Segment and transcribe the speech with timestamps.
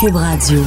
[0.00, 0.62] Cube Radio.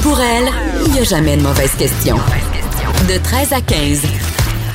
[0.00, 0.48] Pour elle,
[0.86, 2.16] il n'y a jamais de mauvaise question.
[3.08, 4.02] De 13 à 15.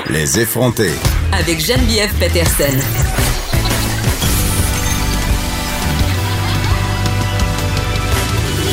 [0.10, 0.92] Les effronter.
[1.32, 2.78] Avec Geneviève Peterson.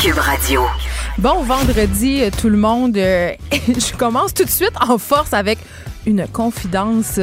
[0.02, 0.62] Cube Radio.
[1.18, 2.96] Bon vendredi, euh, tout le monde.
[2.96, 5.58] Euh, Je commence tout de suite en force avec
[6.04, 7.20] une confidence.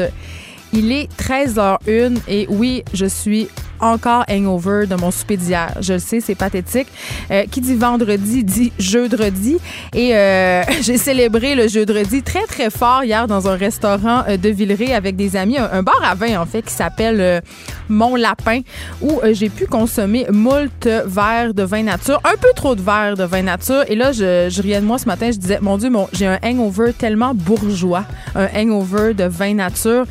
[0.74, 3.48] Il est 13h01 et oui, je suis
[3.80, 5.74] encore hangover de mon souper d'hier.
[5.82, 6.88] Je le sais, c'est pathétique.
[7.32, 9.58] Euh, qui dit vendredi dit jeudi.
[9.94, 14.50] Et euh, j'ai célébré le jeudi très, très fort hier dans un restaurant euh, de
[14.50, 15.58] Villeray avec des amis.
[15.58, 17.42] Un, bar à vin, en fait, qui s'appelle euh,
[17.90, 18.62] Mon Lapin,
[19.02, 22.20] où euh, j'ai pu consommer moult verres de vin nature.
[22.24, 23.84] Un peu trop de verres de vin nature.
[23.88, 25.32] Et là, je, je riais de moi ce matin.
[25.32, 28.04] Je disais, mon Dieu, mon, j'ai un hangover tellement bourgeois.
[28.36, 30.06] Un hangover de vin nature.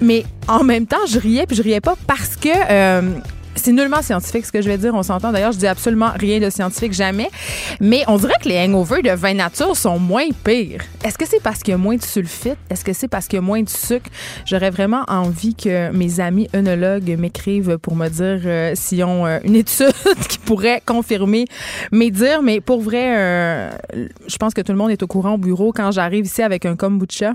[0.00, 3.20] Mais en même temps, je riais, puis je riais pas parce que euh,
[3.54, 5.32] c'est nullement scientifique ce que je vais dire, on s'entend.
[5.32, 7.28] D'ailleurs, je dis absolument rien de scientifique, jamais.
[7.80, 10.80] Mais on dirait que les hangovers de vin nature sont moins pires.
[11.04, 12.56] Est-ce que c'est parce qu'il y a moins de sulfite?
[12.70, 14.08] Est-ce que c'est parce qu'il y a moins de sucre?
[14.46, 19.38] J'aurais vraiment envie que mes amis œnologues m'écrivent pour me dire euh, s'ils ont euh,
[19.44, 19.92] une étude
[20.28, 21.44] qui pourrait confirmer
[21.92, 22.42] mes dires.
[22.42, 23.70] Mais pour vrai, euh,
[24.26, 26.64] je pense que tout le monde est au courant au bureau quand j'arrive ici avec
[26.66, 27.34] un kombucha.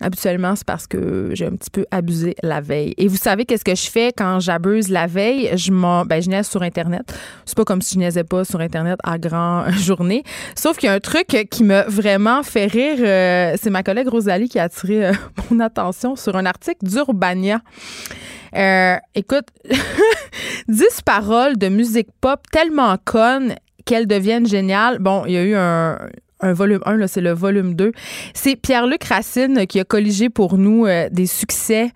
[0.00, 2.94] Habituellement, c'est parce que j'ai un petit peu abusé la veille.
[2.98, 5.50] Et vous savez qu'est-ce que je fais quand j'abuse la veille?
[5.56, 7.14] Je m'en, ben, je niaise sur Internet.
[7.44, 10.24] C'est pas comme si je niaisais pas sur Internet à grand journée.
[10.56, 12.96] Sauf qu'il y a un truc qui m'a vraiment fait rire.
[13.00, 15.12] euh, c'est ma collègue Rosalie qui a attiré euh,
[15.50, 17.60] mon attention sur un article d'Urbania.
[18.54, 19.46] Euh, écoute,
[20.68, 24.98] 10 paroles de musique pop tellement connes qu'elles deviennent géniales.
[24.98, 25.98] Bon, il y a eu un,
[26.42, 27.92] un volume 1, là, c'est le volume 2.
[28.34, 31.90] C'est Pierre-Luc Racine qui a colligé pour nous euh, des succès.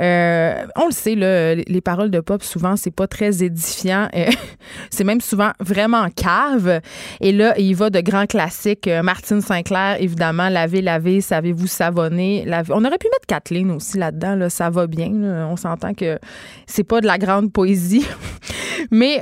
[0.00, 4.08] Euh, on le sait, là, les- les paroles de pop, souvent, c'est pas très édifiant.
[4.14, 4.26] Euh,
[4.90, 6.80] c'est même souvent vraiment cave.
[7.20, 8.88] Et là, il va de grands classiques.
[9.02, 12.46] Martine Sinclair, évidemment, Laver, laver, savez-vous savonner?
[12.70, 14.34] On aurait pu mettre Kathleen aussi là-dedans.
[14.34, 15.10] Là, ça va bien.
[15.50, 16.18] On s'entend que
[16.66, 18.06] c'est pas de la grande poésie.
[18.92, 19.20] Mais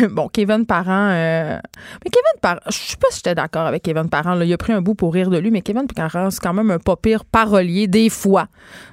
[0.10, 4.38] bon, Kevin Parent, mais Kevin Parent, je sais pas si j'étais d'accord avec Kevin Parent.
[4.40, 6.70] Il a pris un bout pour rire de lui, mais Kevin Parent, c'est quand même
[6.70, 8.48] un pas pire parolier, des fois.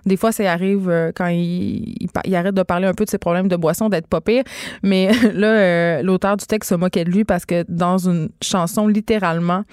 [0.06, 1.96] Des fois, ça arrive euh, quand il,
[2.26, 4.44] il arrête de parler un peu de ses problèmes de boisson, d'être pas pire.
[4.84, 8.88] Mais là, euh, l'auteur du texte se moquait de lui parce que dans une chanson,
[8.88, 9.64] littéralement,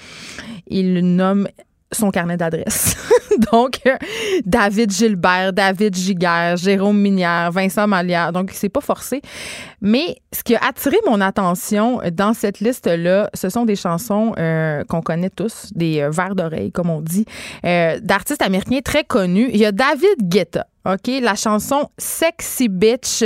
[0.66, 1.46] il nomme
[1.94, 2.96] son carnet d'adresse.
[3.52, 3.96] Donc, euh,
[4.44, 8.32] David Gilbert, David Giguère, Jérôme Minière, Vincent Malière.
[8.32, 9.22] Donc, c'est pas forcé.
[9.80, 14.82] Mais ce qui a attiré mon attention dans cette liste-là, ce sont des chansons euh,
[14.84, 17.24] qu'on connaît tous, des euh, vers d'oreille, comme on dit,
[17.64, 19.50] euh, d'artistes américains très connus.
[19.52, 20.66] Il y a David Guetta.
[20.86, 23.24] OK, la chanson Sexy Bitch.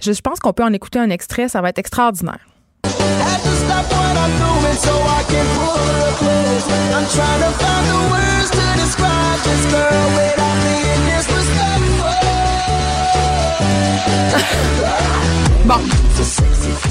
[0.00, 2.40] Je, je pense qu'on peut en écouter un extrait, ça va être extraordinaire.
[3.80, 7.86] Stop what I'm doing so I can pull her up with I'm trying to find
[7.88, 12.16] the words to describe this girl without being disrespectful.
[15.68, 16.89] Bon.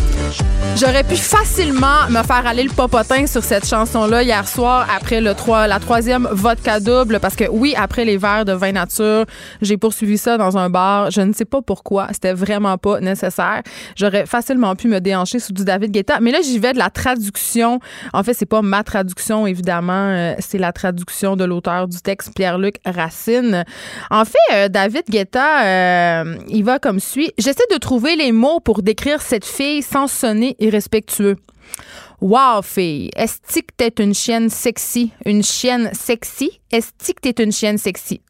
[0.80, 5.34] J'aurais pu facilement me faire aller le popotin sur cette chanson-là hier soir après le
[5.34, 9.26] 3, la troisième vodka double parce que oui, après les verres de vin nature,
[9.62, 11.12] j'ai poursuivi ça dans un bar.
[11.12, 12.08] Je ne sais pas pourquoi.
[12.14, 13.62] C'était vraiment pas nécessaire.
[13.98, 16.22] J'aurais facilement pu me déhancher sous du David Guetta.
[16.22, 17.82] Mais là, j'y vais de la traduction.
[18.14, 19.92] En fait, c'est pas ma traduction, évidemment.
[20.12, 23.66] Euh, c'est la traduction de l'auteur du texte, Pierre-Luc Racine.
[24.12, 27.34] En fait, euh, David Guetta, euh, il va comme suit.
[27.38, 31.36] J'essaie de trouver les mots pour décrire cette fille sans sonner irrespectueux.
[32.22, 35.12] Wow, fille, est-ce que t'es une chienne sexy?
[35.26, 36.60] Une chienne sexy?
[36.72, 38.22] Est-ce que t'es une chienne sexy?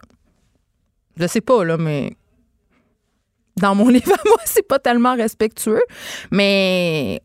[1.17, 2.11] Je sais pas, là, mais
[3.57, 5.81] dans mon livre moi, c'est pas tellement respectueux,
[6.31, 7.21] mais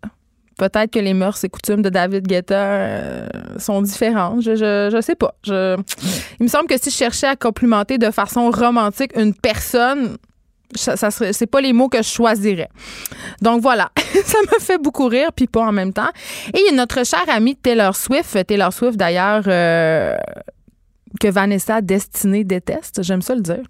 [0.59, 3.27] peut-être que les mœurs et coutumes de David Guetta euh,
[3.59, 4.43] sont différentes.
[4.43, 5.35] Je, je, je sais pas.
[5.45, 5.77] Je,
[6.41, 10.17] il me semble que si je cherchais à complimenter de façon romantique une personne,
[10.75, 12.69] ça, ça c'est pas les mots que je choisirais.
[13.43, 13.91] Donc voilà,
[14.25, 16.11] ça me fait beaucoup rire, puis pas en même temps.
[16.53, 19.45] Et notre chère amie Taylor Swift, Taylor Swift d'ailleurs.
[19.47, 20.17] euh,
[21.21, 23.63] que Vanessa Destinée déteste, j'aime ça le dire.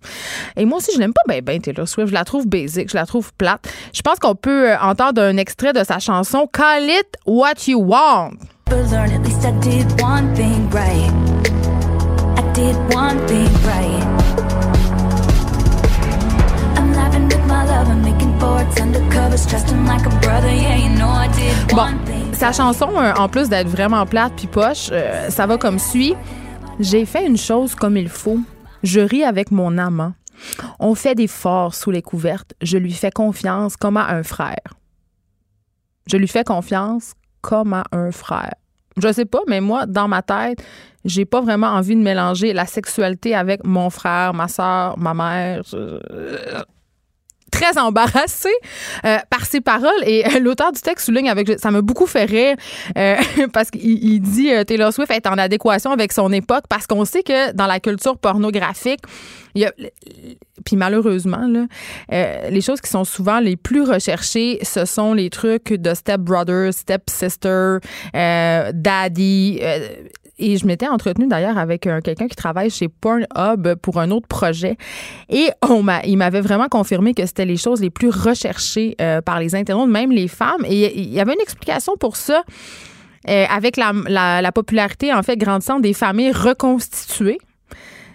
[0.56, 3.06] Et moi aussi, je l'aime pas ben, Taylor Swift, je la trouve basic, je la
[3.06, 3.68] trouve plate.
[3.92, 7.82] Je pense qu'on peut euh, entendre un extrait de sa chanson Call It What You
[7.84, 8.30] Want.
[21.74, 21.86] Bon,
[22.32, 26.14] sa chanson, euh, en plus d'être vraiment plate puis poche, euh, ça va comme suit.
[26.80, 28.38] J'ai fait une chose comme il faut.
[28.82, 30.12] Je ris avec mon amant.
[30.78, 32.54] On fait des forts sous les couvertes.
[32.60, 34.74] Je lui fais confiance comme à un frère.
[36.06, 38.54] Je lui fais confiance comme à un frère.
[38.96, 40.62] Je sais pas, mais moi, dans ma tête,
[41.04, 45.62] j'ai pas vraiment envie de mélanger la sexualité avec mon frère, ma soeur, ma mère.
[47.54, 48.48] Très embarrassée
[49.04, 49.90] euh, par ces paroles.
[50.06, 52.56] Et euh, l'auteur du texte souligne avec ça m'a beaucoup fait rire
[52.98, 53.16] euh,
[53.52, 57.22] parce qu'il il dit Taylor Swift est en adéquation avec son époque parce qu'on sait
[57.22, 59.00] que dans la culture pornographique
[59.54, 59.72] il y a
[60.64, 61.48] puis malheureusement
[62.10, 66.72] les choses qui sont souvent les plus recherchées ce sont les trucs de step brother,
[66.72, 67.78] step sister,
[68.12, 69.60] daddy
[70.38, 74.26] et je m'étais entretenue d'ailleurs avec euh, quelqu'un qui travaille chez Pornhub pour un autre
[74.26, 74.76] projet.
[75.28, 75.48] Et
[76.04, 79.90] il m'avait vraiment confirmé que c'était les choses les plus recherchées euh, par les internautes,
[79.90, 80.64] même les femmes.
[80.66, 82.42] Et il y avait une explication pour ça.
[83.28, 87.38] euh, avec la, la- la popularité, en fait, grandissante des familles reconstituées,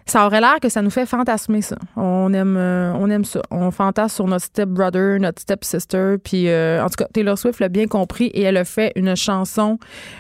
[0.10, 1.76] ça aurait l'air que ça nous fait fantasmer ça.
[1.96, 3.42] On aime, euh, on aime ça.
[3.52, 6.16] On fantasme sur notre step brother, notre step sister.
[6.24, 9.16] Puis, euh, en tout cas, Taylor Swift l'a bien compris et elle a fait une
[9.16, 9.78] chanson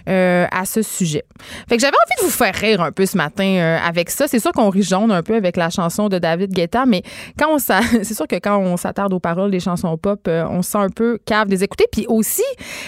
[0.08, 1.24] euh, à ce sujet.
[1.68, 4.28] Fait que j'avais envie de vous faire rire un peu ce matin euh, avec ça.
[4.28, 7.04] C'est sûr qu'on rit jaune un peu avec la chanson de David Guetta, mais
[7.38, 10.72] quand on c'est sûr que quand on s'attarde aux paroles des chansons pop, on se
[10.72, 11.86] sent un peu cave des écouter.
[11.92, 12.44] Puis aussi,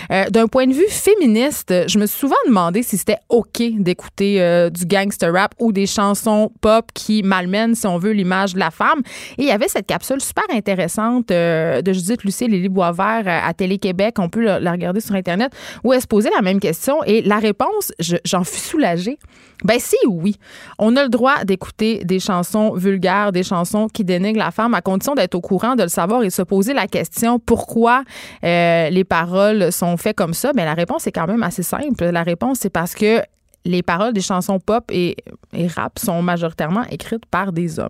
[0.09, 4.85] d'un point de vue féministe, je me suis souvent demandé si c'était OK d'écouter du
[4.85, 9.01] gangster rap ou des chansons pop qui malmènent, si on veut, l'image de la femme.
[9.37, 13.39] Et il y avait cette capsule super intéressante euh, de Judith Lucie Lily Boisvert euh,
[13.47, 14.15] à Télé-Québec.
[14.19, 15.51] On peut la, regarder sur Internet
[15.83, 17.03] où elle se posait la même question.
[17.05, 19.17] Et la réponse, je- j'en fus soulagée.
[19.63, 20.37] Ben si oui,
[20.79, 24.81] on a le droit d'écouter des chansons vulgaires, des chansons qui dénigrent la femme, à
[24.81, 28.03] condition d'être au courant, de le savoir et se poser la question pourquoi
[28.43, 30.51] euh, les paroles sont faites comme ça?
[30.53, 32.05] Ben la réponse est quand même assez simple.
[32.05, 33.21] La réponse c'est parce que
[33.65, 35.17] les paroles des chansons pop et,
[35.53, 37.89] et rap sont majoritairement écrites par des hommes.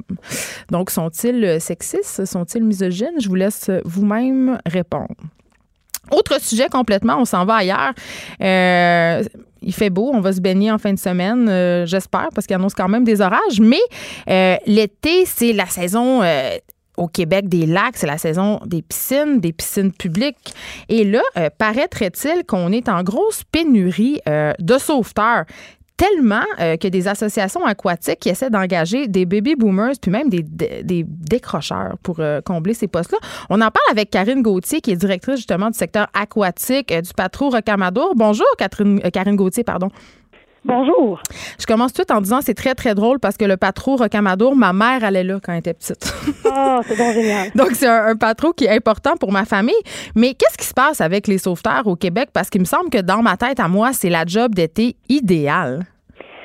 [0.70, 2.26] Donc, sont-ils euh, sexistes?
[2.26, 3.20] Sont-ils misogynes?
[3.20, 5.16] Je vous laisse vous-même répondre.
[6.12, 7.94] Autre sujet complètement, on s'en va ailleurs.
[8.42, 9.24] Euh,
[9.62, 12.56] il fait beau, on va se baigner en fin de semaine, euh, j'espère, parce qu'il
[12.56, 13.62] annonce quand même des orages.
[13.62, 13.80] Mais
[14.66, 16.22] l'été, c'est la saison
[17.02, 20.54] au Québec des lacs, c'est la saison des piscines, des piscines publiques.
[20.88, 25.46] Et là, euh, paraîtrait-il qu'on est en grosse pénurie euh, de sauveteurs
[25.98, 30.44] tellement euh, que des associations aquatiques essaient d'engager des baby boomers puis même des,
[31.06, 33.20] décrocheurs pour combler ces postes-là.
[33.50, 37.50] On en parle avec Karine Gauthier, qui est directrice justement du secteur aquatique du Patro
[37.50, 38.14] Rocamadour.
[38.16, 39.90] Bonjour, Karine Gauthier, pardon.
[40.64, 41.20] Bonjour.
[41.60, 44.74] Je commence tout en disant c'est très, très drôle parce que le Patro Rocamadour, ma
[44.74, 46.14] mère allait là quand elle était petite.
[46.46, 47.50] Ah, c'est donc génial.
[47.56, 49.74] Donc, c'est un, un patron qui est important pour ma famille.
[50.16, 52.30] Mais qu'est-ce qui se passe avec les sauveteurs au Québec?
[52.32, 55.86] Parce qu'il me semble que dans ma tête, à moi, c'est la job d'été idéale.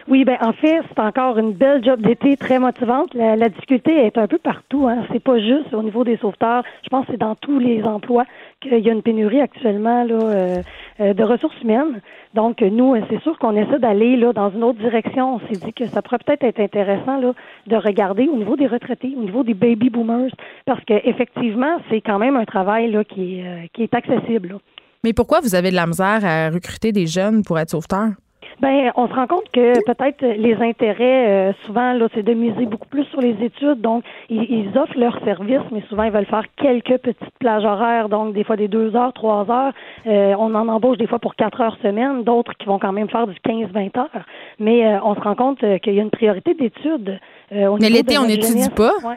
[0.08, 3.12] Oui, ben en fait, c'est encore une belle job d'été très motivante.
[3.14, 4.87] La, la difficulté est un peu partout.
[4.87, 5.05] Hein.
[5.12, 6.62] C'est pas juste au niveau des sauveteurs.
[6.85, 8.25] Je pense que c'est dans tous les emplois
[8.61, 10.62] qu'il y a une pénurie actuellement là, euh,
[11.00, 12.00] euh, de ressources humaines.
[12.35, 15.37] Donc, nous, euh, c'est sûr qu'on essaie d'aller là dans une autre direction.
[15.37, 17.32] On s'est dit que ça pourrait peut-être être intéressant là,
[17.67, 20.31] de regarder au niveau des retraités, au niveau des baby boomers,
[20.67, 24.50] parce que effectivement, c'est quand même un travail là, qui, est, euh, qui est accessible.
[24.50, 24.55] là.
[25.03, 28.12] Mais pourquoi vous avez de la misère à recruter des jeunes pour être sauveteurs?
[28.61, 32.64] Ben, on se rend compte que peut-être les intérêts, euh, souvent, là, c'est de miser
[32.64, 33.82] beaucoup plus sur les études.
[33.82, 38.08] Donc, ils, ils offrent leurs services, mais souvent, ils veulent faire quelques petites plages horaires,
[38.08, 39.72] donc des fois des deux heures, trois heures.
[40.06, 43.10] Euh, on en embauche des fois pour quatre heures semaine, d'autres qui vont quand même
[43.10, 44.27] faire du 15-20 heures.
[44.58, 47.20] Mais euh, on se rend compte euh, qu'il y a une priorité d'études.
[47.53, 48.93] euh, Mais l'été, on n'étudie pas?
[49.05, 49.17] Ouais.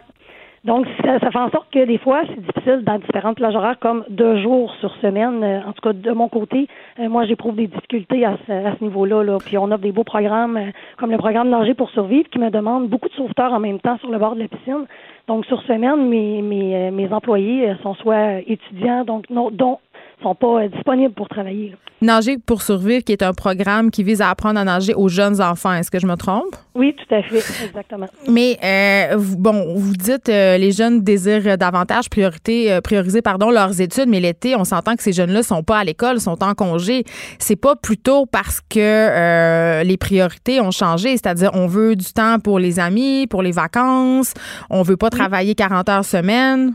[0.66, 3.80] Donc, ça, ça fait en sorte que des fois, c'est difficile dans différentes plages horaires,
[3.80, 5.44] comme deux jours sur semaine.
[5.44, 6.68] Euh, En tout cas, de mon côté,
[7.00, 9.24] euh, moi, j'éprouve des difficultés à ce, ce niveau-là.
[9.24, 9.38] Là.
[9.44, 12.50] Puis, on offre des beaux programmes, euh, comme le programme Nager pour survivre, qui me
[12.50, 14.86] demande beaucoup de sauveteurs en même temps sur le bord de la piscine.
[15.28, 19.78] Donc, sur semaine, mes, mes, mes employés sont soit étudiants, donc non, dont
[20.22, 21.76] sont pas euh, disponibles pour travailler.
[22.02, 25.42] Nager pour survivre, qui est un programme qui vise à apprendre à nager aux jeunes
[25.42, 25.74] enfants.
[25.74, 26.56] Est-ce que je me trompe?
[26.76, 28.06] Oui, tout à fait, exactement.
[28.30, 33.50] Mais euh, vous- bon, vous dites euh, les jeunes désirent davantage priorité, euh, prioriser pardon
[33.52, 36.54] leurs études, mais l'été, on s'entend que ces jeunes-là sont pas à l'école, sont en
[36.54, 37.04] congé.
[37.38, 42.60] C'est pas plutôt parce que les priorités ont changé, c'est-à-dire on veut du temps pour
[42.60, 44.34] les amis, pour les vacances,
[44.70, 46.74] on veut pas travailler 40 heures semaine.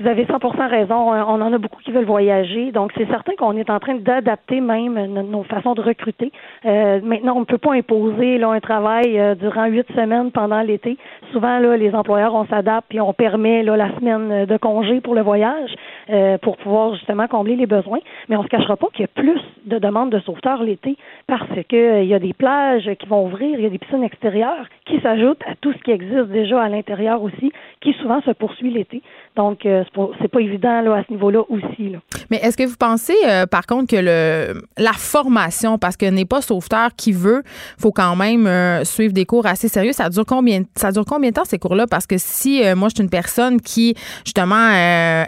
[0.00, 1.12] Vous avez 100% raison.
[1.12, 2.72] On en a beaucoup qui veulent voyager.
[2.72, 6.32] Donc, c'est certain qu'on est en train d'adapter même nos, façons de recruter.
[6.64, 10.62] Euh, maintenant, on ne peut pas imposer là, un travail euh, durant huit semaines pendant
[10.62, 10.96] l'été.
[11.32, 15.14] Souvent, là, les employeurs, on s'adapte puis on permet là, la semaine de congé pour
[15.14, 15.70] le voyage
[16.10, 18.00] euh, pour pouvoir justement combler les besoins.
[18.28, 20.96] Mais on ne se cachera pas qu'il y a plus de demandes de sauveteurs l'été
[21.26, 24.04] parce que euh, y a des plages qui vont ouvrir, il y a des piscines
[24.04, 28.32] extérieures qui s'ajoutent à tout ce qui existe déjà à l'intérieur aussi, qui souvent se
[28.32, 29.02] poursuit l'été.
[29.36, 29.83] Donc, euh,
[30.20, 31.94] c'est pas, évident là, à ce niveau-là aussi.
[32.30, 36.24] Mais est-ce que vous pensez, euh, par contre, que le la formation, parce que n'est
[36.24, 37.42] pas sauveteur qui veut,
[37.78, 39.92] faut quand même euh, suivre des cours assez sérieux.
[39.92, 41.86] Ça dure combien ça dure combien de temps ces cours-là?
[41.86, 45.24] Parce que si euh, moi je suis une personne qui justement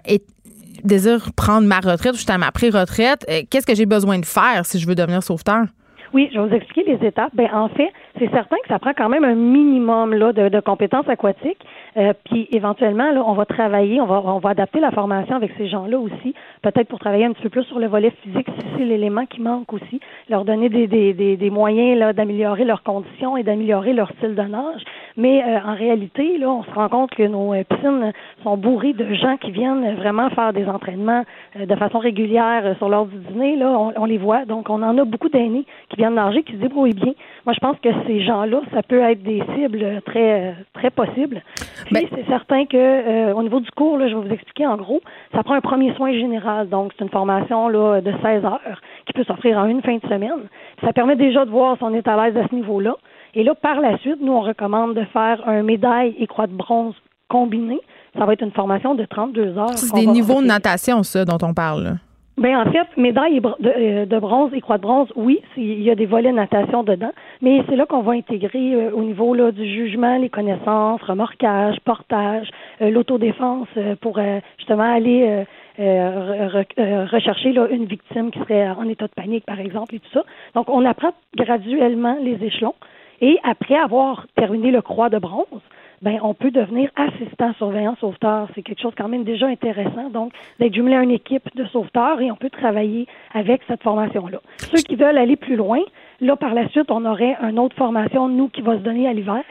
[0.84, 4.26] désire prendre ma retraite ou je suis à ma pré-retraite, qu'est-ce que j'ai besoin de
[4.26, 5.66] faire si je veux devenir sauveteur?
[6.16, 7.32] Oui, je vais vous expliquer les étapes.
[7.34, 10.60] Ben, en fait, c'est certain que ça prend quand même un minimum là, de, de
[10.60, 11.60] compétences aquatiques.
[11.98, 15.52] Euh, puis éventuellement, là, on va travailler, on va, on va adapter la formation avec
[15.58, 18.66] ces gens-là aussi, peut-être pour travailler un petit peu plus sur le volet physique, si
[18.78, 22.82] c'est l'élément qui manque aussi, leur donner des, des, des, des moyens là, d'améliorer leurs
[22.82, 24.84] conditions et d'améliorer leur style de nage.
[25.16, 28.92] Mais euh, en réalité, là, on se rend compte que nos euh, piscines sont bourrées
[28.92, 31.24] de gens qui viennent vraiment faire des entraînements
[31.58, 33.56] euh, de façon régulière euh, sur l'heure du dîner.
[33.56, 34.44] Là, on, on les voit.
[34.44, 37.14] Donc, on en a beaucoup d'aînés qui viennent nager, qui se débrouillent bien.
[37.46, 41.42] Moi, je pense que ces gens-là, ça peut être des cibles très, très possibles.
[41.86, 44.66] Puis, Ben- c'est certain que euh, au niveau du cours, là, je vais vous expliquer
[44.66, 45.00] en gros,
[45.32, 46.68] ça prend un premier soin général.
[46.68, 50.06] Donc, c'est une formation là, de 16 heures qui peut s'offrir en une fin de
[50.08, 50.48] semaine.
[50.84, 52.94] Ça permet déjà de voir si on est à l'aise à ce niveau-là.
[53.36, 56.54] Et là, par la suite, nous, on recommande de faire un médaille et croix de
[56.54, 56.94] bronze
[57.28, 57.78] combiné.
[58.18, 59.76] Ça va être une formation de 32 heures.
[59.76, 61.82] C'est des niveaux de natation, ça, dont on parle.
[61.84, 61.90] là.
[62.38, 65.90] Ben en fait, médaille de, euh, de bronze et croix de bronze, oui, il y
[65.90, 69.52] a des volets natation dedans, mais c'est là qu'on va intégrer euh, au niveau là,
[69.52, 72.48] du jugement, les connaissances, remorquage, portage,
[72.82, 74.18] euh, l'autodéfense euh, pour
[74.58, 75.44] justement aller
[75.78, 80.00] re- re- rechercher là, une victime qui serait en état de panique, par exemple, et
[80.00, 80.22] tout ça.
[80.54, 82.74] Donc, on apprend graduellement les échelons.
[83.20, 85.62] Et après avoir terminé le croix de bronze,
[86.02, 88.48] ben on peut devenir assistant surveillant sauveteur.
[88.54, 90.10] C'est quelque chose quand même déjà intéressant.
[90.10, 94.38] Donc, d'être jumelé à une équipe de sauveteurs et on peut travailler avec cette formation-là.
[94.58, 95.80] Ceux qui veulent aller plus loin,
[96.20, 99.12] là, par la suite, on aurait une autre formation, nous, qui va se donner à
[99.12, 99.44] l'hiver.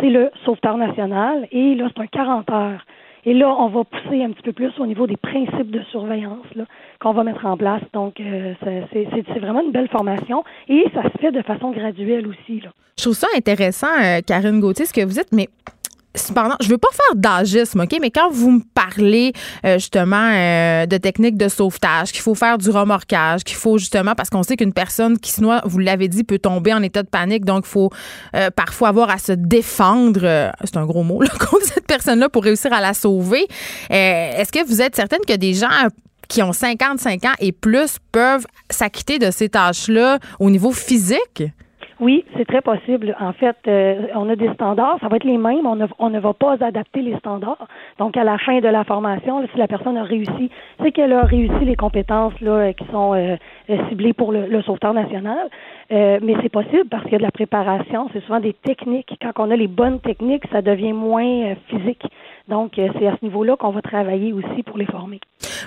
[0.00, 1.46] C'est le sauveteur national.
[1.52, 2.84] Et là, c'est un 40 heures.
[3.26, 6.46] Et là, on va pousser un petit peu plus au niveau des principes de surveillance
[7.00, 7.82] qu'on va mettre en place.
[7.92, 12.60] Donc, euh, c'est vraiment une belle formation et ça se fait de façon graduelle aussi.
[12.98, 15.48] Je trouve ça intéressant, euh, Karine Gauthier, ce que vous dites, mais
[16.14, 17.96] cependant, je veux pas faire d'agisme, OK?
[18.00, 19.32] Mais quand vous me parlez
[19.64, 24.14] euh, justement euh, de techniques de sauvetage, qu'il faut faire du remorquage, qu'il faut justement,
[24.14, 27.02] parce qu'on sait qu'une personne qui se noie, vous l'avez dit, peut tomber en état
[27.02, 27.90] de panique, donc il faut
[28.34, 32.28] euh, parfois avoir à se défendre, euh, c'est un gros mot, là, contre cette personne-là
[32.28, 33.46] pour réussir à la sauver.
[33.90, 35.68] Euh, Est-ce que vous êtes certaine que des gens
[36.28, 41.44] qui ont 55 ans et plus peuvent s'acquitter de ces tâches-là au niveau physique?
[42.00, 43.16] Oui, c'est très possible.
[43.20, 46.10] En fait, euh, on a des standards, ça va être les mêmes, on ne, on
[46.10, 47.68] ne va pas adapter les standards.
[47.98, 50.50] Donc, à la fin de la formation, là, si la personne a réussi,
[50.82, 53.36] c'est qu'elle a réussi les compétences là, euh, qui sont euh,
[53.70, 55.48] euh, ciblées pour le, le national.
[55.92, 59.16] Euh, mais c'est possible parce qu'il y a de la préparation, c'est souvent des techniques.
[59.20, 62.02] Quand on a les bonnes techniques, ça devient moins euh, physique.
[62.48, 65.18] Donc, euh, c'est à ce niveau-là qu'on va travailler aussi pour les former.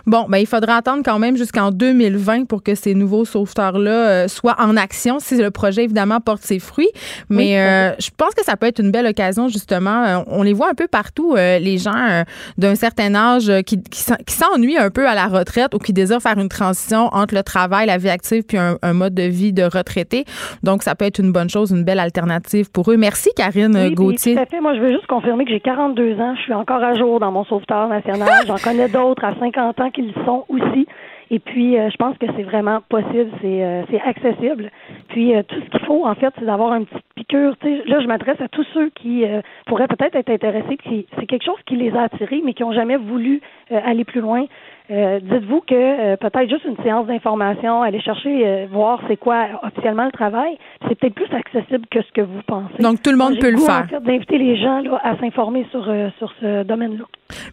[0.06, 4.28] Bon, ben, il faudra attendre quand même jusqu'en 2020 pour que ces nouveaux sauveteurs-là euh,
[4.28, 6.90] soient en action, si le projet, évidemment, porte ses fruits.
[7.30, 10.24] Mais Oui, euh, je pense que ça peut être une belle occasion, justement.
[10.28, 12.24] On les voit un peu partout, euh, les gens euh,
[12.60, 15.94] d'un certain âge qui, qui s'en- qui s'ennuient un peu à la retraite ou qui
[15.94, 19.24] désirent faire une transition entre le travail, la vie active, puis un, un mode de
[19.24, 20.26] vie de retraité.
[20.64, 22.98] Donc, ça peut être une bonne chose, une belle alternative pour eux.
[22.98, 24.36] Merci, Karine Oui, puis Gauthier.
[24.36, 24.62] Tout à fait.
[24.62, 26.36] Moi, je veux juste confirmer que j'ai 42 ans.
[26.38, 28.28] Je suis encore à jour dans mon sauveteur national.
[28.48, 30.86] J'en connais d'autres à 50 ans qui le sont aussi.
[31.30, 34.70] Et puis, euh, je pense que c'est vraiment possible, c'est euh, c'est accessible.
[35.10, 37.56] Puis, euh, tout ce qu'il faut, en fait, c'est d'avoir une petite piqûre.
[37.86, 40.78] Là, je m'adresse à tous ceux qui euh, pourraient peut-être être intéressés,
[41.20, 44.22] c'est quelque chose qui les a attirés, mais qui n'ont jamais voulu euh, aller plus
[44.22, 44.46] loin.
[44.90, 49.48] Euh, Dites-vous que euh, peut-être juste une séance d'information, aller chercher, euh, voir c'est quoi
[49.64, 52.82] officiellement le travail, c'est peut-être plus accessible que ce que vous pensez.
[52.82, 53.86] Donc, tout le monde peut le faire.
[53.86, 57.04] En fait, d'inviter les gens là, à s'informer sur, euh, sur ce domaine-là.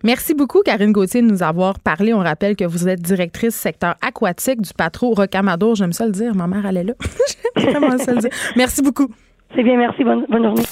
[0.04, 2.14] Merci beaucoup, Karine Gauthier, de nous avoir parlé.
[2.14, 5.74] On rappelle que vous êtes directrice secteur aquatique du Patro Rocamadour.
[5.74, 6.34] J'aime ça le dire.
[6.36, 6.94] Ma mère, elle est là.
[7.56, 8.30] J'aime vraiment ça le dire.
[8.56, 9.08] Merci beaucoup.
[9.56, 10.04] C'est bien, merci.
[10.04, 10.62] Bonne, bonne journée.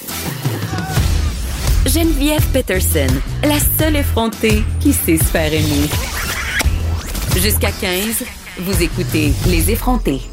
[1.85, 6.32] Geneviève Peterson, la seule effrontée qui sait se faire aimer.
[7.35, 8.23] Jusqu'à 15,
[8.59, 10.32] vous écoutez Les effrontés.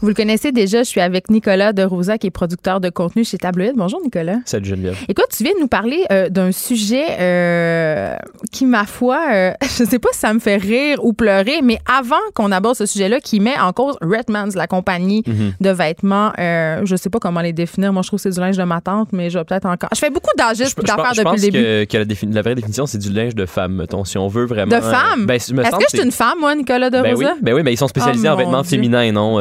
[0.00, 3.24] Vous le connaissez déjà, je suis avec Nicolas de Rosa, qui est producteur de contenu
[3.24, 3.72] chez Tabloïd.
[3.76, 4.38] Bonjour, Nicolas.
[4.44, 4.96] Salut Geneviève.
[5.08, 8.14] Écoute, tu viens de nous parler euh, d'un sujet euh,
[8.52, 11.78] qui, ma foi, euh, je sais pas si ça me fait rire ou pleurer, mais
[11.86, 15.22] avant qu'on aborde ce sujet-là, qui met en cause Redmans, la compagnie
[15.60, 17.92] de vêtements, je sais pas comment les définir.
[17.92, 19.90] Moi, je trouve que c'est du linge de ma tante, mais je vais peut-être encore.
[19.94, 21.58] Je fais beaucoup d'agistes d'affaires depuis pense le début.
[21.58, 24.74] que, que la, vraie définition, c'est du linge de femme, mettons, si on veut vraiment.
[24.76, 25.26] De femme?
[25.26, 27.36] Ben, Est-ce que je suis une femme, moi, Nicolas de Ben oui, Rosa?
[27.42, 28.70] ben oui, mais ils sont spécialisés Oh, en vêtements Dieu.
[28.70, 29.38] féminins non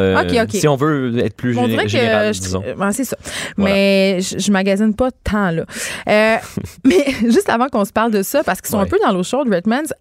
[0.49, 2.61] Si on veut être plus On géné- dirait que général, je- disons.
[2.63, 3.17] ouais, c'est ça.
[3.57, 3.73] Voilà.
[3.75, 5.63] Mais je, je magasine pas tant là.
[6.09, 6.35] Euh,
[6.85, 8.83] mais juste avant qu'on se parle de ça, parce qu'ils sont Ouais.
[8.83, 9.91] un peu dans l'eau chaude, Redmonds.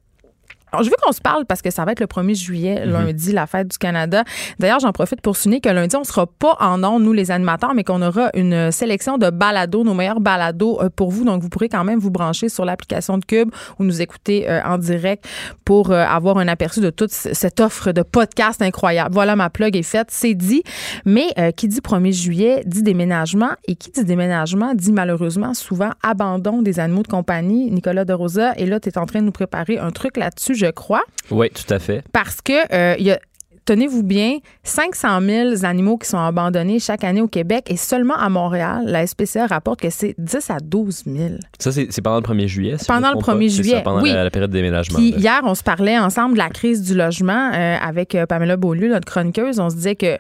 [0.73, 2.92] Alors, je veux qu'on se parle parce que ça va être le 1er juillet, Mhm.
[2.92, 4.25] lundi, la fête du Canada.
[4.58, 7.73] D'ailleurs, j'en profite pour souligner que lundi, on sera pas en ondes, nous les animateurs,
[7.75, 11.25] mais qu'on aura une sélection de balados, nos meilleurs balados euh, pour vous.
[11.25, 14.61] Donc, vous pourrez quand même vous brancher sur l'application de Cube ou nous écouter euh,
[14.64, 15.25] en direct
[15.64, 19.14] pour euh, avoir un aperçu de toute cette offre de podcast incroyable.
[19.14, 20.62] Voilà, ma plug est faite, c'est dit.
[21.04, 25.90] Mais euh, qui dit 1er juillet dit déménagement et qui dit déménagement dit malheureusement souvent
[26.02, 27.70] abandon des animaux de compagnie.
[27.70, 30.54] Nicolas de Rosa, et là, tu es en train de nous préparer un truc là-dessus,
[30.56, 32.02] je crois, Oui, tout à fait.
[32.12, 33.18] parce que euh, y a
[33.66, 38.28] Tenez-vous bien, 500 000 animaux qui sont abandonnés chaque année au Québec et seulement à
[38.28, 41.30] Montréal, la SPCA rapporte que c'est 10 à 12 000.
[41.58, 42.78] Ça, c'est pendant le 1er juillet.
[42.78, 43.34] si Pendant le trompe pas.
[43.34, 44.12] 1er C'est ça, juillet, pendant oui.
[44.12, 44.96] la, la période de déménagement.
[44.96, 48.56] Puis hier, on se parlait ensemble de la crise du logement euh, avec euh, Pamela
[48.56, 49.58] Beaulieu, notre chroniqueuse.
[49.58, 50.14] On se disait que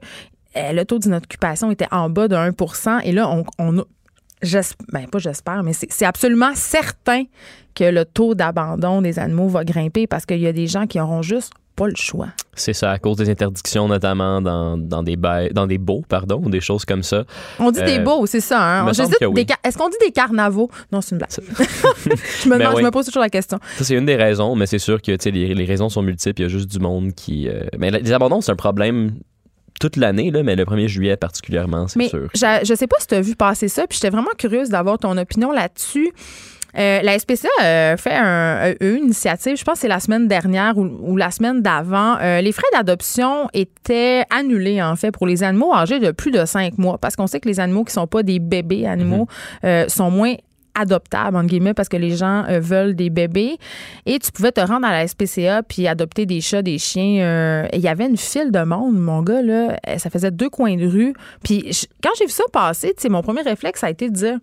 [0.56, 3.84] euh, le taux d'inoccupation était en bas de 1% et là, on, on
[4.92, 7.22] ben, pas j'espère, mais c'est c'est absolument certain
[7.76, 10.98] que le taux d'abandon des animaux va grimper parce qu'il y a des gens qui
[11.00, 12.28] auront juste pas le choix.
[12.54, 16.40] C'est ça, à cause des interdictions, notamment dans, dans des bails, dans des baux, pardon,
[16.42, 17.24] ou des choses comme ça.
[17.58, 18.80] On dit des Euh, beaux, c'est ça.
[18.80, 18.90] Hein?
[19.30, 19.46] oui.
[19.62, 20.70] Est-ce qu'on dit des carnavaux?
[20.90, 21.30] Non, c'est une blague.
[21.36, 23.58] Je, me Ben je me pose toujours la question.
[23.76, 26.40] Ça, c'est une des raisons, mais c'est sûr que les, les raisons sont multiples.
[26.40, 27.46] Il y a juste du monde qui.
[27.46, 29.12] euh, Mais la- les abandons, c'est un problème
[29.78, 32.28] toute l'année, mais le 1er juillet particulièrement, c'est sûr.
[32.34, 35.14] je sais pas si tu as vu passer ça, puis j'étais vraiment curieuse d'avoir ton
[35.18, 36.10] opinion là-dessus.
[36.78, 40.00] Euh, la SPCA a fait un, a eu une initiative, je pense que c'est la
[40.00, 42.16] semaine dernière ou, ou la semaine d'avant.
[42.20, 46.44] Euh, les frais d'adoption étaient annulés, en fait, pour les animaux âgés de plus de
[46.44, 49.26] cinq mois, parce qu'on sait que les animaux qui sont pas des bébés animaux
[49.64, 50.34] euh, sont moins
[50.78, 53.56] adoptables, entre guillemets, parce que les gens euh, veulent des bébés.
[54.04, 57.22] Et tu pouvais te rendre à la SPCA puis adopter des chats, des chiens.
[57.24, 59.76] euh, et il y avait une file de monde, mon gars, là.
[59.88, 61.14] euh, Ça faisait deux coins de rue.
[61.42, 64.10] Puis je- quand j'ai vu ça passer, tu sais, mon premier réflexe, ça a été
[64.10, 64.36] de dire.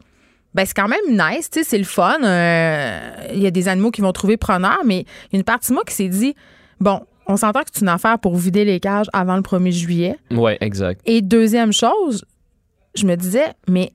[0.56, 2.18] Ben, c'est quand même nice, tu sais, c'est le fun.
[2.24, 3.00] euh,
[3.34, 5.70] Il y a des animaux qui vont trouver preneur, mais il y a une partie
[5.70, 6.36] de moi qui s'est dit
[6.80, 10.18] bon, on s'entend que c'est une affaire pour vider les cages avant le 1er juillet.
[10.32, 11.02] Ouais, exact.
[11.06, 12.26] Et deuxième chose,
[12.96, 13.94] je me disais, mais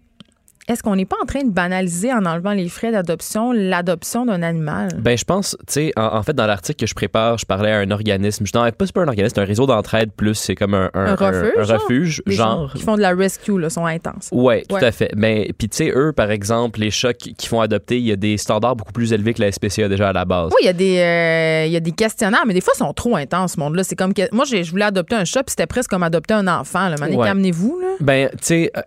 [0.68, 4.42] est-ce qu'on n'est pas en train de banaliser en enlevant les frais d'adoption l'adoption d'un
[4.42, 4.88] animal?
[4.98, 7.72] Ben, je pense, tu sais, en, en fait, dans l'article que je prépare, je parlais
[7.72, 8.44] à un organisme.
[8.46, 10.90] Je, non, pas, c'est pas un organisme, c'est un réseau d'entraide plus, c'est comme un,
[10.94, 11.80] Un refuge, un genre?
[11.82, 12.72] refuge, gens genre.
[12.74, 14.28] qui font de la rescue là, sont intenses.
[14.32, 14.84] Ouais, tout Ouais.
[14.84, 15.10] à fait.
[15.16, 18.16] Mais puis tu sais, eux, par exemple, les chats qui, font adopter, il y a
[18.16, 20.50] des standards beaucoup plus élevés que la SPCA déjà à la base.
[20.50, 22.78] Oui, il y, a des, euh, il y a des questionnaires, mais des fois, ils
[22.78, 23.84] sont trop intenses, ce monde-là.
[23.84, 24.22] C'est comme que.
[24.34, 26.88] Moi, je voulais adopter un chat, puis c'était presque comme adopter un enfant.
[26.90, 26.96] Là.
[27.00, 27.16] Ouais.
[27.26, 27.86] calmez-vous, là.
[28.00, 28.80] Ben, tu sais, euh,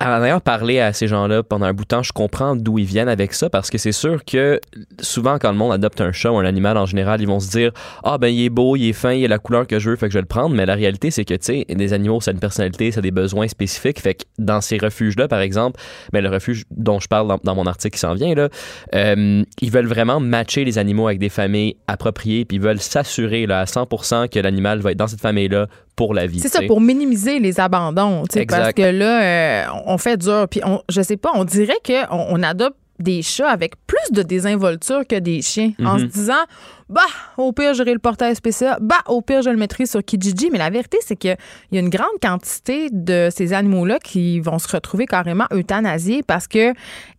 [0.00, 2.84] en ayant parlé à ces gens-là pendant un bout de temps, je comprends d'où ils
[2.84, 4.60] viennent avec ça parce que c'est sûr que
[5.00, 7.50] souvent, quand le monde adopte un chat ou un animal en général, ils vont se
[7.50, 7.72] dire
[8.04, 9.96] Ah, ben, il est beau, il est fin, il a la couleur que je veux,
[9.96, 10.54] fait que je vais le prendre.
[10.54, 13.02] Mais la réalité, c'est que, tu sais, des animaux, ça a une personnalité, ça a
[13.02, 14.00] des besoins spécifiques.
[14.00, 15.80] Fait que dans ces refuges-là, par exemple,
[16.12, 18.48] ben, le refuge dont je parle dans, mon article qui s'en vient, là,
[18.94, 23.46] euh, ils veulent vraiment matcher les animaux avec des familles appropriées, puis ils veulent s'assurer
[23.46, 25.66] là, à 100% que l'animal va être dans cette famille-là
[26.00, 26.40] pour la vie.
[26.40, 28.24] C'est ça, pour minimiser les abandons.
[28.48, 30.46] Parce que là, euh, on fait dur.
[30.50, 34.22] Puis, on, je sais pas, on dirait qu'on on adopte des chats avec plus de
[34.22, 36.08] désinvolture que des chiens, en se Mhm.
[36.08, 36.42] disant,
[36.90, 37.00] bah,
[37.38, 40.50] au pire, j'aurai le portail spécial, bah, au pire, je le mettrai sur Kijiji.
[40.50, 41.36] Mais la vérité, c'est qu'il
[41.72, 46.46] y a une grande quantité de ces animaux-là qui vont se retrouver carrément euthanasiés parce
[46.48, 46.72] que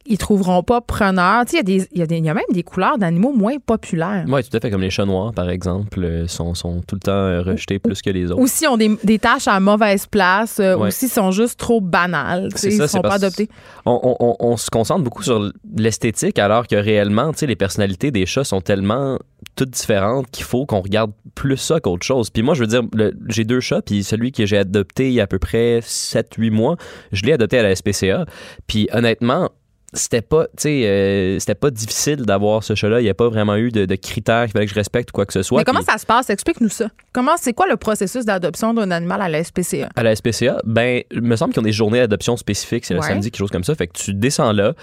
[0.07, 1.45] ils trouveront pas preneur.
[1.45, 4.25] Tu sais, il y, y, y a même des couleurs d'animaux moins populaires.
[4.27, 4.71] Oui, tout à fait.
[4.71, 8.01] Comme les chats noirs, par exemple, euh, sont, sont tout le temps euh, rejetés plus
[8.01, 8.41] que les autres.
[8.41, 10.88] Ou si ont des, des tâches à mauvaise place, euh, Ouais.
[10.88, 12.47] ou s'ils sont juste trop banales.
[12.51, 13.47] tu sais, C'est ça, Ils ne sont pas adoptés.
[13.86, 17.55] On, on- on- on se concentre beaucoup sur l'esthétique, alors que réellement, tu sais, les
[17.55, 19.19] personnalités des chats sont tellement
[19.56, 22.30] toutes différentes qu'il faut qu'on regarde plus ça qu'autre chose.
[22.30, 22.84] Puis moi, je veux dire,
[23.27, 26.51] j'ai deux chats, puis celui que j'ai adopté il y a à peu près 7-8
[26.51, 26.77] mois,
[27.12, 28.25] je l'ai adopté à la SPCA.
[28.67, 29.49] Puis honnêtement,
[29.93, 33.01] c'était pas, tu sais, euh, c'était pas difficile d'avoir ce chat-là.
[33.01, 35.13] Il n'y a pas vraiment eu de, de critères qu'il fallait que je respecte ou
[35.13, 35.58] quoi que ce soit.
[35.60, 36.30] Mais comment Puis- ça se passe?
[36.30, 36.88] Explique-nous ça.
[37.12, 39.89] Comment, c'est quoi le processus d'adoption d'un animal à la SPCA?
[39.95, 43.01] À la SPCA, ben, il me semble qu'ils ont des journées d'adoption spécifiques, c'est le
[43.01, 43.08] Ouais.
[43.08, 43.75] samedi, quelque chose comme ça.
[43.75, 44.73] Fait que tu descends là,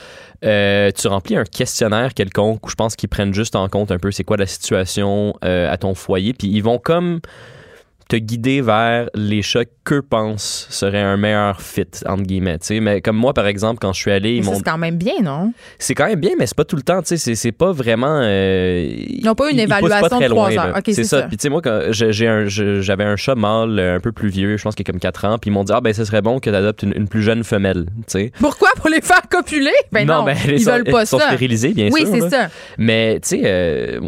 [0.45, 3.99] euh, tu remplis un questionnaire quelconque où je pense qu'ils prennent juste en compte un
[3.99, 7.21] peu c'est quoi la situation euh, à ton foyer, puis ils vont comme
[8.09, 12.59] te guider vers les chats qu'eux pensent seraient un meilleur fit, entre guillemets.
[12.59, 12.81] tu sais.
[12.81, 15.53] Mais comme moi, par exemple, quand je suis allé, ils c'est quand même bien, non?
[15.79, 17.71] c'est quand même bien, mais c'est pas tout le temps, tu sais, c'est- c'est pas
[17.73, 18.21] vraiment.
[18.23, 20.69] euh, ils n'ont pas une ils- ils évaluation pas très de trois heures.
[20.69, 20.79] là.
[20.79, 21.21] Ok, c'est c'est ça.
[21.21, 21.27] ça.
[21.29, 24.75] Puis tu sais, moi, j'avais un chat mâle euh, un peu plus vieux, je pense
[24.75, 26.49] qu'il a comme 4 ans, puis ils m'ont dit, ah ben, ce serait bon que
[26.49, 28.33] tu adoptes une, une plus jeune femelle, tu sais.
[28.41, 28.71] Pourquoi?
[28.77, 29.71] Pour les faire copuler?
[29.93, 31.27] Ben non, ben, ils sont, veulent pas sont ça.
[31.27, 32.15] stérilisés, bien Oui, sûr.
[32.15, 32.31] c'est là.
[32.31, 32.49] ça.
[32.79, 34.01] Mais tu sais, euh,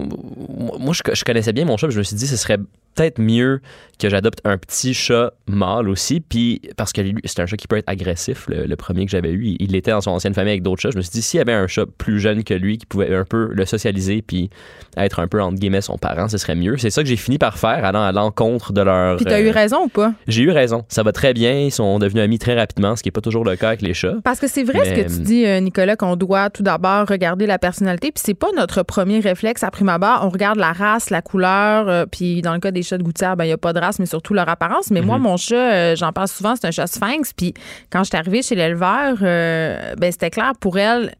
[0.78, 2.58] moi, je, je connaissais bien mon chat, puis je me suis dit, ce serait
[2.94, 3.60] peut-être mieux
[3.98, 6.20] que j'adopte un petit chat mâle aussi.
[6.20, 9.30] Puis, parce que c'est un chat qui peut être agressif, le, le premier que j'avais
[9.30, 9.44] eu.
[9.44, 10.90] Il, il était dans son ancienne famille avec d'autres chats.
[10.90, 13.14] Je me suis dit, s'il y avait un chat plus jeune que lui qui pouvait
[13.14, 14.48] un peu le socialiser puis
[14.96, 16.78] être un peu, entre guillemets, son parent, ce serait mieux.
[16.78, 19.16] C'est ça que j'ai fini par faire, allant à l'encontre de leur.
[19.16, 20.12] Puis t'as euh, eu raison ou pas?
[20.28, 20.84] J'ai eu raison.
[20.88, 21.52] Ça va très bien.
[21.52, 23.92] Ils sont devenus amis très rapidement, ce qui n'est pas toujours le cas avec les
[23.92, 24.14] chats.
[24.24, 27.46] Parce que c'est vrai ce que tu dis, euh, Nicolas, qu'on doit tout d'abord regarder
[27.46, 28.12] la personnalité.
[28.12, 30.20] Puis c'est pas notre premier réflexe à prime abord.
[30.22, 31.88] On regarde la race, la couleur.
[31.88, 33.78] euh, puis dans le cas des chats de gouttière, ben il y a pas de
[33.80, 34.90] race, mais surtout leur apparence.
[34.90, 35.22] Mais moi, Mhm.
[35.22, 37.32] mon chat, euh, j'en parle souvent, c'est un chat sphinx.
[37.32, 37.54] Puis
[37.90, 41.14] quand je suis arrivée chez l'éleveur, euh, ben c'était clair pour elle.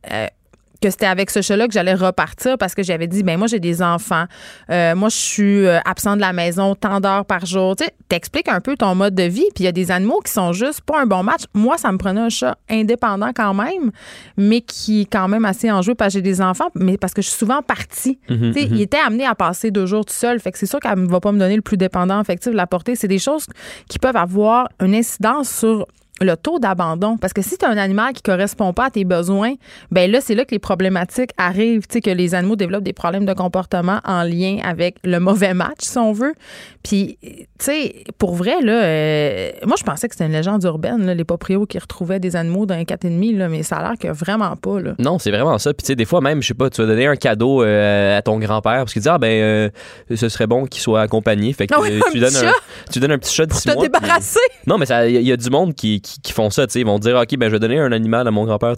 [0.81, 3.61] Que c'était avec ce chat-là que j'allais repartir parce que j'avais dit ben moi j'ai
[3.61, 4.25] des enfants.
[4.71, 7.77] Euh, moi je suis euh, absent de la maison tant d'heures par jour.
[7.77, 10.21] Tu sais t'expliques un peu ton mode de vie puis il y a des animaux
[10.25, 11.43] qui sont juste pas un bon match.
[11.55, 13.90] Moi ça me prenait un chat indépendant quand même
[14.37, 17.23] mais qui est quand même assez enjoué parce que j'ai des enfants mais parce que
[17.23, 18.19] je suis souvent partie.
[18.29, 18.75] Mhm, tu sais, mhm.
[18.75, 21.09] il était amené à passer deux jours tout seul fait que c'est sûr qu'elle ne
[21.09, 22.97] va pas me donner le plus dépendant affectif de la portée.
[22.97, 23.47] C'est des choses
[23.88, 25.87] qui peuvent avoir une incidence sur
[26.20, 27.16] le taux d'abandon.
[27.16, 29.54] Parce que si tu as un animal qui correspond pas à tes besoins,
[29.90, 31.87] ben là, c'est là que les problématiques arrivent.
[31.87, 35.54] Tu sais, que les animaux développent des problèmes de comportement en lien avec le mauvais
[35.54, 36.35] match, si on veut.
[36.83, 41.04] Puis, tu sais, pour vrai, là, euh, moi, je pensais que c'était une légende urbaine,
[41.06, 43.98] là, les proprios qui retrouvaient des animaux dans un 4,5, là, mais ça a l'air
[43.98, 44.92] que vraiment pas, là.
[44.98, 45.72] Non, c'est vraiment ça.
[45.74, 48.16] Puis tu sais, des fois même, je sais pas, tu vas donner un cadeau euh,
[48.18, 49.70] à ton grand-père parce qu'il dit ah ben euh,
[50.14, 51.52] ce serait bon qu'il soit accompagné.
[51.52, 51.80] Fait que Ah
[52.11, 52.52] tu donnes un,
[52.90, 53.83] tu donnes un petit chat de Pour six te mois.
[53.85, 54.38] puis- débarrasser?
[54.66, 56.66] Non, mais il y, a- il y a du monde qui, qui, qui font ça.
[56.66, 58.75] Tu sais, ils vont dire ok ben je vais donner un animal à mon grand-père,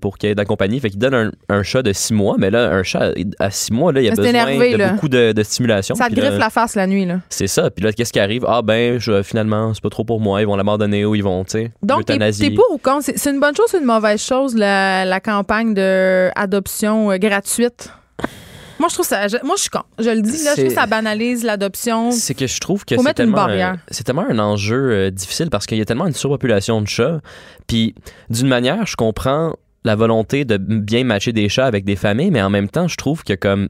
[0.00, 0.80] pour qu'il ait de la compagnie.
[0.80, 3.72] Fait qu'ils donnent un, un chat de six mois, mais là un chat à six
[3.72, 4.92] mois là, il y a besoin énervé, de là.
[4.92, 5.94] beaucoup de, de stimulation.
[5.94, 7.20] Ça te là, griffe la face la nuit, là.
[7.28, 7.70] C'est ça.
[7.70, 8.44] Puis là, qu'est-ce qui arrive?
[8.48, 10.40] Ah ben je, finalement c'est pas trop pour moi.
[10.40, 12.18] Ils vont l'abandonner ou ils vont, tu sais, Donc, t'es
[12.50, 13.10] pour ou contre?
[13.14, 17.90] C'est une bonne chose ou une mauvaise chose, la, la campagne d'adoption gratuite?
[18.80, 19.28] Moi, je trouve ça.
[19.28, 19.86] je- moi, je suis contre.
[20.00, 22.10] Je le dis, là, je trouve ça banalise l'adoption.
[22.10, 23.46] C'est que je trouve que c'est tellement,
[23.90, 27.20] c'est tellement un enjeu euh, difficile parce qu'il y a tellement une surpopulation de chats.
[27.68, 27.94] Puis
[28.30, 32.42] d'une manière, je comprends la volonté de bien matcher des chats avec des familles, mais
[32.42, 33.68] en même temps, je trouve que comme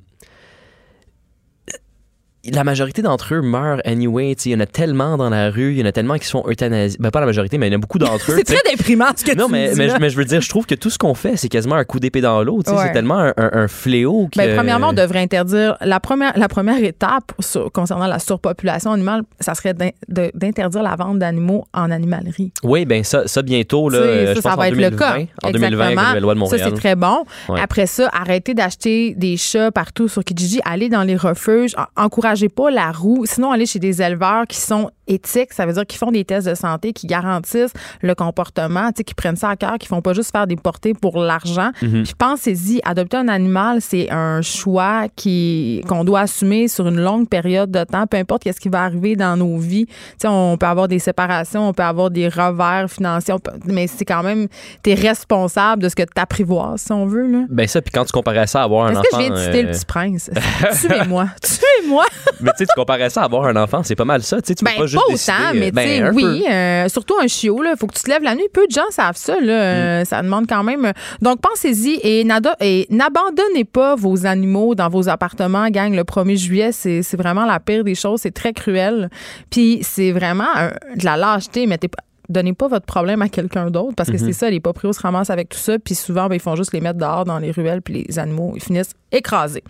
[2.50, 4.32] la majorité d'entre eux meurent anyway.
[4.46, 6.30] Il y en a tellement dans la rue, il y en a tellement qui se
[6.30, 6.96] font euthanasier.
[7.00, 8.34] Ben, pas la majorité, mais il y en a beaucoup d'entre eux.
[8.36, 9.80] C'est très déprimant ce que Non, tu mais, dis.
[10.00, 12.00] mais, je veux dire, je trouve que tout ce qu'on fait, c'est quasiment un coup
[12.00, 12.58] d'épée dans l'eau.
[12.66, 12.74] Ouais.
[12.86, 14.38] C'est tellement un, un- un fléau que.
[14.38, 15.76] Ben, premièrement, on devrait interdire.
[15.82, 19.74] La première, la première étape sur- concernant la surpopulation animale, ça serait
[20.08, 22.52] d'interdire la vente d'animaux en animalerie.
[22.62, 24.90] Oui, ben ça, ça bientôt, là, euh, ça, je ça va en être 2020.
[24.90, 25.16] le cas.
[25.42, 26.20] En 2020, avec la Exactement.
[26.20, 26.70] loi de Ça, Montréal.
[26.72, 27.24] c'est très bon.
[27.48, 27.60] Ouais.
[27.60, 30.60] Après ça, arrêtez d'acheter des chats partout sur Kijiji.
[30.64, 31.74] Allez dans les refuges.
[31.96, 33.26] En- Encouragez pas la roue.
[33.26, 35.52] Sinon, allez chez des éleveurs qui sont éthiques.
[35.52, 39.04] Ça veut dire qu'ils font des tests de santé, qui garantissent le comportement, tu sais,
[39.04, 41.70] qui prennent ça à cœur, qui font pas juste faire des portées pour l'argent.
[41.82, 42.04] Mhm.
[42.04, 47.28] Puis pensez-y, adopter un animal, c'est un choix qui qu'on doit assumer sur une longue
[47.28, 49.86] période de temps, peu importe qu'est-ce qui va arriver dans nos vies.
[49.86, 53.86] Tu sais, on peut avoir des séparations, on peut avoir des revers financiers, peut- mais
[53.86, 54.46] c'est quand même
[54.82, 57.44] t'es responsable de ce que tu apprivoises, si on veut là.
[57.50, 59.08] Ben ça, puis quand tu comparais ça à avoir un Est-ce enfant...
[59.10, 60.30] que je viens de citer euh, le petit prince?
[60.80, 62.04] Tuez-moi, tuez-moi.
[62.40, 64.40] Mais tu sais, tu comparais ça à avoir un enfant, c'est pas mal ça.
[64.40, 66.44] Tu sais, tu peux Ben, pas pas, autant, euh, mais tu ben, sais, un oui.
[66.50, 67.74] euh, surtout un chiot, là.
[67.78, 68.48] Faut que tu te lèves la nuit.
[68.52, 69.52] Peu de gens savent ça, là.
[69.52, 70.92] Euh, Ça demande quand même.
[71.20, 75.94] Donc, pensez-y et, nada- et n'abandonnez pas vos animaux dans vos appartements, gang.
[75.94, 78.20] Le 1er juillet, c'est c'est vraiment la pire des choses.
[78.22, 79.10] C'est très cruel.
[79.50, 81.66] Puis, c'est vraiment un- de la lâcheté.
[81.66, 82.02] Mettez pas.
[82.30, 84.26] Donnez pas votre problème à quelqu'un d'autre parce que Mhm.
[84.26, 86.72] c'est ça, les proprios se ramassent avec tout ça, puis souvent, ben, ils font juste
[86.72, 89.64] les mettre dehors dans les ruelles, puis les animaux, ils finissent écrasés.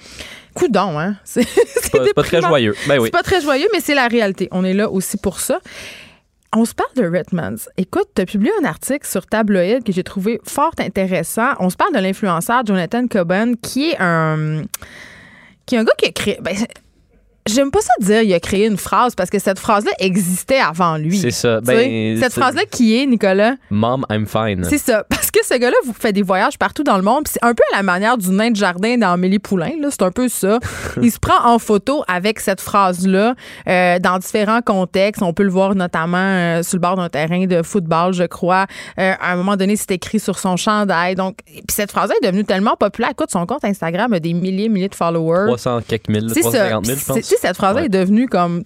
[0.55, 1.17] Coudon, hein?
[1.25, 1.43] C'est
[1.91, 2.75] Pas, pas très joyeux.
[2.87, 3.07] Ben oui.
[3.07, 4.49] C'est pas très joyeux, mais c'est la réalité.
[4.53, 5.59] On est là aussi pour ça.
[6.55, 7.69] On se parle de Redmans.
[7.77, 11.51] Écoute, tu as publié un article sur Tabloïd que j'ai trouvé fort intéressant.
[11.61, 14.63] On se parle de l'influenceur Jonathan Coben, qui est un,
[15.65, 16.39] qui est un gars qui a créé.
[16.43, 16.55] Ben,
[17.55, 20.97] J'aime pas ça dire il a créé une phrase parce que cette phrase-là existait avant
[20.97, 21.19] lui.
[21.19, 21.61] C'est ça.
[21.61, 23.55] Ben, cette phrase-là qui est, Nicolas?
[23.71, 24.65] Mom, I'm fine.
[24.65, 25.05] C'est ça.
[25.09, 27.27] Parce que ce gars-là vous fait des voyages partout dans le monde.
[27.29, 29.71] c'est un peu à la manière du nain de jardin dans Amélie Poulain.
[29.91, 30.59] C'est un peu ça.
[31.03, 33.35] Il se prend en photo avec cette phrase-là
[33.69, 35.23] euh, dans différents contextes.
[35.23, 38.67] On peut le voir notamment euh, sur le bord d'un terrain de football, je crois.
[38.99, 41.15] Euh, à un moment donné, c'est écrit sur son chandail.
[41.15, 43.11] Donc, puis cette phrase-là est devenue tellement populaire.
[43.11, 45.47] Écoute, son compte Instagram a des milliers, milliers de followers.
[45.47, 46.69] 300 quelques mille, C'est ça.
[46.69, 47.40] 350 000, je pense.
[47.41, 47.87] Cette phrase-là Ouais.
[47.87, 48.63] est devenue comme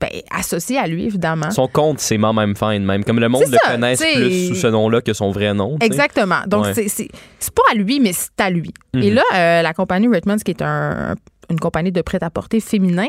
[0.00, 1.50] ben, associée à lui, évidemment.
[1.52, 3.04] Son compte, c'est Mom, I'm fine, même.
[3.04, 4.14] Comme le monde le ça, connaisse tu sais.
[4.14, 5.76] plus sous ce nom-là que son vrai nom.
[5.80, 6.40] Exactement.
[6.48, 6.88] Donc, Ouais.
[6.88, 7.08] c'est-
[7.54, 8.72] pas à lui, mais c'est à lui.
[8.94, 9.02] Mhm.
[9.02, 11.14] Et là, euh, la compagnie Redmond, qui est un-
[11.50, 13.06] une compagnie de prêt-à-porter féminin,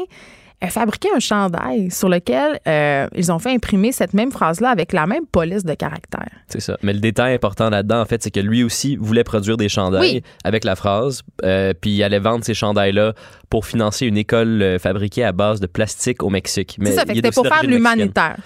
[0.64, 4.94] elle fabriquait un chandail sur lequel euh, ils ont fait imprimer cette même phrase-là avec
[4.94, 6.30] la même police de caractère.
[6.48, 6.78] C'est ça.
[6.82, 10.14] Mais le détail important là-dedans, en fait, c'est que lui aussi voulait produire des chandails
[10.14, 10.24] Oui.
[10.46, 13.14] avec la phrase, euh, puis il allait vendre ces chandails-là
[13.50, 16.78] pour financer une école euh, fabriquée à base de plastique au Mexique.
[16.80, 18.38] Mais C'est ça, c'était pour faire l'humanitaire.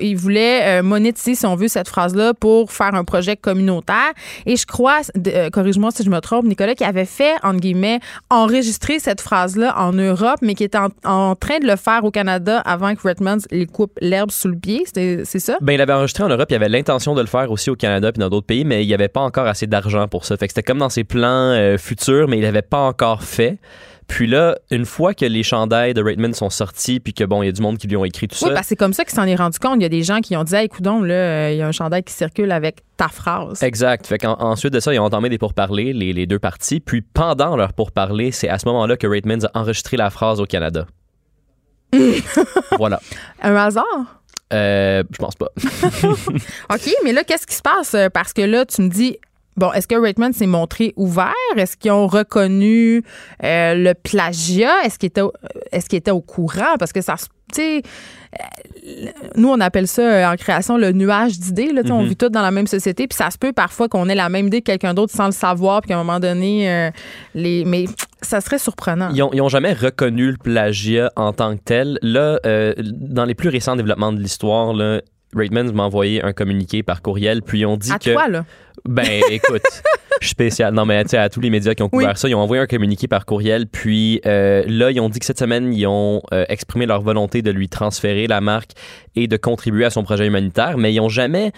[0.00, 4.12] Il voulait euh, monétiser, si on veut, cette phrase-là pour faire un projet communautaire.
[4.46, 5.02] Et je crois,
[5.52, 9.92] corrige-moi si je me trompe, Nicolas, qui avait fait, entre guillemets, enregistrer cette phrase-là en
[9.92, 13.38] Europe, mais qui était en, en train de le faire au Canada avant que Redmond
[13.50, 14.84] les coupe l'herbe sous le pied.
[14.94, 15.56] C'est ça?
[15.60, 18.10] Ben, il avait enregistré en Europe, il avait l'intention de le faire aussi au Canada
[18.10, 20.36] puis dans d'autres pays, mais il n'y avait pas encore assez d'argent pour ça.
[20.36, 23.58] Fait que c'était comme dans ses plans euh, futurs, mais il l'avait pas encore fait.
[24.08, 27.46] Puis là, une fois que les chandails de Raitman sont sortis, puis que bon, il
[27.46, 28.54] y a du monde qui lui ont écrit tout Oui, ça.
[28.54, 29.76] parce que c'est comme ça qu'il s'en est rendu compte.
[29.78, 31.66] Il y a des gens qui ont dit, hey, coudon, là, euh, il y a
[31.66, 33.62] un chandail qui circule avec ta phrase.
[33.64, 34.06] Exact.
[34.06, 36.78] Fait qu'ensuite de ça, ils ont entamé des pourparlers, les, les deux parties.
[36.78, 40.46] Puis pendant leur pourparlers, c'est à ce moment-là que Raitmans a enregistré la phrase au
[40.46, 40.86] Canada.
[42.78, 43.00] voilà.
[43.42, 44.22] Un hasard?
[44.52, 45.48] Euh, je pense pas.
[46.74, 47.96] OK, mais là, qu'est-ce qui se passe?
[48.12, 49.18] Parce que là, tu me dis,
[49.56, 51.32] bon, est-ce que Raitman s'est montré ouvert?
[51.56, 53.02] Est-ce qu'ils ont reconnu
[53.42, 54.84] euh, le plagiat?
[54.84, 55.22] Est-ce qu'ils étaient,
[55.88, 56.76] qu'ils étaient au courant?
[56.78, 57.26] Parce que ça se.
[57.52, 57.82] Tu sais,
[58.34, 61.70] euh, nous, on appelle ça euh, en création le nuage d'idées.
[61.90, 62.08] On Mhm.
[62.08, 64.48] vit tous dans la même société, puis ça se peut parfois qu'on ait la même
[64.48, 66.90] idée que quelqu'un d'autre sans le savoir, puis qu'à un moment donné, euh,
[67.34, 67.64] les.
[67.64, 67.84] Mais
[68.22, 69.10] ça serait surprenant.
[69.14, 71.98] Ils ont, ils ont jamais reconnu le plagiat en tant que tel.
[72.02, 75.00] Là, euh, dans les plus récents développements de l'histoire, là,
[75.34, 78.10] Raitmans m'a envoyé un communiqué par courriel, puis ont dit à que.
[78.12, 78.44] toi, là.
[78.88, 79.62] Ben, écoute,
[80.20, 80.74] je suis spécial.
[80.74, 82.16] Non, mais tu sais, à tous les médias qui ont couvert Oui.
[82.16, 83.66] ça, ils ont envoyé un communiqué par courriel.
[83.66, 87.42] Puis euh, là, ils ont dit que cette semaine, ils ont euh, exprimé leur volonté
[87.42, 88.70] de lui transférer la marque
[89.14, 91.52] et de contribuer à son projet humanitaire, mais ils ont jamais.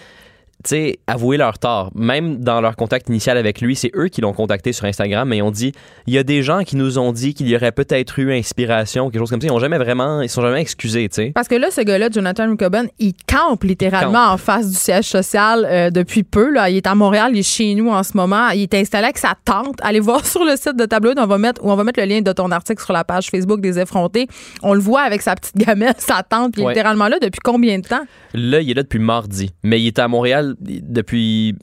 [0.63, 1.89] Tu sais, avoué leur tort.
[1.95, 5.37] Même dans leur contact initial avec lui, c'est eux qui l'ont contacté sur Instagram, mais
[5.37, 5.71] ils ont dit
[6.05, 9.09] il y a des gens qui nous ont dit qu'il y aurait peut-être eu inspiration,
[9.09, 9.47] quelque chose comme ça.
[9.47, 11.31] Ils ont jamais vraiment, ils sont jamais excusés, tu sais.
[11.33, 15.65] Parce que là, ce gars-là, Jonathan Coben, il campe littéralement en face du siège social
[15.69, 16.51] euh, depuis peu.
[16.51, 16.69] Là.
[16.69, 18.49] Il est à Montréal, il est chez nous en ce moment.
[18.49, 19.77] Il est installé avec sa tante.
[19.81, 22.05] Allez voir sur le site de Tableau, on va mettre, où on va mettre le
[22.05, 24.27] lien de ton article sur la page Facebook des effrontés.
[24.61, 26.73] On le voit avec sa petite gamelle, sa tante, puis il est Ouais.
[26.73, 28.01] littéralement là depuis combien de temps?
[28.33, 31.55] Là, il est là depuis mardi, mais il était à Montréal depuis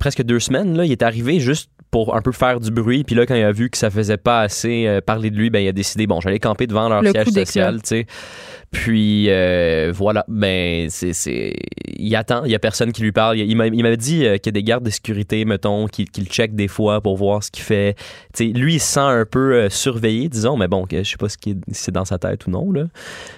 [0.00, 0.76] presque deux semaines.
[0.76, 0.84] Là.
[0.84, 3.04] Il est arrivé juste pour un peu faire du bruit.
[3.04, 5.50] Puis là, quand il a vu que ça faisait pas assez euh, parler de lui,
[5.50, 7.80] ben, il a décidé, bon, j'allais camper devant leur Le siège social.
[8.70, 11.54] Puis euh, voilà, ben c'est c'est
[11.96, 13.38] il attend, il y a personne qui lui parle.
[13.38, 15.86] Il, il m'a- il m'avait dit euh, qu'il y a des gardes de sécurité, mettons,
[15.86, 17.94] qui, qui le checkent des fois pour voir ce qu'il fait.
[18.34, 21.16] Tu sais, lui, il se sent un peu euh, surveillé, disons, mais bon, je sais
[21.16, 22.84] pas ce qui c'est dans sa tête ou non là.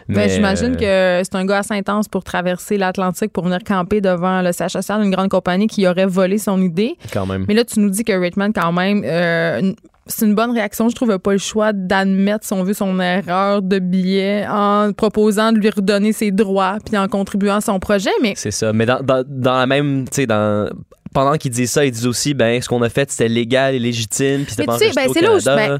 [0.08, 4.00] Mais Mais j'imagine que c'est un gars assez intense pour traverser l'Atlantique pour venir camper
[4.00, 6.96] devant le social d'une grande compagnie qui aurait volé son idée.
[7.12, 7.44] quand même.
[7.46, 9.72] Mais là, tu nous dis que Raitman, quand même, euh,
[10.10, 10.88] c'est une bonne réaction.
[10.88, 15.52] Je trouve pas le choix d'admettre, si on veut, son erreur de billet en proposant
[15.52, 18.10] de lui redonner ses droits puis en contribuant à son projet.
[18.22, 18.72] Mais C'est ça.
[18.72, 20.70] Mais dans, dans, dans la même, tu sais, dans
[21.12, 23.78] pendant qu'ils disent ça, ils disent aussi, ben, ce qu'on a fait, c'était légal et
[23.78, 25.78] légitime, puis c'était Mais pas tu sais, ben, au là où je- Canada.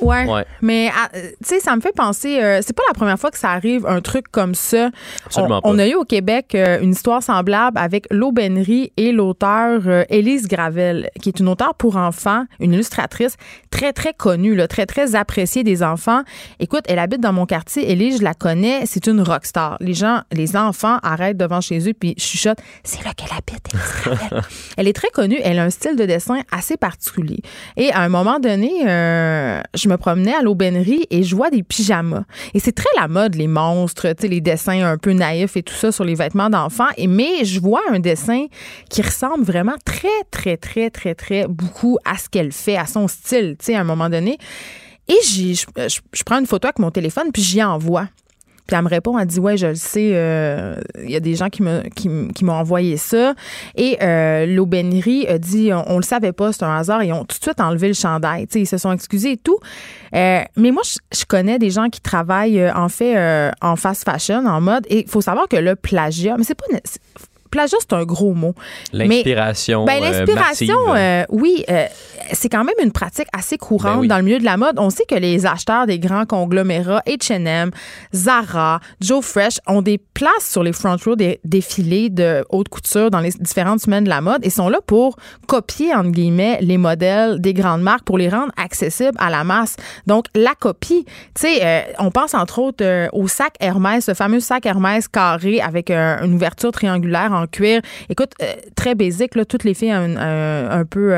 [0.00, 0.26] ouais.
[0.26, 0.44] Ouais.
[0.62, 2.40] Mais ah, euh, tu sais, ça me fait penser.
[2.42, 4.90] euh, c'est pas la première fois que ça arrive un truc comme ça.
[5.26, 5.82] Absolument on, on pas.
[5.82, 11.10] a eu au Québec euh, une histoire semblable avec l'aubainerie et l'auteur euh, Élise Gravel,
[11.20, 13.36] qui est une auteure pour enfants, une illustratrice
[13.70, 16.22] très, très connue, là, très, très appréciée des enfants.
[16.58, 17.90] Écoute, elle habite dans mon quartier.
[17.90, 18.86] Élise, je la connais.
[18.86, 19.76] C'est une rockstar.
[19.80, 22.60] Les gens, les enfants arrêtent devant chez eux puis chuchotent.
[22.84, 23.92] C'est là qu'elle habite, Élise
[24.30, 24.42] Gravel.
[24.76, 25.38] Elle est très connue.
[25.42, 27.40] Elle a un style de dessin assez particulier.
[27.76, 31.62] Et à un moment donné, euh, je me promenais à l'aubainerie et je vois des
[31.62, 32.24] pyjamas.
[32.54, 35.92] Et c'est très la mode, les monstres, les dessins un peu naïfs et tout ça
[35.92, 36.88] sur les vêtements d'enfants.
[36.98, 38.46] Mais je vois un dessin
[38.88, 43.08] qui ressemble vraiment très, très, très, très, très beaucoup à ce qu'elle fait, à son
[43.08, 44.38] style, tu à un moment donné.
[45.08, 48.06] Et je prends une photo avec mon téléphone puis j'y envoie.
[48.70, 51.34] Puis elle me répond, elle dit Ouais, je le sais, euh, il y a des
[51.34, 53.34] gens qui me qui, qui m'ont envoyé ça.
[53.74, 57.02] Et euh, l'aubainerie a dit on, on le savait pas, c'est un hasard.
[57.02, 58.46] Ils ont tout de suite enlevé le chandail.
[58.54, 59.58] Ils se sont excusés et tout.
[60.14, 64.04] Euh, mais moi, je, je connais des gens qui travaillent euh, en fait en fast
[64.04, 64.86] fashion, en mode.
[64.88, 66.66] Et il faut savoir que le plagiat, mais c'est pas.
[67.50, 68.54] Plagiat, c'est un gros mot.
[68.92, 69.84] L'inspiration.
[69.84, 71.86] ben, l'inspiration, euh, oui, euh,
[72.32, 74.08] c'est quand même une pratique assez courante Ben oui.
[74.08, 74.76] dans le milieu de la mode.
[74.78, 77.70] On sait que les acheteurs des grands conglomérats, H&M,
[78.14, 83.10] Zara, Joe Fresh, ont des places sur les front row des défilés de haute couture
[83.10, 85.16] dans les différentes semaines de la mode et sont là pour
[85.46, 89.76] copier, entre guillemets, les modèles des grandes marques pour les rendre accessibles à la masse.
[90.06, 94.14] Donc, la copie, tu sais, euh, on pense entre autres euh, au sac Hermès, ce
[94.14, 97.80] fameux sac Hermès carré avec euh, une ouverture triangulaire en cuir.
[98.08, 98.32] Écoute,
[98.76, 101.14] très basique, là, toutes les filles un, un- un peu,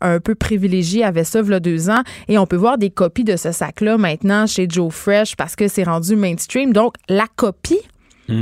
[0.00, 2.02] un peu privilégiés avaient ça il y a deux ans.
[2.28, 5.68] Et on peut voir des copies de ce sac-là maintenant chez Joe Fresh parce que
[5.68, 6.72] c'est rendu mainstream.
[6.72, 7.80] Donc, la copie,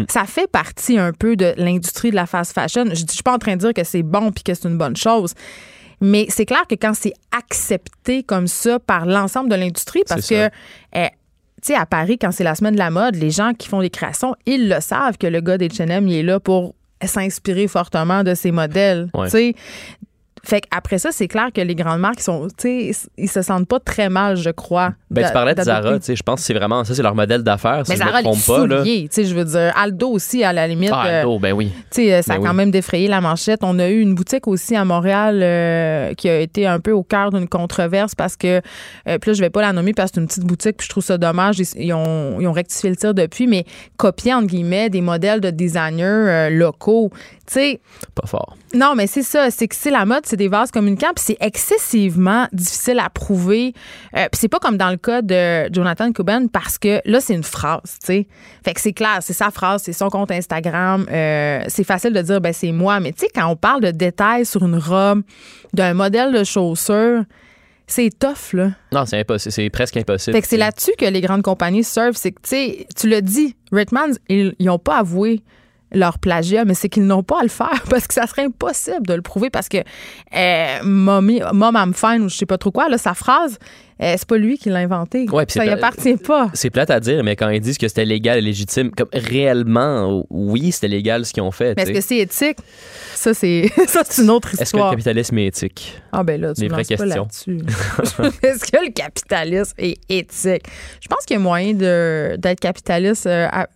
[0.08, 2.84] ça fait partie un peu de l'industrie de la fast fashion.
[2.86, 4.78] Je ne suis pas en train de dire que c'est bon puis que c'est une
[4.78, 5.34] bonne chose.
[6.00, 10.34] Mais c'est clair que quand c'est accepté comme ça par l'ensemble de l'industrie, parce que,
[10.34, 10.48] euh,
[10.94, 11.08] tu
[11.62, 13.90] sais, à Paris, quand c'est la semaine de la mode, les gens qui font des
[13.90, 18.34] créations, ils le savent que le gars d'H&M, il est là pour s'inspirer fortement de
[18.34, 19.08] ces modèles.
[19.14, 19.26] Ouais.
[19.26, 19.54] Tu sais,
[20.44, 22.94] fait qu'après ça, c'est clair que les grandes marques sont, ils
[23.28, 24.92] se sentent pas très mal, je crois.
[25.10, 25.62] Ben, tu parlais de.
[25.62, 27.96] Zara, tu sais, je pense que c'est vraiment ça, c'est leur modèle d'affaires, si Mais
[27.96, 28.66] je me Zara, les trompe pas.
[28.66, 28.78] Là.
[28.78, 30.90] souliers, tu sais, je veux dire, Aldo aussi, à la limite.
[30.92, 31.72] Ah, euh, Aldo, ben oui.
[31.90, 32.56] tu sais, euh, ça Ben a quand oui.
[32.56, 33.60] même défrayé la manchette.
[33.62, 37.02] On a eu une boutique aussi à Montréal euh, qui a été un peu au
[37.02, 38.60] cœur d'une controverse parce que,
[39.08, 40.84] euh, puis là, je vais pas la nommer parce que c'est une petite boutique, puis
[40.84, 41.58] je trouve ça dommage.
[41.58, 43.64] Ils, ils ont, ils ont rectifié le tir depuis, mais
[43.96, 47.10] copier, entre guillemets, des modèles de designers euh, locaux.
[47.46, 47.80] Tu sais,
[48.14, 48.56] Pas fort.
[48.74, 49.50] Non, mais c'est ça.
[49.50, 53.72] C'est que c'est la mode, c'est des vases communicants, puis c'est excessivement difficile à prouver.
[54.16, 57.34] Euh, puis c'est pas comme dans le cas de Jonathan Coben parce que là, c'est
[57.34, 58.26] une phrase, tu sais.
[58.64, 61.06] Fait que c'est clair, c'est sa phrase, c'est son compte Instagram.
[61.10, 63.00] Euh, c'est facile de dire, ben c'est moi.
[63.00, 65.22] Mais tu sais, quand on parle de détails sur une robe,
[65.72, 67.24] d'un modèle de chaussure,
[67.86, 68.70] c'est tough, là.
[68.92, 69.52] Non, c'est impossible.
[69.52, 70.34] C'est presque impossible.
[70.34, 72.16] Fait que c'est là-dessus que les grandes compagnies surfent.
[72.16, 75.42] C'est que, tu sais, tu l'as dit, Redmans, ils n'ont pas avoué
[75.94, 79.06] leur plagiat, mais c'est qu'ils n'ont pas à le faire parce que ça serait impossible
[79.06, 82.70] de le prouver parce que euh, Mommy- Mom I'm fine ou je sais pas trop
[82.70, 83.58] quoi, là, sa phrase,
[84.02, 85.26] euh, c'est pas lui qui l'a inventée.
[85.30, 86.50] Ouais, ça y appartient pas.
[86.52, 90.24] C'est plate à dire, mais quand ils disent que c'était légal et légitime, comme réellement,
[90.30, 91.74] oui, c'était légal ce qu'ils ont fait.
[91.76, 92.58] Mais est-ce que c'est éthique?
[93.14, 93.70] Ça, c'est
[94.18, 94.90] une autre Est-ce que le histoire.
[94.90, 96.02] capitalisme est éthique?
[96.12, 97.58] Ah ben là, tu me pas là-dessus.
[98.42, 100.64] Est-ce que le capitalisme est éthique?
[101.00, 103.68] Je pense qu'il y a moyen d'être capitaliste euh, à-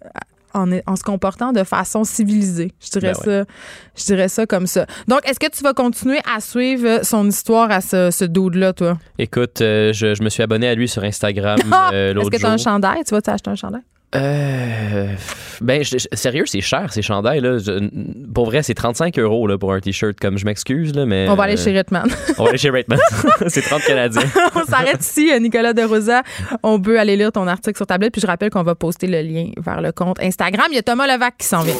[0.54, 2.72] en, en se comportant de façon civilisée.
[2.80, 3.52] Je dirais Ben ça.
[3.96, 4.86] Je dirais ça comme ça.
[5.06, 8.98] Donc, est-ce que tu vas continuer à suivre son histoire à ce, ce dude-là, toi?
[9.18, 11.90] Écoute, euh, je, je me suis abonné à lui sur Instagram Ah!
[11.92, 12.50] euh, Est-ce l'autre que tu jour.
[12.50, 13.04] as un chandail?
[13.04, 13.82] Tu vas t'acheter un chandail?
[14.14, 15.12] Euh,
[15.60, 17.40] ben, je- je- sérieux, c'est cher ces chandails.
[17.40, 17.58] Là.
[17.58, 17.88] Je-
[18.32, 20.18] pour vrai, c'est 35 euros là, pour un t-shirt.
[20.18, 21.26] Comme je m'excuse, là, mais.
[21.28, 22.08] On va aller euh, chez Ritman.
[22.38, 22.98] On va aller chez Rateman.
[23.48, 24.22] c'est 30 Canadiens.
[24.54, 26.22] on s'arrête ici, euh, Nicolas De Rosa.
[26.62, 28.12] On peut aller lire ton article sur tablette.
[28.12, 30.66] Puis je rappelle qu'on va poster le lien vers le compte Instagram.
[30.70, 31.74] Il y a Thomas Levac qui s'en vient.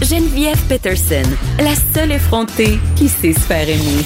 [0.00, 4.04] Geneviève Peterson, la seule effrontée qui sait se faire aimer.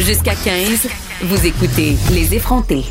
[0.00, 0.88] Jusqu'à 15,
[1.22, 2.84] vous écoutez Les effrontés.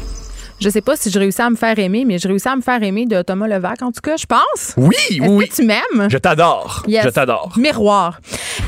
[0.61, 2.61] Je sais pas si je réussis à me faire aimer, mais je réussis à me
[2.61, 4.73] faire aimer de Thomas Levac, en tout cas, je pense.
[4.77, 5.49] Oui, oui, oui.
[5.49, 6.09] que tu m'aimes?
[6.09, 6.83] Je t'adore.
[6.87, 7.03] Yes.
[7.03, 7.51] Je t'adore.
[7.57, 8.19] Miroir.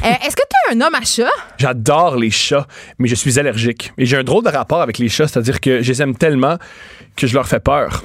[0.03, 1.29] Euh, Est-ce que tu es un homme à chat?
[1.57, 2.67] J'adore les chats,
[2.99, 3.93] mais je suis allergique.
[3.97, 6.57] Et j'ai un drôle de rapport avec les chats, c'est-à-dire que je les aime tellement
[7.15, 8.03] que je leur fais peur.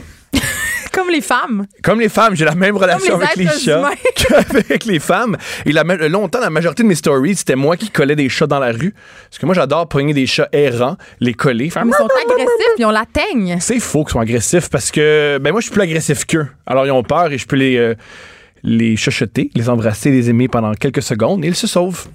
[0.93, 1.67] Comme les femmes.
[1.83, 5.37] Comme les femmes, j'ai la même relation les avec les chats qu'avec les femmes.
[5.65, 8.47] Et la, ma- longtemps, la majorité de mes stories, c'était moi qui collais des chats
[8.47, 8.95] dans la rue.
[9.31, 12.85] Parce que moi, j'adore pogner des chats errants, les coller, faire Ils sont agressifs, ils
[12.87, 13.57] ont la teigne.
[13.61, 16.47] C'est faux qu'ils soient agressifs parce que ben moi je suis plus agressif qu'eux.
[16.67, 17.95] Alors ils ont peur et je peux les euh,
[18.63, 22.07] les chuchoter, les embrasser, les aimer pendant quelques secondes et ils se sauvent.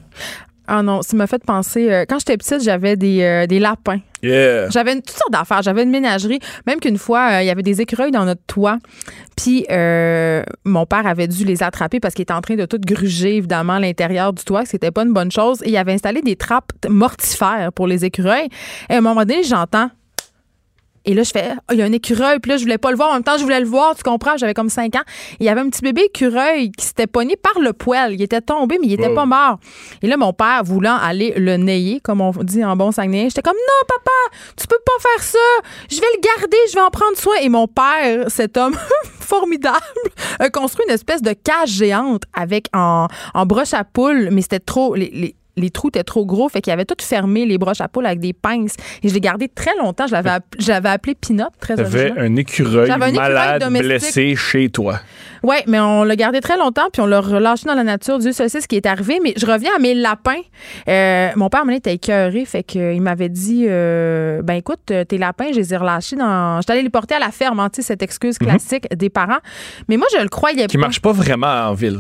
[0.68, 1.90] Ah non, ça m'a fait penser.
[1.92, 4.00] euh, quand j'étais petite, j'avais des, euh, des lapins.
[4.22, 4.70] Yeah.
[4.70, 5.62] J'avais une- toutes sortes d'affaires.
[5.62, 6.40] J'avais une ménagerie.
[6.66, 8.78] Même qu'une fois, euh, il y avait des écureuils dans notre toit.
[9.38, 9.66] Puis
[10.66, 13.74] mon père avait dû les attraper parce qu'il était en train de tout gruger, évidemment,
[13.74, 15.62] à l'intérieur du toit, c'était pas une bonne chose.
[15.64, 18.50] Et il avait installé des trappes mortifères pour les écureuils.
[18.90, 19.90] Et à un moment donné, j'entends.
[21.08, 22.38] Et là, je fais, Ah, il y a un écureuil.
[22.40, 23.10] Puis là, je voulais pas le voir.
[23.10, 23.96] En même temps, je voulais le voir.
[23.96, 24.38] Tu comprends?
[24.38, 25.02] J'avais comme 5 ans.
[25.40, 28.14] Il y avait un petit bébé écureuil qui s'était pogné par le poêle.
[28.14, 29.60] Il était tombé, mais il était pas mort.
[30.02, 33.42] Et là, mon père, voulant aller le nayer, comme on dit en bon Saguenay, j'étais
[33.42, 35.40] comme, non, papa, tu peux pas faire ça.
[35.90, 37.36] Je vais le garder, je vais en prendre soin.
[37.42, 38.76] Et mon père, cet homme
[39.20, 39.78] formidable,
[40.40, 44.60] a construit une espèce de cage géante avec en, en broche à poule, mais c'était
[44.60, 44.94] trop.
[44.96, 47.88] Les, les- les trous étaient trop gros, fait qu'il avait tout fermé les broches à
[47.88, 48.76] poule avec des pinces.
[49.04, 50.08] Et je l'ai gardé très longtemps.
[50.08, 53.70] Je l'avais app- je l'avais appelé Pinot, très T'avais un écureuil J'avais un écureuil malade
[53.74, 55.00] blessé chez toi.
[55.44, 58.18] Oui, mais on l'a gardé très longtemps, puis on l'a relâché dans la nature.
[58.20, 59.20] Dieu seul sait ce qui est arrivé.
[59.24, 60.42] Mais je reviens à mes lapins.
[60.90, 65.18] Euh, mon père, donné, était écœuré, fait qu'il m'avait dit euh, Ben écoute, euh, tes
[65.18, 66.60] lapins, je les ai relâchés dans.
[66.62, 69.38] J'étais allée les porter à la ferme, hein, cette excuse classique des parents.
[69.88, 70.82] Mais moi, je le croyais Qui pas.
[70.82, 72.00] marche pas vraiment en ville.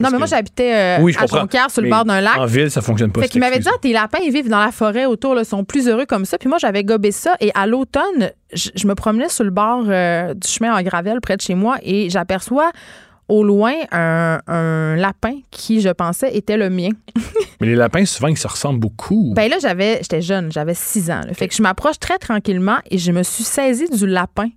[0.00, 1.26] Non, mais moi, j'habitais euh, Oui, à.
[1.26, 2.36] Jonquière, sur le Mais bord d'un lac.
[2.36, 3.22] En ville, ça fonctionne pas.
[3.22, 5.64] Fait qu'il m'avait dit, ah, tes lapins, ils vivent dans la forêt autour, là, sont
[5.64, 6.38] plus heureux comme ça.
[6.38, 7.36] Puis moi, j'avais gobé ça.
[7.40, 11.20] Et à l'automne, je, je me promenais sur le bord euh, du chemin en gravelle
[11.20, 12.70] près de chez moi et j'aperçois
[13.28, 16.90] au loin un, un lapin qui, je pensais, était le mien.
[17.60, 19.32] Mais les lapins, souvent, ils se ressemblent beaucoup.
[19.34, 21.20] Ben là, j'avais, j'étais jeune, j'avais 6 ans.
[21.26, 21.32] là.
[21.32, 24.48] Fait que je m'approche très tranquillement et je me suis saisie du lapin.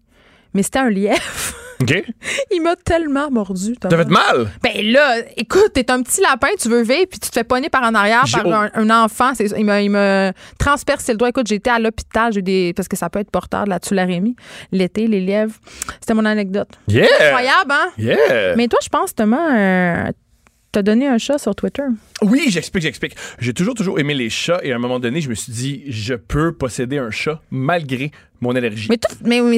[0.53, 1.21] Mais c'était un lièvre.
[1.82, 2.03] OK?
[2.51, 3.75] Il m'a tellement mordu.
[3.80, 4.49] T'as fait mal?
[4.63, 7.69] Ben là, écoute, t'es un petit lapin, tu veux vivre, puis tu te fais pogner
[7.69, 9.32] par en arrière par un, un enfant.
[9.39, 11.30] Il, me, il me transpercé le doigt.
[11.30, 14.36] Écoute, j'étais à l'hôpital, j'ai des, parce que ça peut être porteur de la tularemie.
[14.71, 15.55] L'été, les lièvres.
[15.99, 16.69] C'était mon anecdote.
[16.88, 17.05] Yeah!
[17.21, 17.89] Incroyable, hein?
[17.97, 18.55] Yeah!
[18.55, 20.11] Mais toi, je pense, Thomas, euh,
[20.71, 21.84] t'as donné un chat sur Twitter.
[22.21, 23.15] Oui, j'explique, j'explique.
[23.39, 25.84] J'ai toujours, toujours aimé les chats et à un moment donné, je me suis dit,
[25.88, 28.11] je peux posséder un chat malgré
[28.41, 28.88] mon allergie.
[28.89, 29.57] Mais, tout, mais, mais,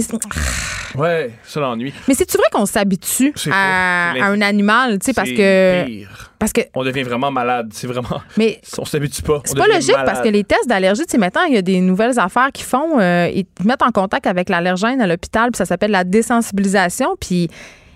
[0.95, 1.93] Ouais, ça l'ennui.
[2.07, 5.85] mais c'est-tu vrai qu'on s'habitue à, un animal, tu sais, parce que.
[5.85, 6.31] pire.
[6.39, 6.61] Parce que.
[6.73, 7.69] On devient vraiment malade.
[7.73, 8.21] C'est vraiment.
[8.37, 9.41] Mais On s'habitue pas.
[9.45, 10.05] C'est pas logique malade.
[10.05, 12.63] parce que les tests d'allergie, tu sais, maintenant, il y a des nouvelles affaires qui
[12.63, 12.99] font.
[12.99, 17.15] euh, ils te mettent en contact avec l'allergène à l'hôpital, puis ça s'appelle la désensibilisation,
[17.19, 17.49] puis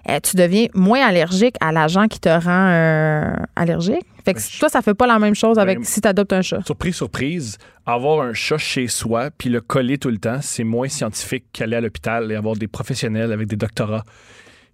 [0.10, 4.06] euh, tu deviens moins allergique à l'agent qui te rend euh, allergique.
[4.26, 6.34] Fait que Ben, toi, ça fait pas la même chose avec Ben, si tu adoptes
[6.34, 6.62] un chat.
[6.66, 10.88] Surprise, surprise, avoir un chat chez soi puis le coller tout le temps, c'est moins
[10.88, 14.04] scientifique qu'aller à l'hôpital et avoir des professionnels avec des doctorats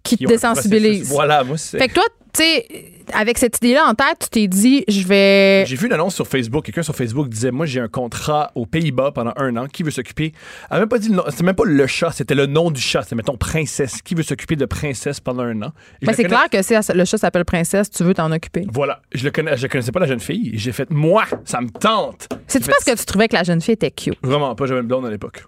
[0.02, 1.08] Qui te désensibilise.
[1.08, 1.78] Voilà, moi, c'est.
[1.78, 2.66] Fait que toi, tu sais,
[3.12, 5.64] avec cette idée-là en tête, tu t'es dit, je vais.
[5.66, 6.64] J'ai vu une annonce sur Facebook.
[6.64, 9.66] Quelqu'un sur Facebook disait Moi, j'ai un contrat aux Pays-Bas pendant un an.
[9.66, 10.32] Qui veut s'occuper?
[10.70, 11.24] Elle n'a même pas dit le nom.
[11.28, 13.02] C'était même pas le chat, c'était le nom du chat.
[13.02, 14.00] C'était, mettons, princesse.
[14.02, 15.72] Qui veut s'occuper de princesse pendant un an?
[16.00, 18.64] Je Ben, c'est connais- clair que si le chat s'appelle Princesse, tu veux t'en occuper.
[18.72, 19.02] Voilà.
[19.12, 20.52] Je ne connais, je connaissais pas la jeune fille.
[20.54, 22.28] J'ai fait Moi, ça me tente.
[22.46, 24.18] C'est-tu parce que tu trouvais que la jeune fille était cute?
[24.22, 25.44] Vraiment pas, j'avais une blonde à l'époque.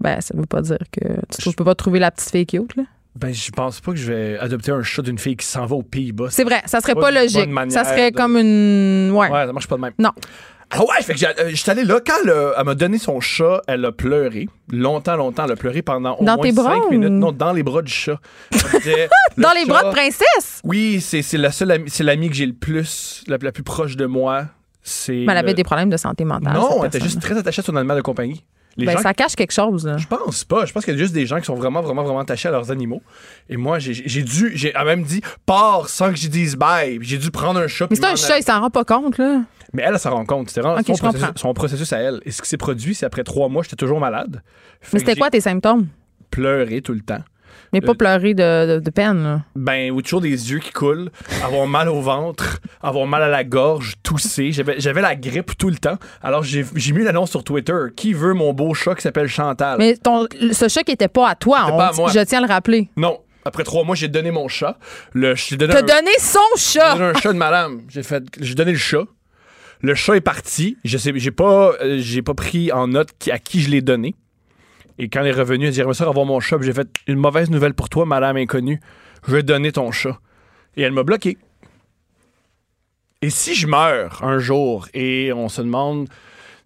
[0.00, 1.00] Ben, ça veut pas dire que
[1.40, 2.82] tu peux pas trouver la petite fille cute, là.
[3.16, 5.76] Ben, je pense pas que je vais adopter un chat d'une fille qui s'en va
[5.76, 6.26] aux Pays-Bas.
[6.30, 7.48] C'est vrai, ça serait Pas logique.
[7.68, 9.10] Ça serait de- comme une.
[9.12, 9.30] Ouais.
[9.30, 9.92] Ouais, ça marche pas de même.
[9.98, 10.10] Non.
[10.70, 12.00] Ah ouais, fait que euh, j'étais allé là.
[12.04, 14.48] Quand elle, m'a donné son chat, elle a pleuré.
[14.72, 17.10] Longtemps, longtemps, elle a pleuré pendant au Dans moins tes bras ou- minutes.
[17.10, 18.18] Non, dans les bras du chat.
[19.36, 20.60] Dans les bras de princesse!
[20.64, 23.96] Oui, c'est la seule amie, c'est l'amie que j'ai le plus, la, la plus proche
[23.96, 24.46] de moi.
[25.08, 26.54] Mais elle avait des problèmes de santé mentale.
[26.54, 28.44] Non, elle était juste très attachée à son animal de compagnie.
[28.76, 29.96] Les Ben, gens ça cache quelque chose, là.
[29.96, 30.66] je pense pas.
[30.66, 32.50] Je pense qu'il y a juste des gens qui sont vraiment, vraiment, vraiment attachés à
[32.50, 33.02] leurs animaux.
[33.48, 34.52] Et moi, j'ai dû.
[34.56, 36.98] J'ai a même dit pars sans que j'y dise bye.
[37.00, 37.86] J'ai dû prendre un chat.
[37.90, 38.42] Mais c'est un chat, aller.
[38.42, 39.42] il s'en rend pas compte, là.
[39.72, 40.48] Mais elle, elle s'en rend compte.
[40.48, 42.20] C'était vraiment son, je processus, son processus à elle.
[42.24, 44.42] Et ce qui s'est produit, c'est après trois mois, j'étais toujours malade.
[44.80, 45.88] Fait Mais c'était quoi tes symptômes?
[46.30, 47.22] Pleuré tout le temps.
[47.74, 49.40] Mais pas Euh, pleurer de, de, de peine, là.
[49.56, 51.10] Ben, oui, toujours des yeux qui coulent,
[51.44, 54.52] avoir mal au ventre, avoir mal à la gorge, tousser.
[54.52, 55.98] J'avais j'avais la grippe tout le temps.
[56.22, 57.74] Alors, j'ai j'ai mis une annonce sur Twitter.
[57.96, 59.76] Qui veut mon beau chat qui s'appelle Chantal?
[59.78, 62.10] Mais ton, ce chat qui était pas à toi, on- pas à moi.
[62.14, 62.88] je tiens à le rappeler.
[62.96, 63.18] Non.
[63.46, 64.78] Après trois mois, j'ai donné mon chat.
[65.12, 66.94] Le, j'ai donné T'as donné son J'ai chat!
[66.94, 67.82] donné un chat de madame.
[67.90, 69.02] J'ai fait, j'ai donné le chat.
[69.82, 70.78] Le chat est parti.
[70.82, 73.82] Je sais, j'ai pas, euh, j'ai pas pris en note qui- à qui je l'ai
[73.82, 74.14] donné.
[74.98, 76.58] Et quand elle est revenue, elle dit J'aimerais ça revoir mon chat.
[76.60, 78.80] J'ai fait une mauvaise nouvelle pour toi, madame inconnue.
[79.26, 80.18] Je vais donner ton chat.
[80.76, 81.38] Et elle m'a bloqué.
[83.22, 86.08] Et si je meurs un jour et on se demande.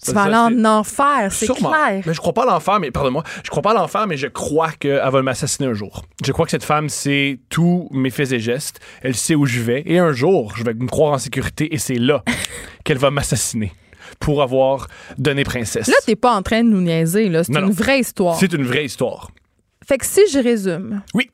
[0.04, 2.02] Tu vas aller en enfer, c'est clair.
[2.06, 4.28] Mais je crois pas à l'enfer, mais pardonne-moi, je crois pas à l'enfer, mais je
[4.28, 6.04] crois qu'elle va m'assassiner un jour.
[6.24, 8.78] Je crois que cette femme sait tous mes faits et gestes.
[9.02, 9.82] Elle sait où je vais.
[9.86, 12.22] Et un jour, je vais me croire en sécurité et c'est là
[12.84, 13.72] qu'elle va m'assassiner
[14.20, 15.86] pour avoir donné princesse.
[15.86, 17.44] Là, t'es pas en train de nous niaiser, là.
[17.44, 17.70] C'est une non.
[17.70, 18.36] vraie histoire.
[18.38, 19.30] c'est une vraie histoire.
[19.86, 21.30] Fait que si je résume, Oui.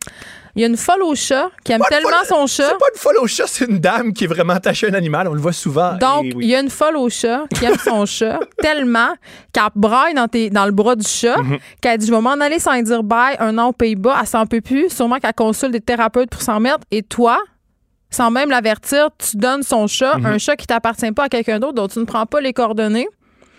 [0.55, 2.69] il y a une folle au chat qui aime tellement son chat.
[2.69, 4.95] C'est pas une folle au chat, c'est une dame qui est vraiment attachée à un
[4.95, 5.27] animal.
[5.27, 5.95] On le voit souvent.
[5.97, 6.47] Donc, il oui.
[6.47, 9.13] y a une folle au chat qui aime son chat tellement
[9.53, 11.59] qu'elle braille dans, tes- dans le bras du chat, Mhm.
[11.81, 14.19] qu'elle dit Je vais m'en aller sans dire bye un an aux Pays-Bas.
[14.21, 14.89] Elle s'en peut plus.
[14.89, 16.79] Sûrement qu'elle consulte des thérapeutes pour s'en mettre.
[16.93, 17.41] Et toi,
[18.11, 20.27] sans même l'avertir, tu donnes son chat, Mhm.
[20.27, 23.09] un chat qui t'appartient pas à quelqu'un d'autre, dont tu ne prends pas les coordonnées.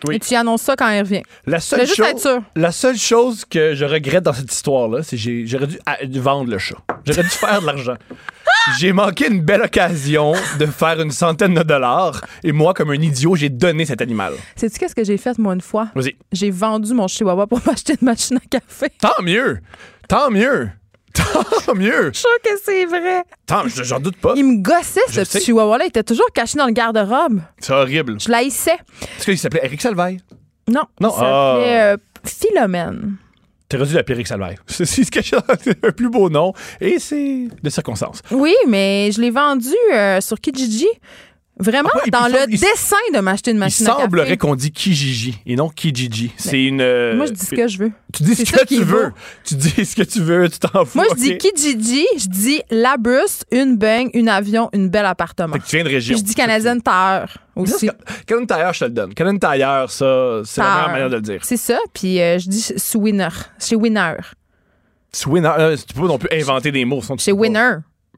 [0.07, 0.15] Oui.
[0.17, 1.23] Et tu y annonces ça quand il revient.
[1.47, 2.41] La seule, juste chose, être sûr.
[2.55, 6.51] la seule chose que je regrette dans cette histoire-là, c'est que j'aurais dû ah, vendre
[6.51, 6.75] le chat.
[7.05, 7.95] J'aurais dû faire de l'argent.
[8.79, 13.01] J'ai manqué une belle occasion de faire une centaine de dollars et moi, comme un
[13.01, 14.33] idiot, j'ai donné cet animal.
[14.55, 15.89] Sais-tu qu'est-ce que j'ai fait, moi, une fois?
[15.95, 16.15] Vas-y.
[16.31, 18.87] J'ai vendu mon chihuahua pour m'acheter une machine à café.
[19.01, 19.59] Tant mieux!
[20.07, 20.69] Tant mieux!
[21.15, 22.11] Tant mieux!
[22.13, 23.23] Je suis que c'est vrai.
[23.45, 24.33] Tant, je- j'en doute pas.
[24.35, 25.85] Il me gossait, ce petit chihuahua-là.
[25.85, 27.41] Il était toujours caché dans le garde-robe.
[27.59, 28.19] C'est horrible.
[28.19, 28.77] Je l'haïssais.
[29.17, 30.19] Est-ce qu'il s'appelait Eric Salvaille?
[30.67, 30.81] Non.
[30.99, 31.25] Non, Il s'appelait
[31.79, 31.93] ah.
[31.93, 33.15] euh, Philomène.
[33.67, 34.27] T'aurais dû l'appeler Eric.
[34.67, 35.35] C'est ce que c'est
[35.85, 38.21] un plus beau nom et c'est de circonstance.
[38.31, 40.87] Oui, mais je l'ai vendu euh, sur Kijiji.
[41.57, 43.91] Vraiment, Ah, il- dans il le semble- il- dessin de m'acheter une Il machine à
[43.93, 44.37] semblerait café.
[44.37, 46.33] qu'on dit Kijiji et non Kijiji.
[46.35, 46.81] C'est une.
[46.81, 47.91] euh, Moi, je dis ce que je veux.
[48.13, 49.13] Tu dis ce que tu veux.
[49.45, 50.97] Tu dis ce que tu veux, tu t'en fous.
[50.97, 51.37] Moi, je dis?
[51.37, 55.53] Kijiji, je dis la bus, une beigne, une avion, une belle appartement.
[55.53, 56.17] Fait que tu viens de Puis région.
[56.17, 57.89] je dis Canadienne Tire aussi.
[58.27, 59.13] Canon tailleur, je te le donne.
[59.13, 60.75] Canon tailleur, ça, c'est la Tire.
[60.75, 61.39] meilleure manière de le dire.
[61.43, 61.77] C'est ça.
[61.93, 63.29] Puis euh, je dis chez Winner.
[63.59, 64.15] Chez Winner.
[65.25, 65.51] Winner.
[65.57, 67.01] euh, tu peux pas non plus inventer des mots.
[67.17, 67.37] Chez pas.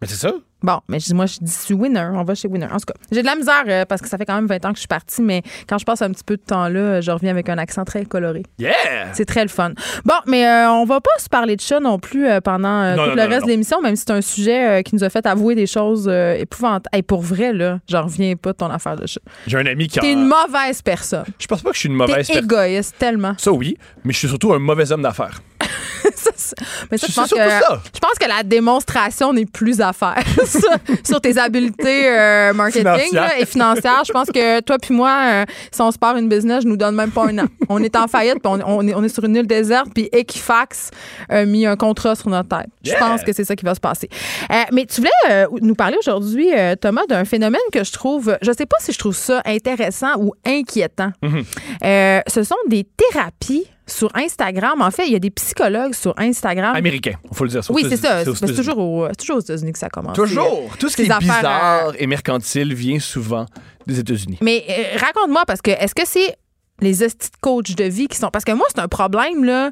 [0.01, 0.31] Mais c'est ça.
[0.63, 2.09] Bon, mais moi, je dis je suis winner.
[2.13, 2.65] On va chez winner.
[2.65, 4.65] En tout cas, j'ai de la misère euh, parce que ça fait quand même 20
[4.65, 6.99] ans que je suis partie, mais quand je passe un petit peu de temps là,
[6.99, 8.41] je reviens avec un accent très coloré.
[8.57, 9.13] Yeah!
[9.13, 9.73] C'est très le fun.
[10.03, 12.95] Bon, mais euh, on va pas se parler de chat non plus euh, pendant euh,
[12.95, 15.03] Non, tout non, le non, reste de l'émission, même si c'est un sujet qui nous
[15.03, 16.89] a fait avouer des choses épouvantables.
[16.91, 19.21] Hey, pour vrai, là, j'en reviens pas de ton affaire de chat.
[19.45, 20.01] J'ai un ami qui a.
[20.01, 21.25] T'es une mauvaise personne.
[21.37, 22.43] Je pense pas que je suis une mauvaise personne.
[22.43, 23.35] égoïste, tellement.
[23.37, 25.39] Ça, oui, mais je suis surtout un mauvais homme d'affaires.
[26.15, 26.55] Ça,
[26.91, 27.81] mais ça, je pense que ça.
[27.93, 30.23] je pense que la démonstration n'est plus à faire
[31.03, 34.03] sur, tes habiletés euh, marketing là, et financières.
[34.05, 36.77] Je pense que toi puis moi, euh, si on se part une business, je nous
[36.77, 37.45] donne même pas un an.
[37.69, 40.09] On est en faillite, puis on, on est, on est sur une île déserte, puis
[40.11, 40.91] Equifax
[41.29, 42.67] a mis un contrat sur notre tête.
[42.83, 42.99] Je Yeah.
[42.99, 44.07] pense que c'est ça qui va se passer.
[44.51, 46.49] Euh, mais tu voulais nous parler aujourd'hui,
[46.79, 50.33] Thomas, d'un phénomène que je trouve, je sais pas si je trouve ça intéressant ou
[50.45, 51.11] inquiétant.
[51.21, 51.43] Mhm.
[51.83, 54.81] Euh, ce sont des thérapies sur Instagram.
[54.81, 56.75] En fait, il y a des psychologues sur Instagram.
[56.75, 57.61] Américain, il faut le dire.
[57.69, 58.23] Oui, c'est ça.
[58.25, 60.15] C'est toujours, au- c'est toujours aux États-Unis que ça commence.
[60.15, 60.69] Toujours.
[60.79, 63.45] Tout ce qui est bizarre et mercantile vient souvent
[63.85, 64.37] des États-Unis.
[64.41, 66.35] Mais euh, raconte-moi, parce que est-ce que c'est
[66.81, 68.29] les hosties de coach de vie qui sont.
[68.29, 69.71] Parce que moi, c'est un problème, là.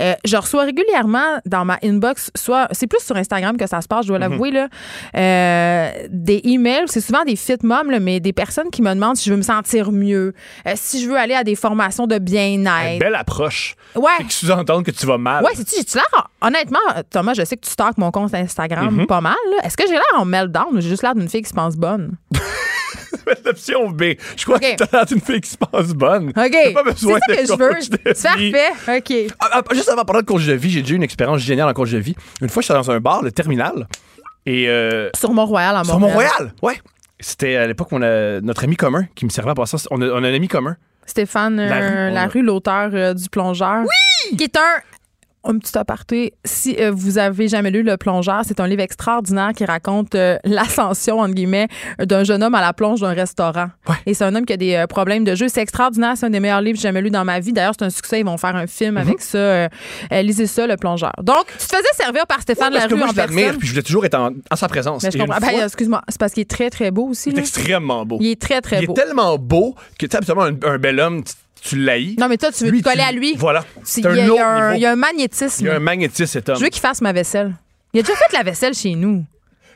[0.00, 2.68] Euh, je reçois régulièrement dans ma inbox, soit.
[2.72, 4.68] C'est plus sur Instagram que ça se passe, je dois l'avouer, là.
[5.16, 6.84] euh, des emails.
[6.86, 9.36] C'est souvent des fit moms, là, mais des personnes qui me demandent si je veux
[9.38, 10.34] me sentir mieux,
[10.66, 12.98] euh, si je veux aller à des formations de Une bien-être.
[13.00, 13.74] belle approche.
[13.94, 14.24] Ouais.
[14.26, 15.44] Que sous-entendre que tu vas mal.
[15.44, 16.28] Ouais, c'est-tu, j'ai-tu l'air.
[16.40, 16.78] Honnêtement,
[17.10, 19.34] Thomas, je sais que tu stalks mon compte Instagram pas mal.
[19.50, 19.64] là.
[19.66, 21.76] Est-ce que j'ai l'air en meltdown ou j'ai juste l'air d'une fille qui se pense
[21.76, 22.16] bonne?
[23.44, 24.02] L'option B.
[24.36, 24.76] Je crois OK.
[24.76, 26.28] que t'as d'une fille qui se passe bonne.
[26.28, 26.34] OK.
[26.34, 28.14] Pas C'est besoin ça de que je veux.
[28.14, 28.98] C'est parfait.
[28.98, 29.34] OK.
[29.40, 31.40] Ah, ah, juste avant de parler de coach de vie, j'ai déjà eu une expérience
[31.40, 32.14] géniale en coach de vie.
[32.40, 33.86] Une fois, j'étais dans un bar, le Terminal,
[34.46, 35.98] et euh, Sur Mont-Royal, à sur.
[35.98, 36.80] Mont-Royal, ouais.
[37.18, 39.76] C'était à l'époque, on a notre ami commun qui me servait à passer.
[39.90, 40.76] On a, on a un ami commun.
[41.06, 43.82] Stéphane euh, Larue, l'auteur euh, du Plongeur.
[43.84, 44.36] Oui!
[44.36, 44.80] Qui est un.
[45.48, 49.52] Un petit aparté, si euh, vous avez jamais lu Le Plongeur, c'est un livre extraordinaire
[49.56, 51.68] qui raconte euh, l'ascension, entre guillemets,
[52.00, 53.68] d'un jeune homme à la plonge d'un restaurant.
[53.88, 53.94] Ouais.
[54.06, 55.46] Et c'est un homme qui a des euh, problèmes de jeu.
[55.48, 56.14] C'est extraordinaire.
[56.16, 57.52] C'est un des meilleurs livres que j'ai jamais lu dans ma vie.
[57.52, 58.18] D'ailleurs, c'est un succès.
[58.20, 58.96] Ils vont faire un film Mhm.
[58.98, 59.68] avec ça.
[60.10, 61.12] Lisez ça, Le Plongeur.
[61.22, 63.58] Donc, tu te faisais servir par Stéphane Parce que Larue moi, en je personne.
[63.58, 65.04] puis je voulais toujours être en, en sa présence.
[65.04, 65.18] Mais je.
[65.18, 66.02] Ben, excuse-moi.
[66.08, 67.28] C'est parce qu'il est très, très beau aussi.
[67.28, 67.42] il est là.
[67.42, 68.18] extrêmement beau.
[68.20, 68.94] Il est très, très Il beau.
[68.94, 71.22] est tellement beau que, tu un, un bel homme,
[71.62, 72.16] tu l'haïs.
[72.18, 73.34] Non, mais toi, tu veux Lui, te coller tu- à lui.
[73.36, 73.64] Voilà.
[73.96, 75.64] Il y y, a y a un magnétisme.
[75.64, 76.56] Il y a un magnétisme, cet homme.
[76.56, 77.54] Je veux qu'il fasse ma vaisselle.
[77.92, 79.24] Il a déjà fait la vaisselle chez nous.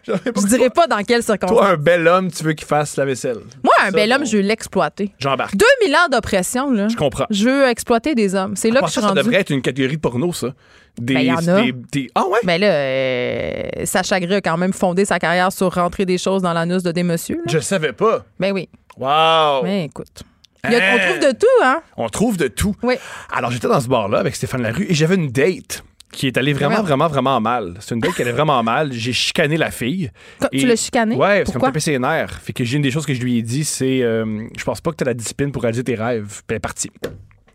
[0.06, 1.58] Je dirais pas dans quelles circonstances.
[1.58, 3.36] Toi, un bel homme, tu veux qu'il fasse la vaisselle.
[3.62, 5.12] Moi, un Ça, bel homme, je veux l'exploiter.
[5.18, 5.54] J'embarque.
[5.56, 6.88] 2000 ans d'oppression, là.
[6.88, 7.26] Je comprends.
[7.28, 8.56] Je veux exploiter des hommes.
[8.56, 9.20] C'est là Pour que je suis ça, ça rendue.
[9.26, 10.54] devrait être une catégorie de porno, ça.
[10.98, 11.62] Des, Ben, y en a.
[11.62, 12.38] des- des- Ah ouais?
[12.44, 16.52] Mais là, euh, Sacha a quand même fondé sa carrière sur rentrer des choses dans
[16.54, 17.36] l'anus de des messieurs.
[17.36, 17.52] là.
[17.52, 18.24] Je savais pas.
[18.38, 18.68] Ben oui.
[18.96, 19.62] Wow!
[19.64, 20.22] Mais écoute.
[20.64, 21.82] Il y a- on trouve de tout, hein?
[21.96, 22.74] On trouve de tout.
[22.82, 22.94] Oui.
[23.32, 25.82] Alors, j'étais dans ce bar-là avec Stéphane Larue et j'avais une date
[26.12, 27.06] qui est allée vraiment, Vraiment?
[27.08, 27.74] vraiment, mal.
[27.80, 28.92] C'est une date qui allait vraiment mal.
[28.92, 30.10] J'ai chicané la fille.
[30.52, 31.14] Et- Tu l'as chicané?
[31.14, 32.40] Ouais, parce qu'elle me tapait ses nerfs.
[32.42, 34.80] Fait que j'ai une des choses que je lui ai dit, c'est euh, je pense
[34.80, 36.26] pas que t'as la discipline pour réaliser tes rêves.
[36.28, 36.90] Puis elle est partie.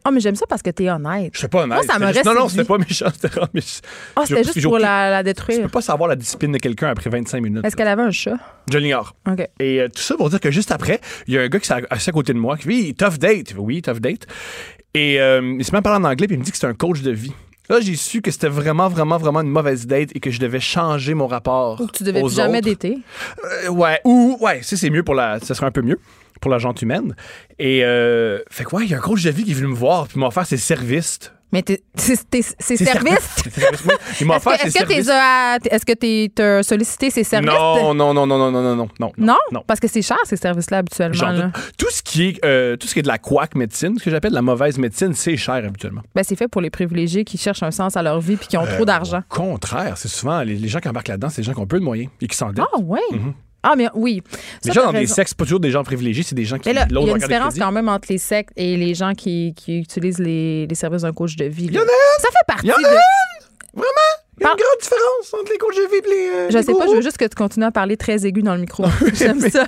[0.07, 1.31] Ah, mais j'aime ça parce que t'es honnête.
[1.33, 1.77] Je suis pas honnête.
[1.77, 3.07] Moi, ça me juste- Non, non, reste c'était pas méchant.
[3.13, 3.79] C'était vraiment méchant.
[4.15, 5.61] Ah, c'était juste pour la, la Je détruire.
[5.63, 7.65] peux pas savoir la discipline de quelqu'un après 25 minutes.
[7.65, 8.35] Est-ce qu'elle avait un chat?
[8.71, 9.15] Je l'ignore.
[9.29, 9.45] OK.
[9.59, 11.67] Et euh, tout ça pour dire que juste après, il y a un gars qui
[11.67, 13.55] s'est assis à côté de moi qui dit Tough date.
[13.57, 14.27] Oui, tough date.
[14.93, 16.67] Et euh, il se met à parler en anglais puis il me dit que c'est
[16.67, 17.33] un coach de vie.
[17.69, 20.59] Là, j'ai su que c'était vraiment, vraiment, vraiment une mauvaise date et que je devais
[20.59, 21.79] changer mon rapport.
[21.81, 22.99] Ou que tu devais aux plus jamais dater.
[23.43, 25.39] Euh, ouais, ou, ouais, ça, c'est mieux pour la.
[25.39, 25.99] Ça serait un peu mieux
[26.41, 27.15] pour la gente humaine.
[27.57, 29.67] Et, euh, fait que, ouais, il y a un coach de vie qui est venu
[29.67, 31.31] me voir puis m'a offert ses services.
[31.55, 31.83] Mais tes
[32.41, 33.35] services.
[35.71, 37.49] Est-ce que tu as sollicité ces services?
[37.49, 39.11] Non, non, non, non, non, non, non, non.
[39.17, 39.37] Non?
[39.51, 39.63] non?
[39.65, 41.51] Parce que c'est cher, ces services-là, habituellement.
[41.77, 44.11] Tout, ce qui est, euh, tout ce qui est de la quack médecine, ce que
[44.11, 46.01] j'appelle de la mauvaise médecine, c'est cher habituellement.
[46.13, 48.57] Ben, c'est fait pour les privilégiés qui cherchent un sens à leur vie puis qui
[48.57, 49.21] ont euh, trop d'argent.
[49.31, 51.79] Au contraire, c'est souvent les, gens qui embarquent là-dedans, c'est les gens qui ont peu
[51.79, 52.65] de moyens et qui s'endettent.
[52.73, 52.99] Ah, oui.
[53.11, 53.33] Mhm.
[53.67, 54.21] Ah, mais oui.
[54.63, 55.15] les Ça, gens t'as dans des raison.
[55.15, 57.13] sexes, pas toujours des gens privilégiés, c'est des gens qui Mais là, il y a
[57.13, 60.75] une différence quand même entre les sectes et les gens qui, qui utilisent les, les
[60.75, 61.67] services d'un coach de vie.
[61.67, 61.73] là.
[61.73, 61.85] y en a
[62.21, 62.97] Ça fait partie Il y en a de.
[64.37, 66.29] Il y a une grande différence entre les coachs de vie et les.
[66.35, 68.41] euh, Je les sais pas, je veux juste que tu continues à parler très aigu
[68.41, 68.83] dans le micro.
[69.13, 69.65] J'aime ça.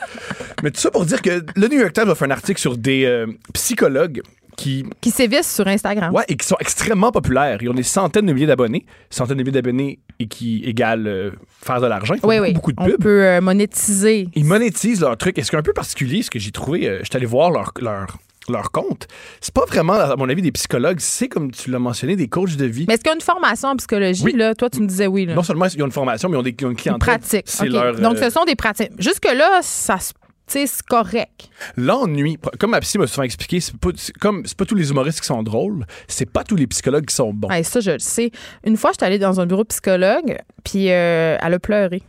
[0.62, 2.78] Mais tout ça pour dire que le New York Times a fait un article sur
[2.78, 4.22] des euh, psychologues
[4.58, 6.14] qui, Qui sévissent sur Instagram.
[6.14, 7.60] ouais, et qui sont extrêmement populaires.
[7.62, 8.86] Ils ont des centaines de milliers d'abonnés.
[9.10, 11.32] Centaines de milliers d'abonnés et qui égale euh,
[11.64, 12.16] faire de l'argent.
[12.24, 12.54] Oui, beaucoup, oui.
[12.54, 12.98] beaucoup de On pubs.
[13.02, 14.28] peut euh, monétiser.
[14.36, 15.38] Ils monétisent leur truc.
[15.38, 17.26] Et ce qui est un peu particulier, ce que j'ai trouvé, euh, je suis allé
[17.28, 18.18] voir leur, leur,
[18.50, 19.08] leur compte.
[19.42, 21.00] C'est pas vraiment, à mon avis, des psychologues.
[21.02, 22.86] C'est comme tu l'as mentionné, des coachs de vie.
[22.88, 24.24] Mais est-ce qu'il y a une formation en psychologie?
[24.24, 24.34] Oui.
[24.36, 24.56] Là?
[24.56, 25.26] Toi, tu me disais oui.
[25.28, 25.36] Là.
[25.36, 27.00] Non seulement ils ont une formation, mais ils ont, des, ils ont une clientèle.
[27.20, 27.46] pratique.
[27.64, 27.96] Leur.
[28.00, 28.92] Donc, euh, ce sont des pratiques.
[28.98, 30.14] Jusque-là, ça se.
[30.48, 31.50] Tu sais, c'est correct.
[31.76, 33.90] L'ennui, comme ma psy m'a souvent expliqué, c'est pas,
[34.20, 37.16] comme c'est pas tous les humoristes qui sont drôles, c'est pas tous les psychologues qui
[37.16, 37.50] sont bons.
[37.50, 38.32] Ouais, ça, je le sais.
[38.66, 42.02] Une fois, je suis allée dans un bureau de psychologue, puis euh, elle a pleuré.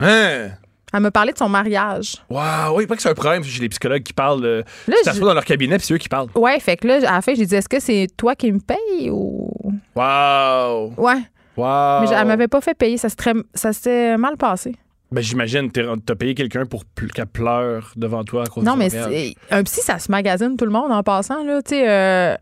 [0.00, 0.50] Hein?
[0.92, 2.16] Elle me parlait de son mariage.
[2.30, 3.42] Wow, oui, pas que c'est un problème.
[3.44, 4.44] J'ai des psychologues qui parlent.
[4.44, 6.28] euh, Là, tu t'assois je- dans leur cabinet, puis c'est eux qui parlent.
[6.34, 8.58] Ouais, fait que là, à la fin, j'ai dit, est-ce que c'est toi qui me
[8.60, 9.50] paye ou?
[9.94, 10.94] Wow!
[10.96, 11.20] Ouais.
[11.56, 12.00] Wow!
[12.02, 12.96] Mais elle m'avait pas fait payer.
[12.96, 14.76] Ça s'est mal passé.
[15.10, 16.82] Ben, j'imagine, t'as payé quelqu'un pour
[17.14, 20.66] qu'elle pleure devant toi à cause Non, de mais un psy, ça se magasine tout
[20.66, 21.42] le monde en passant.
[21.44, 21.60] Là.
[21.72, 22.36] Euh,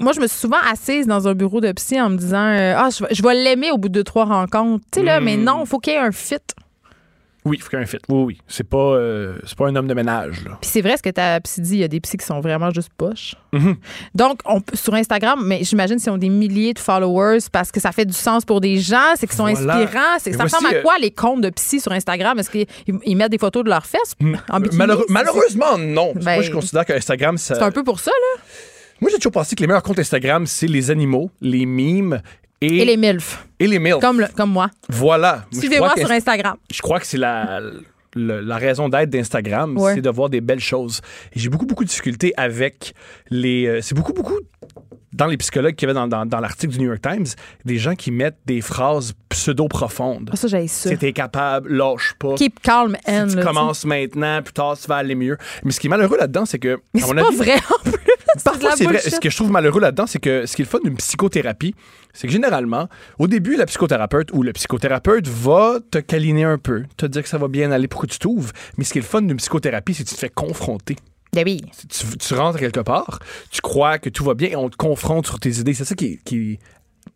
[0.00, 2.74] moi, je me suis souvent assise dans un bureau de psy en me disant euh,
[2.76, 4.84] Ah, je, vais- je vais l'aimer au bout de trois rencontres.
[4.90, 5.24] Tu sais, là, Mm.
[5.24, 6.36] mais non, il faut qu'il y ait un fit.
[7.44, 7.98] Oui, il faut qu'il y ait un fit.
[8.08, 8.38] Oui, oui.
[8.46, 10.58] C'est pas, euh, c'est pas un homme de ménage, là.
[10.60, 12.40] Puis c'est vrai ce que ta psy dit, il y a des psys qui sont
[12.40, 13.34] vraiment juste poches.
[13.52, 13.76] Mhm.
[14.14, 17.92] Donc, on, sur Instagram, mais j'imagine qu'ils ont des milliers de followers parce que ça
[17.92, 19.76] fait du sens pour des gens, c'est qu'ils sont Voilà.
[19.76, 20.18] inspirants.
[20.18, 22.38] C'est, ça ressemble à euh, quoi les comptes de psy sur Instagram?
[22.38, 22.66] Est-ce qu'ils
[23.04, 24.14] ils mettent des photos de leurs fesses?
[24.50, 24.76] En bikini?
[24.78, 26.12] Malheureux- C'est- malheureusement, non.
[26.16, 27.54] Ben, Moi, je considère qu'Instagram, ça.
[27.54, 28.42] C'est un peu pour ça, là.
[29.00, 32.20] Moi, j'ai toujours pensé que les meilleurs comptes Instagram, c'est les animaux, les mimes
[32.60, 34.00] et, Et les MILF, et les milfs.
[34.00, 34.70] comme, le- comme moi.
[34.88, 35.46] Voilà.
[35.52, 36.56] Suivez-moi sur Instagram.
[36.72, 37.60] Je crois que c'est la,
[38.14, 39.94] la raison d'être d'Instagram, Ouais.
[39.94, 41.00] c'est de voir des belles choses.
[41.34, 42.94] Et j'ai beaucoup, beaucoup de difficultés avec
[43.30, 43.66] les.
[43.66, 44.38] euh, c'est beaucoup, beaucoup.
[45.12, 47.26] Dans les psychologues qu'il y avait dans, dans- dans l'article du New York Times,
[47.64, 50.30] des gens qui mettent des phrases pseudo-profondes.
[50.32, 50.88] Ah, ça, j'ai ça.
[50.90, 52.34] Si t'es capable, lâche pas.
[52.36, 53.26] Keep calm Si and.
[53.28, 55.36] tu là, commences maintenant, plus tard, ça va aller mieux.
[55.64, 56.78] Mais ce qui est malheureux là-dedans, c'est que.
[56.94, 57.98] Mais c'est pas avis, vrai en plus.
[58.44, 59.00] Parfois, c'est vrai.
[59.00, 61.74] Ce que je trouve malheureux là-dedans, c'est que ce qui est le fun d'une psychothérapie,
[62.12, 62.88] c'est que généralement,
[63.18, 67.28] au début, la psychothérapeute ou le psychothérapeute va te câliner un peu, te dire que
[67.28, 68.52] ça va bien aller pour que tu t'ouvres.
[68.76, 70.96] Mais ce qui est le fun d'une psychothérapie, c'est que tu te fais confronter.
[71.32, 71.60] Ben oui.
[71.88, 75.26] Tu, tu rentres quelque part, tu crois que tout va bien et on te confronte
[75.26, 75.74] sur tes idées.
[75.74, 76.58] C'est ça qui est, qui est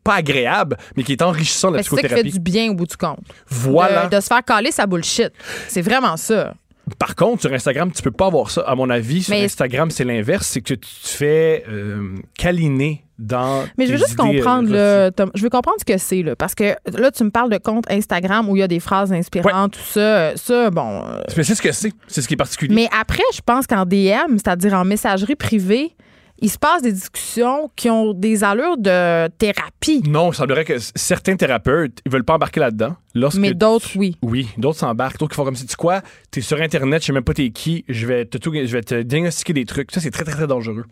[0.05, 2.39] pas agréable, mais qui est enrichissant de la Ben, c'est ça qui fait psychothérapie.
[2.39, 3.19] du bien au bout du compte.
[3.49, 4.07] Voilà.
[4.07, 5.33] De, de se faire caler sa bullshit.
[5.69, 6.55] C'est vraiment ça.
[6.99, 8.63] Par contre, sur Instagram, tu peux pas avoir ça.
[8.63, 10.47] À mon avis, sur Mais- Instagram, c'est l'inverse.
[10.49, 13.65] C'est que tu te fais euh, câliner dans.
[13.79, 14.75] Mais je veux juste euh, comprendre, reçues.
[14.75, 17.51] là, Tom, je veux comprendre ce que c'est, là, parce que là, tu me parles
[17.51, 20.01] de compte Instagram où il y a des phrases inspirantes, tout ça.
[20.01, 21.05] euh, Ça, bon.
[21.07, 21.93] euh, Mais c'est ce que c'est.
[22.07, 22.75] C'est ce qui est particulier.
[22.75, 25.95] Mais après, je pense qu'en DM, c'est-à-dire en messagerie privée,
[26.41, 30.03] il se passe des discussions qui ont des allures de thérapie.
[30.07, 32.97] Non, il semblerait que certains thérapeutes, ils veulent pas embarquer là-dedans.
[33.15, 34.17] Lorsque Mais d'autres, tu- oui.
[34.23, 35.19] Oui, d'autres s'embarquent.
[35.19, 37.51] D'autres qui font comme si tu quoi, t'es sur Internet, je sais même pas t'es
[37.51, 39.91] qui, je vais te, tout- je vais te diagnostiquer des trucs.
[39.93, 40.85] Ça, c'est très, très, très dangereux.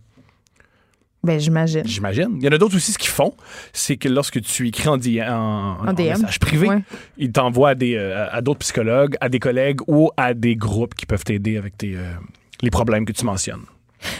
[1.24, 1.82] Ben, j'imagine.
[1.84, 2.30] J'imagine.
[2.38, 3.32] Il y en a d'autres aussi, ce qu'ils font,
[3.72, 6.08] c'est que lorsque tu écris en, di- en- en DM.
[6.08, 6.82] message privé, Ouais.
[7.16, 10.94] ils t'envoient à, des, euh, à d'autres psychologues, à des collègues ou à des groupes
[10.96, 12.12] qui peuvent t'aider avec tes, euh,
[12.60, 13.62] les problèmes que tu mentionnes.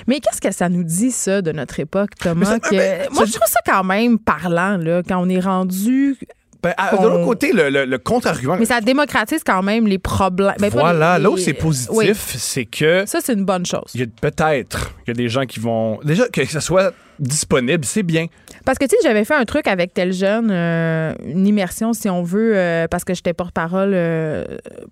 [0.07, 2.47] Mais qu'est-ce que ça nous dit, ça, de notre époque, Thomas?
[2.47, 6.17] Ça- que- Moi, je trouve ça quand même parlant, là, quand on est rendu.
[6.63, 8.57] Ben, à- De l'autre côté, le, le- le contre-argument.
[8.57, 10.55] Mais ça démocratise quand même les problèmes.
[10.61, 13.91] Ben, voilà, les- là où c'est positif, Oui, c'est que ça, c'est une bonne chose.
[13.95, 15.99] il y a peut-être il y a des gens qui vont.
[16.05, 18.27] Déjà, que ça soit disponible, c'est bien.
[18.65, 22.09] Parce que, tu sais, j'avais fait un truc avec tel jeune, euh, une immersion, si
[22.09, 24.45] on veut, euh, parce que j'étais porte-parole euh,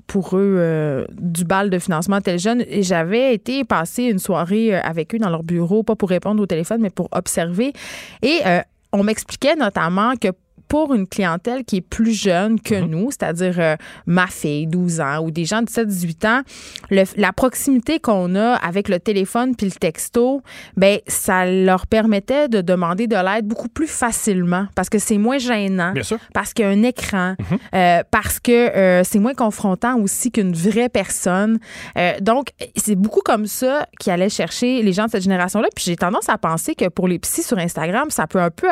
[0.06, 2.62] pour eux du bal de financement tel jeune.
[2.68, 6.46] Et j'avais été passer une soirée avec eux dans leur bureau, pas pour répondre au
[6.46, 7.72] téléphone, mais pour observer.
[8.22, 8.40] Et
[8.92, 10.28] on m'expliquait notamment que
[10.70, 15.18] pour une clientèle qui est plus jeune que nous, c'est-à-dire euh, ma fille, 12 ans,
[15.18, 16.42] ou des gens de 17-18 ans,
[16.90, 20.42] le- la proximité qu'on a avec le téléphone puis le texto,
[20.76, 25.38] ben ça leur permettait de demander de l'aide beaucoup plus facilement parce que c'est moins
[25.38, 26.18] gênant, Bien sûr.
[26.32, 27.34] parce qu'il y a un écran,
[27.74, 31.58] euh, parce que euh, c'est moins confrontant aussi qu'une vraie personne.
[32.20, 35.68] Donc, c'est beaucoup comme ça qui allait chercher les gens de cette génération-là.
[35.74, 38.68] Puis j'ai tendance à penser que pour les psys sur Instagram, ça peut un peu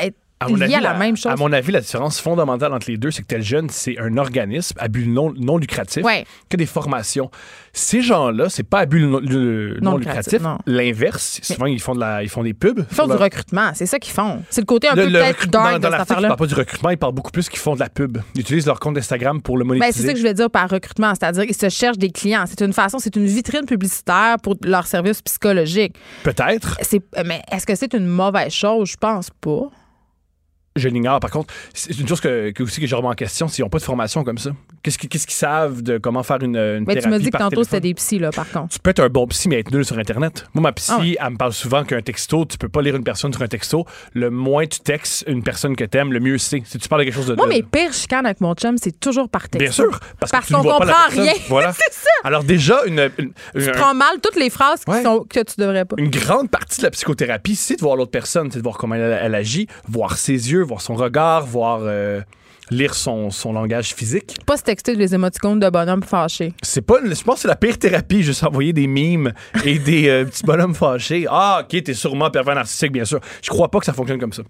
[0.00, 1.30] être À mon, avis, à la même chose.
[1.30, 4.16] à mon avis, la différence fondamentale entre les deux, c'est que tel jeune, c'est un
[4.16, 6.24] organisme à but non, non lucratif Ouais.
[6.48, 7.30] que des formations.
[7.74, 10.40] Ces gens-là, c'est pas à but non, le- Non non lucratif.
[10.66, 12.84] L'inverse, souvent, ils font, de la, ils font des pubs.
[12.90, 14.42] Ils font du leur- recrutement, c'est ça qu'ils font.
[14.48, 16.28] C'est le côté un Le- peu peut-être dark dans, de dans cette l'article, ils affaire-là.
[16.28, 18.18] parlent pas du recrutement, ils parlent beaucoup plus qu'ils font de la pub.
[18.34, 19.92] Ils utilisent leur compte Instagram pour le Ben, monétiser.
[20.00, 22.44] c'est ça que je voulais dire par recrutement, c'est-à-dire qu'ils se cherchent des clients.
[22.48, 25.94] C'est une façon, c'est une vitrine publicitaire pour leur service psychologique.
[26.22, 26.78] Peut-être.
[26.80, 28.88] C'est, mais est-ce que c'est une mauvaise chose?
[28.92, 29.68] Je pense pas.
[30.76, 31.18] Je l'ignore.
[31.18, 33.68] Par contre, c'est une chose que, que aussi que je remets en question, s'ils n'ont
[33.68, 34.50] pas de formation comme ça.
[34.84, 37.24] Qu'est-ce qu'ils qu'est-ce qu'ils savent de comment faire une, une Mais tu thérapie m'as dit
[37.26, 38.68] que par tantôt, c'était des psys, là, par contre.
[38.72, 40.46] Tu peux être un bon psy, mais être nul sur Internet.
[40.54, 41.16] Moi, ma psy, Ah ouais.
[41.20, 43.84] elle me parle souvent qu'un texto, tu peux pas lire une personne sur un texto.
[44.14, 46.62] Le moins tu textes une personne que t'aimes, le mieux c'est.
[46.64, 47.34] Si tu parles de quelque chose de.
[47.34, 49.58] Moi, mes pires chicanes avec mon chum, c'est toujours par texto.
[49.58, 50.00] Bien sûr.
[50.20, 51.24] Parce, Parce que tu ne qu'on vois pas la comprend personne.
[51.24, 51.32] rien.
[51.48, 51.74] Voilà.
[52.24, 55.02] Alors, déjà, une, une, Tu prends mal toutes les phrases qui Ouais.
[55.02, 55.96] sont, que tu devrais pas.
[55.98, 58.94] une grande partie de la psychothérapie, c'est de voir l'autre personne, c'est de voir comment
[58.94, 61.80] elle, elle agit, voir ses yeux, voir son regard, voir.
[61.82, 62.20] euh,
[62.70, 64.36] lire son, son langage physique.
[64.46, 66.54] Pas se texter les émoticônes de bonhomme fâché.
[66.62, 69.32] C'est pas, je pense que c'est la pire thérapie, juste envoyer des mimes
[69.64, 71.26] et des euh, petits bonhommes fâchés.
[71.28, 73.18] Ah, ok, t'es sûrement pervers narcissique, bien sûr.
[73.42, 74.42] Je crois pas que ça fonctionne comme ça.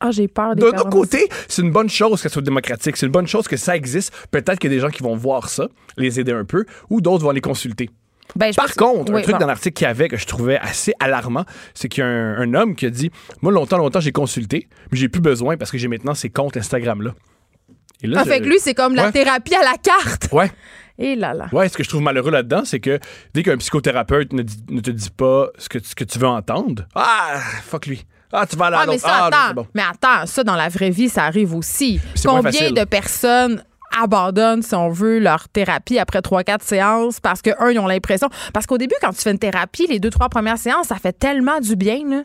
[0.00, 2.96] ah, j'ai peur des D'un autre côté, c'est une bonne chose que ce soit démocratique.
[2.96, 4.14] C'est une bonne chose que ça existe.
[4.30, 5.68] Peut-être qu'il y a des gens qui vont voir ça,
[5.98, 7.90] les aider un peu, ou d'autres vont les consulter.
[8.36, 9.40] Ben, Par contre, un truc bon.
[9.40, 11.44] dans l'article qu'il y avait que je trouvais assez alarmant,
[11.74, 13.10] c'est qu'il y a un, un homme qui a dit
[13.42, 16.56] Moi, longtemps, longtemps, j'ai consulté, mais j'ai plus besoin parce que j'ai maintenant ces comptes
[16.56, 17.10] Instagram-là.
[18.04, 20.28] Là, Ah, je- fait que lui, c'est comme la thérapie à la carte.
[20.32, 20.50] Ouais.
[20.98, 21.48] Et là là.
[21.52, 22.98] Ouais, ce que je trouve malheureux là-dedans, c'est que
[23.34, 26.26] dès qu'un psychothérapeute ne, dit- ne te dit pas ce que, ce que tu veux
[26.26, 28.04] entendre, ah, fuck lui.
[28.32, 29.54] Ah, tu vas aller à Ah, mais ça, Ah, attends.
[29.54, 29.66] bon.
[29.74, 32.00] Mais attends, ça, dans la vraie vie, ça arrive aussi.
[32.24, 33.62] Combien de personnes
[34.00, 38.28] abandonnent, si on veut, leur thérapie après 3-4 séances parce que, un, ils ont l'impression.
[38.52, 41.12] Parce qu'au début, quand tu fais une thérapie, les deux, trois premières séances, ça fait
[41.18, 42.22] tellement du bien, là.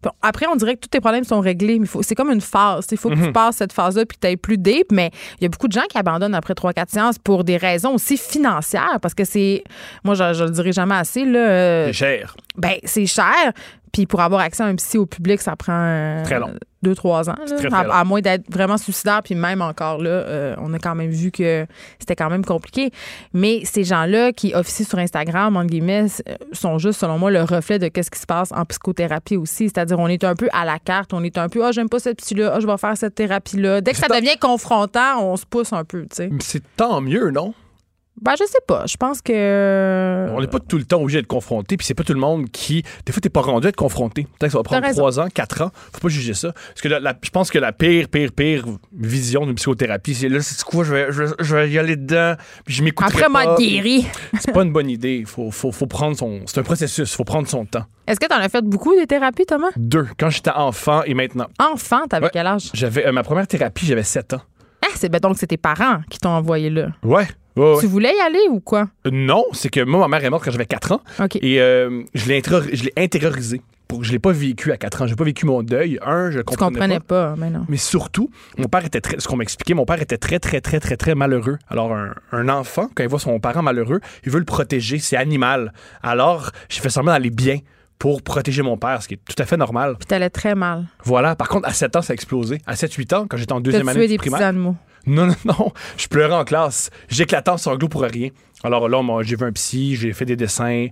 [0.00, 2.86] Puis Après, on dirait que tous tes problèmes sont réglés, mais c'est comme une phase.
[2.92, 3.26] Il faut que Mhm.
[3.26, 4.92] tu passes cette phase-là puis que tu plus deep.
[4.92, 5.10] Mais
[5.40, 8.16] il y a beaucoup de gens qui abandonnent après 3-4 séances pour des raisons aussi
[8.16, 8.98] financières.
[9.02, 9.64] Parce que c'est.
[10.04, 11.24] Moi, je, je le dirai jamais assez.
[11.24, 12.36] Là, euh, C'est cher.
[12.56, 13.52] ben, c'est cher.
[13.92, 16.52] Puis pour avoir accès à un psy au public, ça prend Très long.
[16.82, 17.34] Deux, trois ans.
[17.70, 17.86] là.
[17.92, 19.22] à, moins d'être vraiment suicidaire.
[19.22, 21.66] Puis même encore là, euh, on a quand même vu que
[21.98, 22.90] c'était quand même compliqué.
[23.32, 27.42] Mais ces gens-là qui officient sur Instagram, en guillemets, euh, sont juste, selon moi, le
[27.42, 29.64] reflet de ce qui se passe en psychothérapie aussi.
[29.68, 31.12] C'est-à-dire, on est un peu à la carte.
[31.12, 32.52] On est un peu, ah, j'aime pas cette psy-là.
[32.54, 33.80] Ah, je vais faire cette thérapie-là.
[33.80, 36.28] Dès que ça devient confrontant, on se pousse un peu, tu sais.
[36.30, 37.54] Mais C'est tant mieux, non?
[38.22, 38.84] Ben, je sais pas.
[38.86, 40.28] Je pense que.
[40.32, 42.48] On n'est pas tout le temps obligé d'être confronté, puis c'est pas tout le monde
[42.50, 42.82] qui.
[43.06, 44.22] Des fois, t'es pas rendu à être confronté.
[44.24, 44.88] Peut-être que ça va prendre.
[44.90, 45.70] 3 ans, 4 ans.
[45.92, 46.52] Faut pas juger ça.
[46.52, 50.28] Parce que la- la- je pense que la pire, pire, pire vision d'une psychothérapie, c'est
[50.28, 53.24] là, c'est quoi, je vais, je, vais- je vais y aller dedans, puis je m'écouterai
[53.24, 54.06] Après, m'a guéri.
[54.40, 55.24] C'est pas une bonne idée.
[55.26, 56.40] Faut, faut, faut prendre son.
[56.46, 57.14] C'est un processus.
[57.14, 57.84] Faut prendre son temps.
[58.06, 59.68] Est-ce que tu en as fait beaucoup des thérapies, Thomas?
[59.76, 60.06] Deux.
[60.18, 61.46] Quand j'étais enfant et maintenant.
[61.58, 62.30] Enfant, t'avais Ouais.
[62.32, 62.70] quel âge?
[62.74, 64.40] J'avais euh, ma première thérapie, j'avais 7 ans.
[64.84, 66.88] Ah, c'est ben donc c'est tes parents qui t'ont envoyé là.
[67.02, 67.26] Ouais.
[67.58, 67.80] Ouais, ouais.
[67.80, 68.88] Tu voulais y aller ou quoi?
[69.06, 71.00] Euh, Non, c'est que moi, ma mère est morte quand j'avais 4 ans.
[71.42, 72.42] Et euh, je l'ai
[72.96, 73.60] intériorisé.
[73.86, 75.06] Pour, je l'ai pas vécu à 4 ans.
[75.06, 75.98] J'ai pas vécu mon deuil.
[76.04, 77.30] Un, je tu comprenais, comprenais pas.
[77.30, 77.64] pas, mais non.
[77.70, 78.28] Mais surtout,
[78.58, 81.14] mon père était très, ce qu'on m'expliquait, mon père était très, très, très, très, très
[81.14, 81.56] malheureux.
[81.68, 84.98] Alors, un, un enfant, quand il voit son parent malheureux, il veut le protéger.
[84.98, 85.72] C'est animal.
[86.02, 87.60] Alors, j'ai fait semblant d'aller bien
[87.98, 89.96] pour protéger mon père, ce qui est tout à fait normal.
[89.98, 90.84] Puis t'allais très mal.
[91.04, 91.34] Voilà.
[91.34, 92.60] Par contre, à 7 ans, ça a explosé.
[92.66, 94.48] À 7-8 ans, quand j'étais en deuxième année des petits primaire.
[94.48, 94.76] animaux.
[95.06, 95.72] Non, non, non.
[95.96, 96.90] Je pleurais en classe.
[97.08, 98.28] J'éclatais en sanglots pour rien.
[98.64, 100.86] Alors là, moi, j'ai vu un psy, j'ai fait des dessins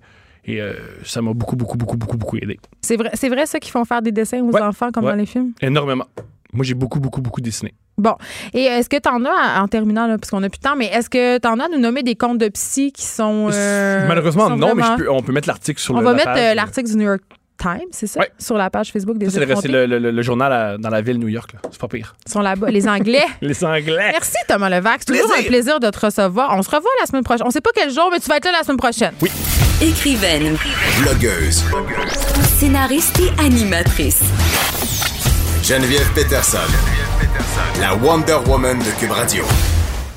[0.49, 2.59] et euh, ça m'a beaucoup, beaucoup, beaucoup, beaucoup, beaucoup aidé.
[2.83, 4.61] C'est vrai, c'est vrai ça qu'ils font faire des dessins aux Ouais.
[4.63, 5.11] enfants comme Ouais.
[5.13, 5.53] dans les films?
[5.61, 6.07] Énormément.
[6.53, 7.75] Moi, j'ai beaucoup, beaucoup, beaucoup dessiné.
[7.99, 8.15] Bon.
[8.55, 10.87] Et est-ce que t'en as, en terminant, là, parce qu'on a plus de temps, mais
[10.87, 13.49] est-ce que t'en as à nous nommer des comptes de psy qui sont.
[13.53, 16.05] euh, Malheureusement, qui sont non, mais je peux- on peut mettre l'article sur On le
[16.05, 17.23] va la mettre euh, l'article du New York
[17.59, 18.21] Times, c'est ça?
[18.21, 18.31] Ouais.
[18.39, 21.29] Sur la page Facebook des Ça, c'est le, journal à- dans la ville de New
[21.29, 21.53] York.
[21.55, 21.61] là.
[21.71, 22.15] C'est pas pire.
[22.27, 22.71] Ils sont là-bas.
[22.71, 23.25] Les Anglais.
[23.41, 24.11] Les Anglais.
[24.13, 25.01] Merci Thomas Levac.
[25.07, 26.55] C'est toujours un plaisir de te recevoir.
[26.57, 27.47] On se revoit la semaine prochaine.
[27.47, 29.13] On sait pas quel jour, mais tu vas être là la semaine prochaine.
[29.81, 30.57] Écrivaine,
[31.03, 31.65] Blogueuse.
[32.59, 34.21] scénariste et animatrice.
[35.63, 36.59] Geneviève Peterson.
[37.81, 39.45] La Wonder Woman de Cube Radio.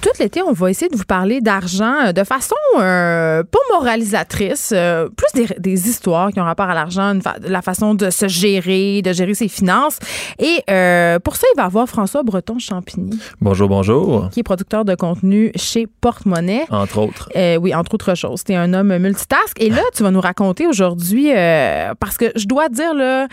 [0.01, 4.71] Tout l'été, on va essayer de vous parler d'argent euh, de façon euh, pas moralisatrice,
[4.73, 8.29] euh, plus des, des histoires qui ont rapport à l'argent, fa- la façon de se
[8.29, 9.99] gérer, de gérer ses finances.
[10.39, 14.29] Et euh, pour ça, il va avoir François Breton-Champigny, Bonjour, bonjour.
[14.29, 16.65] qui est producteur de contenu chez Porte-Monnaie.
[16.69, 17.29] Entre autres.
[17.35, 18.45] Euh, oui, entre autres choses.
[18.45, 19.61] T'es un homme multitask.
[19.61, 23.27] Et là, tu vas nous raconter aujourd'hui, euh, parce que je dois dire, là,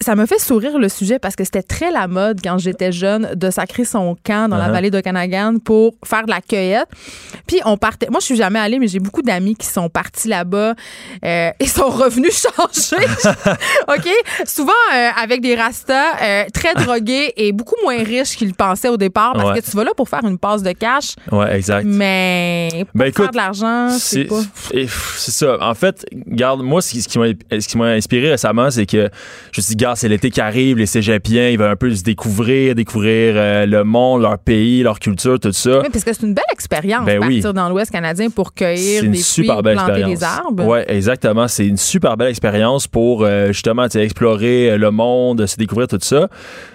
[0.00, 3.30] ça me fait sourire le sujet parce que c'était très la mode quand j'étais jeune
[3.34, 4.72] de sacrer son camp dans la Uh-huh.
[4.72, 6.88] vallée d'Okanagan pour faire de la cueillette.
[7.46, 8.08] Puis on partait.
[8.10, 10.74] Moi, je suis jamais allée, mais j'ai beaucoup d'amis qui sont partis là-bas
[11.24, 13.04] euh, et sont revenus changer.
[13.88, 14.08] OK?
[14.44, 18.88] Souvent euh, avec des rastas euh, très drogués et beaucoup moins riches qu'ils le pensaient
[18.88, 19.60] au départ parce Ouais.
[19.60, 21.84] que tu vas là pour faire une passe de cash, Ouais, exact.
[21.86, 24.40] mais pour Ben, faire de l'argent, c'est pas.
[24.70, 25.56] c'est ça.
[25.60, 27.26] En fait, garde, moi, ce qui, ce qui m'a
[27.60, 29.08] ce qui m'a inspiré récemment, c'est que
[29.52, 32.02] je me suis dit, c'est l'été qui arrive, les cégepiens, ils veulent un peu se
[32.02, 35.80] découvrir, découvrir euh, le monde, leur pays, leur culture, tout ça.
[35.80, 37.36] Oui, parce que c'est une belle expérience Ben oui.
[37.40, 40.18] partir dans l'Ouest canadien pour cueillir C'est une des super fruits, planter expérience.
[40.18, 40.64] des arbres.
[40.64, 41.46] Ouais, exactement.
[41.46, 45.98] C'est une super belle expérience pour euh, justement explorer euh, le monde, se découvrir tout
[46.00, 46.28] ça.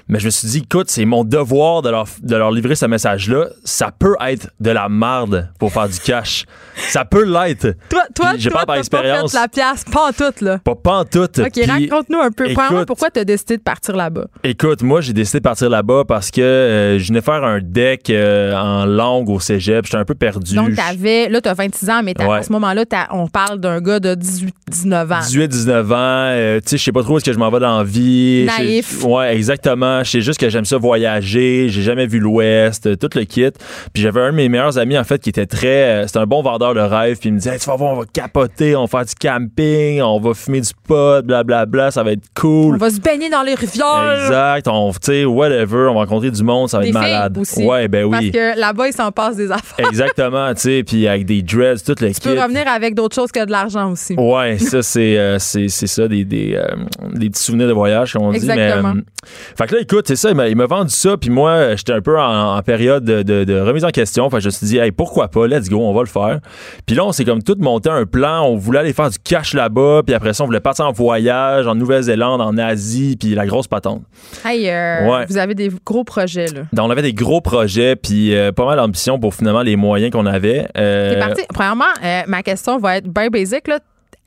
[0.07, 2.85] Mais je me suis dit, écoute, c'est mon devoir de leur, de leur livrer ce
[2.85, 3.45] message-là.
[3.63, 6.45] Ça peut être de la marde pour faire du cash.
[6.75, 7.75] Ça peut l'être.
[7.89, 10.59] Toi, toi, toi, parle par pas la pièce, pas en tout, là.
[10.59, 11.19] Pas, pas en tout.
[11.39, 12.49] OK, raconte-nous un peu.
[12.49, 12.65] Écoute-
[13.01, 14.27] pourquoi tu as décidé de partir là-bas?
[14.43, 18.11] Écoute, moi, j'ai décidé de partir là-bas parce que euh, je venais faire un deck
[18.11, 19.85] euh, en langue au cégep.
[19.85, 20.53] J'étais un peu perdu.
[20.53, 22.37] Donc, t'avais, là, t'as 26 ans, mais Ouais.
[22.37, 25.19] à ce moment-là, on parle d'un gars de 18, 19 ans.
[25.19, 27.49] 18, 19 ans, euh, tu sais, je sais pas trop où est-ce que je m'en
[27.49, 28.45] vais dans la vie.
[28.45, 29.03] Naïf.
[29.03, 30.03] Ouais, exactement.
[30.03, 33.49] Je sais juste que j'aime ça voyager, j'ai jamais vu l'Ouest, tout le kit.
[33.93, 36.05] Puis j'avais un de mes meilleurs amis, en fait, qui était très...
[36.05, 37.99] C'était un bon vendeur de rêve, puis il me disait, Hey, tu vas voir, on
[38.01, 42.11] va capoter, on va faire du camping, on va fumer du pot, blablabla, ça va
[42.11, 42.75] être cool.
[42.75, 44.23] On va se baigner dans les rivières.
[44.25, 44.67] Exact.
[44.67, 44.91] On,
[45.27, 47.37] whatever, on va rencontrer du monde, ça va Des être malade.
[47.37, 47.63] aussi.
[47.65, 48.31] Ouais, ben Parce oui.
[48.31, 49.87] que là-bas, ils s'en passent des affaires.
[49.87, 53.31] Exactement, tu sais, puis avec des dreads, tout le Tu peux revenir avec d'autres choses
[53.31, 54.15] que de l'argent aussi.
[54.17, 56.75] Ouais, ça, c'est euh, c'est ça, des, des, euh,
[57.13, 58.93] des petits souvenirs de voyage, comme on Exactement.
[58.93, 58.97] dit.
[58.97, 61.93] Mais, euh, fait que là, écoute, c'est ça, il m'a- vendu ça, puis moi, j'étais
[61.93, 64.29] un peu en, en période de, de- de remise en question.
[64.29, 66.39] Fait que je me suis dit, hey, pourquoi pas, let's go, on va le faire.
[66.85, 69.53] Puis là, on s'est comme tout monté un plan, on voulait aller faire du cash
[69.53, 72.80] là-bas, puis après ça, on voulait partir en voyage en Nouvelle-Zélande, en Asie,
[73.19, 74.03] puis la grosse patente.
[74.45, 75.25] Hey, euh, Ouais.
[75.27, 76.61] vous avez des gros projets, là.
[76.73, 80.11] Donc, on avait des gros projets, puis euh, pas mal d'ambition pour finalement les moyens
[80.11, 80.67] qu'on avait.
[80.77, 81.41] Euh, T'es parti.
[81.53, 81.85] Premièrement,
[82.27, 83.79] ma question va être bien basic, là.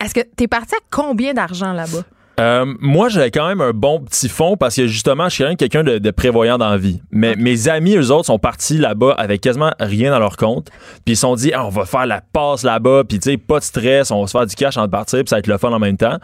[0.02, 2.02] Est-ce que t'es parti à combien d'argent là-bas?
[2.40, 5.48] Euh, moi, j'avais quand même un bon petit fond parce que justement, je suis quand
[5.48, 7.00] même quelqu'un de, de prévoyant dans la vie.
[7.10, 10.68] Mais mes amis, eux autres, sont partis là-bas avec quasiment rien dans leur compte.
[11.04, 13.36] Puis ils se sont dit, Ah, on va faire la passe là-bas, puis tu sais,
[13.36, 15.46] pas de stress, on va se faire du cash en partir, puis ça va être
[15.46, 16.18] le fun en même temps.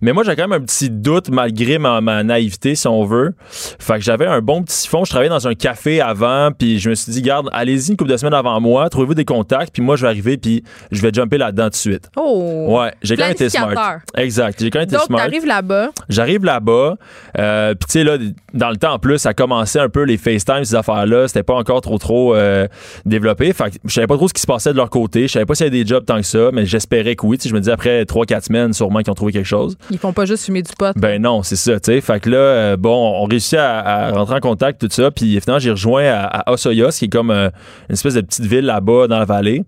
[0.00, 3.34] Mais moi, j'avais quand même un petit doute malgré ma, ma naïveté, si on veut.
[3.50, 5.04] Fait que j'avais un bon petit fond.
[5.04, 8.10] Je travaillais dans un café avant, puis je me suis dit, garde, allez-y une couple
[8.10, 10.62] de semaines avant moi, trouvez-vous des contacts, puis moi, je vais arriver, puis
[10.92, 12.08] je vais jumper là-dedans tout de suite.
[12.16, 12.66] Oh!
[12.78, 13.98] Ouais, j'ai quand même été smart.
[14.16, 15.28] Exact, j'ai quand même été smart.
[15.56, 15.90] Là-bas?
[16.08, 16.96] J'arrive là-bas,
[17.38, 18.16] euh, puis tu sais là,
[18.54, 21.54] dans le temps en plus, ça commençait un peu les FaceTime ces affaires-là, c'était pas
[21.54, 22.66] encore trop trop euh,
[23.04, 23.52] développé.
[23.52, 25.46] Fait que je savais pas trop ce qui se passait de leur côté, je savais
[25.46, 27.38] pas s'il y avait des jobs tant que ça, mais j'espérais que oui.
[27.44, 29.76] Je me disais après 3-4 semaines, sûrement qu'ils ont trouvé quelque chose.
[29.90, 30.94] Ils font pas juste fumer du pot.
[30.96, 32.00] Ben non, c'est ça, tu sais.
[32.00, 35.10] Fait que là, euh, bon, on réussit à, à rentrer en contact, tout ça.
[35.10, 37.50] Puis finalement, j'ai rejoint à, à Osoyos, qui est comme une
[37.90, 39.64] espèce de petite ville là-bas dans la vallée.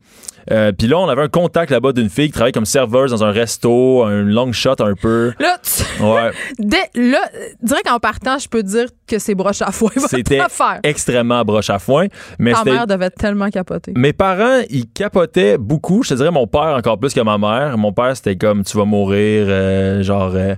[0.50, 3.24] Euh, puis là, on avait un contact là-bas d'une fille qui travaille comme serveuse dans
[3.24, 5.32] un resto, un long shot un peu.
[5.38, 6.30] Là, tu- Ouais.
[6.58, 7.20] dès- là,
[7.62, 9.90] direct en partant, je peux dire que c'est broche à foin.
[9.96, 10.38] C'était
[10.84, 12.06] extrêmement broche à foin.
[12.38, 13.92] Mais Ta mère devait tellement capoter.
[13.96, 16.02] Mes parents, ils capotaient beaucoup.
[16.02, 17.76] Je te dirais mon père encore plus que ma mère.
[17.78, 20.54] Mon père, c'était comme tu vas mourir, euh, genre euh,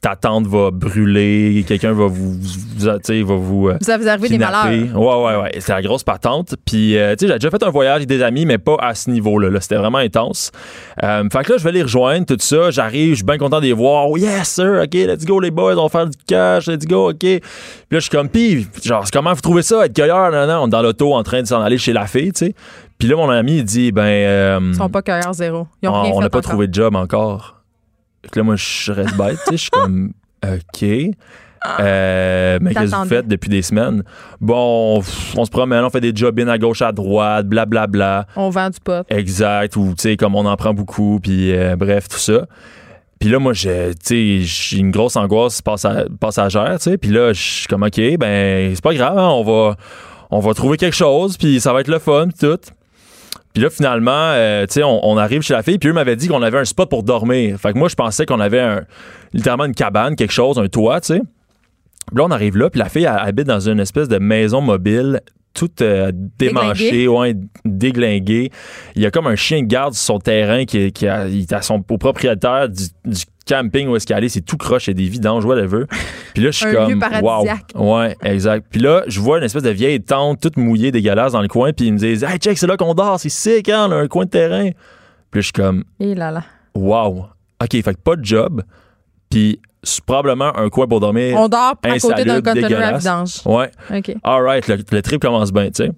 [0.00, 2.38] ta tante va brûler, quelqu'un va vous, vous-
[2.78, 4.96] tu sais, va vous euh, Vous avez arrivé des malheurs.
[4.96, 5.50] Ouais, ouais, ouais.
[5.58, 6.54] C'était la grosse patente.
[6.64, 8.94] Puis, euh, tu sais, j'ai déjà fait un voyage avec des amis, mais pas à
[8.94, 9.60] ce là.
[9.60, 10.50] C'était vraiment intense.
[11.02, 12.70] Euh, fait que là, je vais les rejoindre, tout ça.
[12.70, 14.08] J'arrive, je suis bien content de les voir.
[14.08, 14.80] Oh, yes, sir.
[14.84, 15.76] OK, let's go, les boys.
[15.76, 16.66] On va faire du cash.
[16.66, 17.18] Let's go, OK.
[17.18, 17.40] Puis
[17.90, 20.30] là, je suis comme, pis, genre, comment vous trouvez ça, être cueilleur?
[20.30, 22.46] Non, non, on est dans l'auto en train de s'en aller chez la fille, tu
[22.46, 22.54] sais.
[22.98, 25.66] Puis là, mon ami, il dit, ben, euh, Ils sont pas cueilleurs zéro.
[25.82, 26.50] Ils ont on rien on n'a pas encore.
[26.50, 27.56] trouvé de job encore.
[28.30, 29.52] Que là, moi, je reste bête, tu sais.
[29.52, 30.12] Je suis comme,
[30.44, 30.84] OK.
[31.80, 34.02] Euh, mais qu'est-ce que vous faites depuis des semaines?
[34.40, 35.02] Bon,
[35.36, 38.26] on se promène, on fait des jobs à gauche, à droite, blablabla.
[38.36, 39.06] On vend du pot.
[39.08, 42.46] Exact, ou tu sais, comme on en prend beaucoup, puis euh, bref, tout ça.
[43.20, 46.98] Puis là, moi, j'ai, tu sais, j'ai une grosse angoisse passa- passagère, tu sais.
[46.98, 49.76] Puis là, je suis comme, OK, ben, c'est pas grave, hein, on va,
[50.32, 52.58] on va trouver quelque chose, puis ça va être le fun, tout.
[53.54, 56.16] Puis là, finalement, euh, tu sais, on, on arrive chez la fille, puis eux m'avaient
[56.16, 57.58] dit qu'on avait un spot pour dormir.
[57.60, 58.82] Fait que moi, je pensais qu'on avait un,
[59.34, 61.22] littéralement une cabane, quelque chose, un toit, tu sais.
[62.14, 65.20] Là, on arrive là, puis la fille elle habite dans une espèce de maison mobile,
[65.54, 67.34] toute euh, démanchée, ouais,
[67.64, 68.50] déglinguée.
[68.96, 71.28] Il y a comme un chien de garde sur son terrain qui, est- qui a,
[71.28, 74.28] il son, au propriétaire du, du camping où est-ce qu'il est.
[74.28, 75.84] C'est tout croche, il y a des vidanges, whatever.
[76.34, 77.44] Puis là, je suis Un comme, wow.
[77.74, 78.66] Ouais, exact.
[78.70, 81.72] Puis là, je vois une espèce de vieille tente toute mouillée, dégueulasse dans le coin,
[81.72, 83.96] puis ils me disent, hey, check, c'est là qu'on dort, c'est sick, hein, on a
[83.96, 84.70] un coin de terrain.
[85.30, 86.44] Puis là, je suis comme, Et là là.
[86.74, 87.26] wow.
[87.62, 88.62] OK, fait que pas de job,
[89.30, 89.60] puis
[90.06, 91.36] probablement un coin pour dormir.
[91.38, 93.40] On dort à côté d'un conteneur à vidange.
[93.44, 93.70] Ouais.
[93.92, 94.14] OK.
[94.22, 95.90] All right, le, le trip commence bien, tu sais.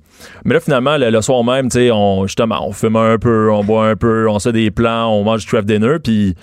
[0.45, 3.51] Mais là, finalement, le, le soir même, tu sais, on, justement, on fume un peu,
[3.53, 6.35] on boit un peu, on se fait des plans, on mange du craft dinner, puis,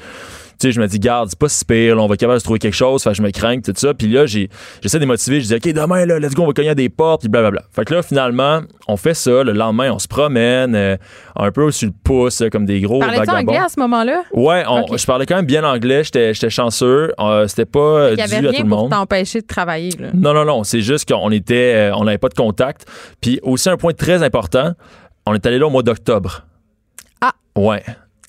[0.62, 2.36] tu sais, je me dis, garde, c'est pas si pire, là, on va être capable
[2.36, 3.94] de se trouver quelque chose, fait je me crains, tout ça.
[3.94, 6.70] Puis là, j'essaie de motiver, je dis, OK, demain, là, let's go, on va cogner
[6.70, 7.64] à des portes, puis blablabla.
[7.72, 10.96] Fait que là, finalement, on fait ça, le lendemain, on se promène, euh,
[11.36, 13.40] un peu sur le pouce, euh, comme des gros Parlais-tu vagabonds.
[13.52, 14.24] anglais à ce moment-là?
[14.34, 18.22] Ouais, on- je parlais quand même bien anglais, j'étais, chanceux, euh, c'était pas Il y
[18.22, 18.92] avait dû à tout rien le pour monde.
[18.92, 19.92] t'empêcher de travailler.
[20.00, 20.10] Là.
[20.14, 20.64] Non, non, non.
[20.64, 22.86] C'est juste qu'on était, euh, on n'avait pas de contact.
[23.22, 24.74] Puis aussi un point très important,
[25.26, 26.46] on est allé là au mois d'octobre.
[27.22, 27.32] Ah.
[27.56, 27.84] Ouais.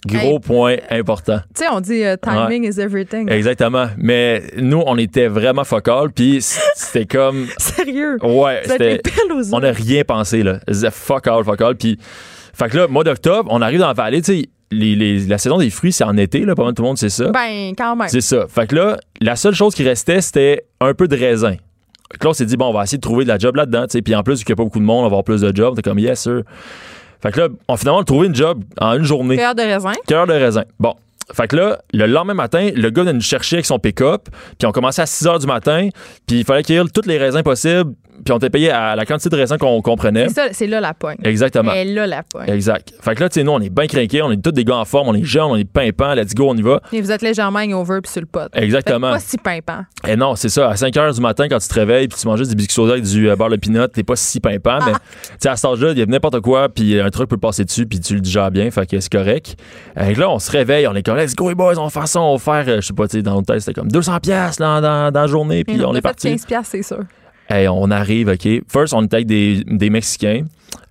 [0.06, 0.38] Gros Hey.
[0.40, 1.38] point important.
[1.54, 3.30] Tu sais, on dit euh, timing is everything.
[3.30, 3.86] Exactement.
[3.96, 6.10] Mais nous, on était vraiment focal.
[6.10, 6.38] Puis
[6.74, 8.18] c'était comme, Sérieux?
[8.22, 9.00] ouais, c'était,
[9.52, 10.58] on n'a rien pensé là.
[10.70, 11.44] C'était fuck all.
[11.78, 11.98] Puis,
[12.54, 14.22] fait que là, mois d'octobre, on arrive dans la vallée.
[14.22, 16.54] Tu sais, les- les- la saison des fruits, c'est en été là.
[16.54, 17.28] Pas mal tout le monde sait ça.
[17.30, 18.08] Ben, quand même.
[18.08, 18.46] C'est ça.
[18.48, 21.52] Fait que là, la seule chose qui restait, c'était un peu de raisin.
[22.10, 23.54] Fait que là, on s'est dit, bon, on va essayer de trouver de la job
[23.56, 23.82] là-dedans.
[23.86, 24.02] tu sais.
[24.02, 25.40] Puis en plus, vu qu'il n'y a pas beaucoup de monde, on va avoir plus
[25.42, 25.76] de jobs.
[25.76, 26.42] T'es comme, yes, sir.
[27.22, 29.36] Fait que là, on finalement a trouvé une job en une journée.
[29.36, 29.92] Cœur de raisin.
[30.06, 30.64] Cœur de raisin.
[30.78, 30.94] Bon.
[31.32, 34.66] Fait que là, le lendemain matin, le gars vient nous chercher avec son pick-up, puis
[34.66, 35.88] on commençait à 6 h du matin,
[36.26, 37.92] puis il fallait cueillir tous les raisins possibles
[38.24, 40.26] puis on était payé à la quantité de raisins qu'on qu'on prenait.
[40.52, 41.16] C'est là la pogne.
[41.24, 41.72] Exactement.
[41.72, 42.48] Elle est là la pogne.
[42.48, 42.92] Exact.
[43.00, 44.76] Fait que là, tu sais, nous, on est bien craqués, on est tous des gars
[44.76, 46.80] en forme, on est jeunes, on est pimpants, let's go, on y va.
[46.92, 48.48] Et vous êtes légèrement over puis sur le pot.
[48.54, 49.10] Exactement.
[49.12, 49.82] Pas si pimpant.
[50.06, 50.70] Et non, c'est ça.
[50.70, 52.74] À 5 h du matin, quand tu te réveilles puis tu manges juste des biscuits
[52.74, 54.98] soda avec du euh, beurre de pinot, t'es pas si pimpant, mais tu
[55.40, 57.86] sais, à cet âge-là, il y a n'importe quoi, puis un truc peut passer dessus,
[57.86, 59.56] puis tu le digères bien, fait que c'est correct.
[60.00, 62.08] Et là, on se réveille, on est comme, let's go, les boys, on va faire
[62.08, 63.88] ça, on va faire, euh, je sais pas, tu sais, dans notre tête, c'était comme
[63.88, 66.30] 200$ piastres dans, dans, dans la journée, puis Et on est parti.
[66.30, 67.04] 15 piastres, c'est sûr.
[67.70, 68.48] On arrive, OK.
[68.68, 70.44] First, on était des, des Mexicains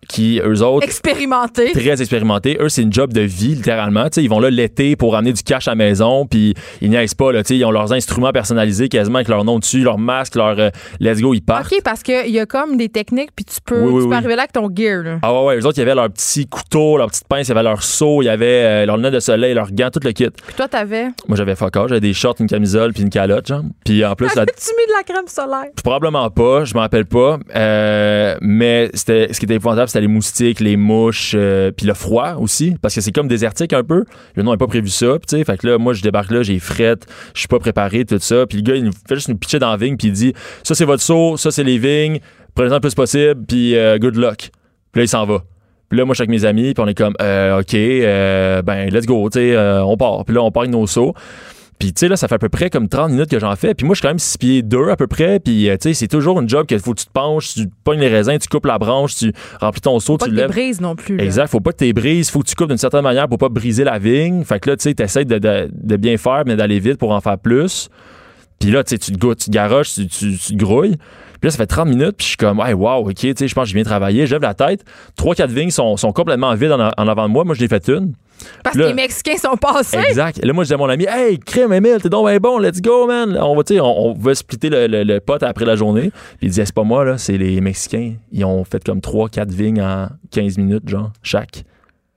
[0.07, 1.71] qui, eux autres, Expérimenté.
[1.71, 2.57] très expérimentés.
[2.59, 4.09] Eux, c'est une job de vie, littéralement.
[4.09, 7.13] Tu ils vont là l'été pour amener du cash à la maison, puis ils niaisent
[7.13, 7.31] pas.
[7.31, 10.59] Là, Tu ils ont leurs instruments personnalisés quasiment avec leur nom dessus, leur masque, leur
[10.59, 11.71] euh, let's go, ils partent.
[11.71, 14.09] OK, parce qu'il y a comme des techniques, puis tu peux, Oui, oui, tu peux
[14.09, 14.15] oui.
[14.15, 15.03] arriver là avec ton gear.
[15.03, 15.19] Là.
[15.21, 17.49] Ah ouais, ouais, eux autres, il y avait leur petit couteau, leur petite pince, il
[17.49, 19.99] y avait leur seau, il y avait euh, leur lunettes de soleil, leurs gants, tout
[20.03, 20.29] le kit.
[20.29, 21.05] Puis toi, t'avais?
[21.27, 23.63] Moi, j'avais fuck all, j'avais des shorts, une camisole, puis une calotte, genre.
[23.85, 25.71] Puis en plus, Avais-tu mis de la crème solaire?
[25.83, 27.37] Probablement pas, je m'en rappelle pas.
[27.55, 32.35] Euh, mais c'était ce qui était épouvantable, les moustiques, les mouches, euh, puis le froid
[32.39, 34.05] aussi, parce que c'est comme désertique un peu.
[34.35, 36.43] Le nom n'a pas prévu ça, tu sais, fait que là, moi, je débarque là,
[36.43, 38.45] j'ai frette, je suis pas préparé, tout ça.
[38.47, 40.33] Puis le gars, il nous fait juste nous pitcher dans la vigne, puis il dit,
[40.63, 42.19] ça c'est votre seau, ça c'est les vignes,
[42.55, 44.49] prenez-en le plus possible, puis euh, good luck.
[44.91, 45.43] Puis là, il s'en va.
[45.89, 48.61] Puis là, moi, je suis avec mes amis, puis on est comme, euh, OK, euh,
[48.61, 50.23] ben, let's go, tu sais, on part.
[50.25, 51.13] Puis là, on part avec nos seaux.
[51.81, 53.73] Puis, tu sais, là, ça fait à peu près comme 30 minutes que j'en fais.
[53.73, 55.39] Puis moi, je suis quand même 6 pieds 2 à peu près.
[55.39, 57.65] Puis, euh, tu sais, c'est toujours une job qu'il faut que tu te penches, tu
[57.83, 60.41] pognes les raisins, tu coupes la branche, tu remplis ton seau, Pas tu que le
[60.43, 60.51] lèves.
[60.51, 61.17] brises non plus.
[61.17, 61.23] là.
[61.23, 61.47] Exact.
[61.47, 62.29] Faut pas que tu brises.
[62.29, 64.43] Faut que tu coupes d'une certaine manière pour pas briser la vigne.
[64.43, 67.11] Fait que là, tu sais, t'essayes de, de, de bien faire, mais d'aller vite pour
[67.11, 67.89] en faire plus.
[68.59, 70.97] Puis là, tu sais, tu te goûtes, tu te garoches, tu, tu, tu te grouilles.
[71.41, 73.47] Puis là, ça fait 30 minutes, puis je suis comme, ouais, wow, OK, tu sais,
[73.47, 74.27] je pense que j'ai bien travaillé.
[74.27, 74.85] Je lève la tête.
[75.15, 77.43] Trois, quatre vignes sont, sont complètement vides en, en avant de moi.
[77.43, 78.13] Moi, je l'ai fait une.
[78.63, 79.97] Parce là- que les Mexicains sont passés.
[79.97, 80.39] Exact.
[80.41, 82.57] Et là, moi, je dis à mon ami, hey, crème, Emile, t'es donc bien bon,
[82.59, 83.35] let's go, man.
[83.41, 86.11] On va, on, on va splitter le, le, le pot après la journée.
[86.11, 88.13] Puis il disait, c'est pas moi, là, c'est les Mexicains.
[88.31, 91.63] Ils ont fait comme 3-4 vignes en 15 minutes, genre, chaque.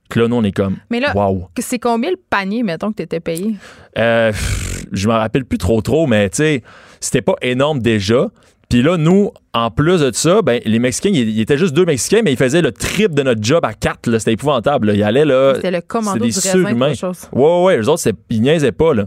[0.09, 1.47] Que là, nous, on est comme, Mais là, wow.
[1.55, 3.55] que c'est combien le panier, mettons, que t'étais payé?
[3.97, 6.63] Euh, pff, je me rappelle plus trop, trop, mais tu sais,
[6.99, 8.27] c'était pas énorme déjà.
[8.69, 12.21] Puis là, nous, en plus de ça, ben, les Mexicains, ils étaient juste deux Mexicains,
[12.23, 14.17] mais ils faisaient le triple de notre job à quatre.
[14.17, 14.87] C'était épouvantable.
[14.87, 14.93] là.
[14.93, 15.53] Ils allaient là.
[15.55, 16.93] C'était le commando des surhumains.
[17.01, 17.77] Ouais, ouais, ouais.
[17.77, 19.05] Eux autres, ils niaisaient pas, là.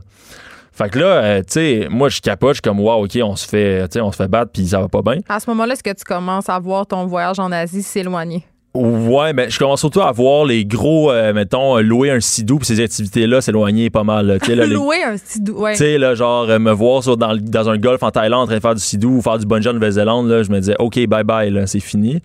[0.73, 3.35] Fait que là, euh, tu sais, moi, je capote, je suis comme, wow, OK, on
[3.35, 5.17] se fait, on se fait battre, puis ça va pas bien.
[5.29, 8.45] À ce moment-là, est-ce que tu commences à voir ton voyage en Asie s'éloigner?
[8.75, 12.59] Ouais, mais je commence surtout à voir les gros, euh, mettons, euh, louer un sidou,
[12.59, 14.27] puis ces activités-là s'éloigner pas mal.
[14.27, 14.39] là.
[14.39, 15.73] Tu sais, là, les- Louer un petit dou- ouais.
[15.73, 17.31] Tu sais, là, genre, euh, me voir sur- dans,
[17.69, 19.73] un golf en Thaïlande en train de faire du sidou ou faire du bungee en
[19.73, 22.21] Nouvelle-Zélande, là, je me disais, OK, bye bye, là, c'est fini.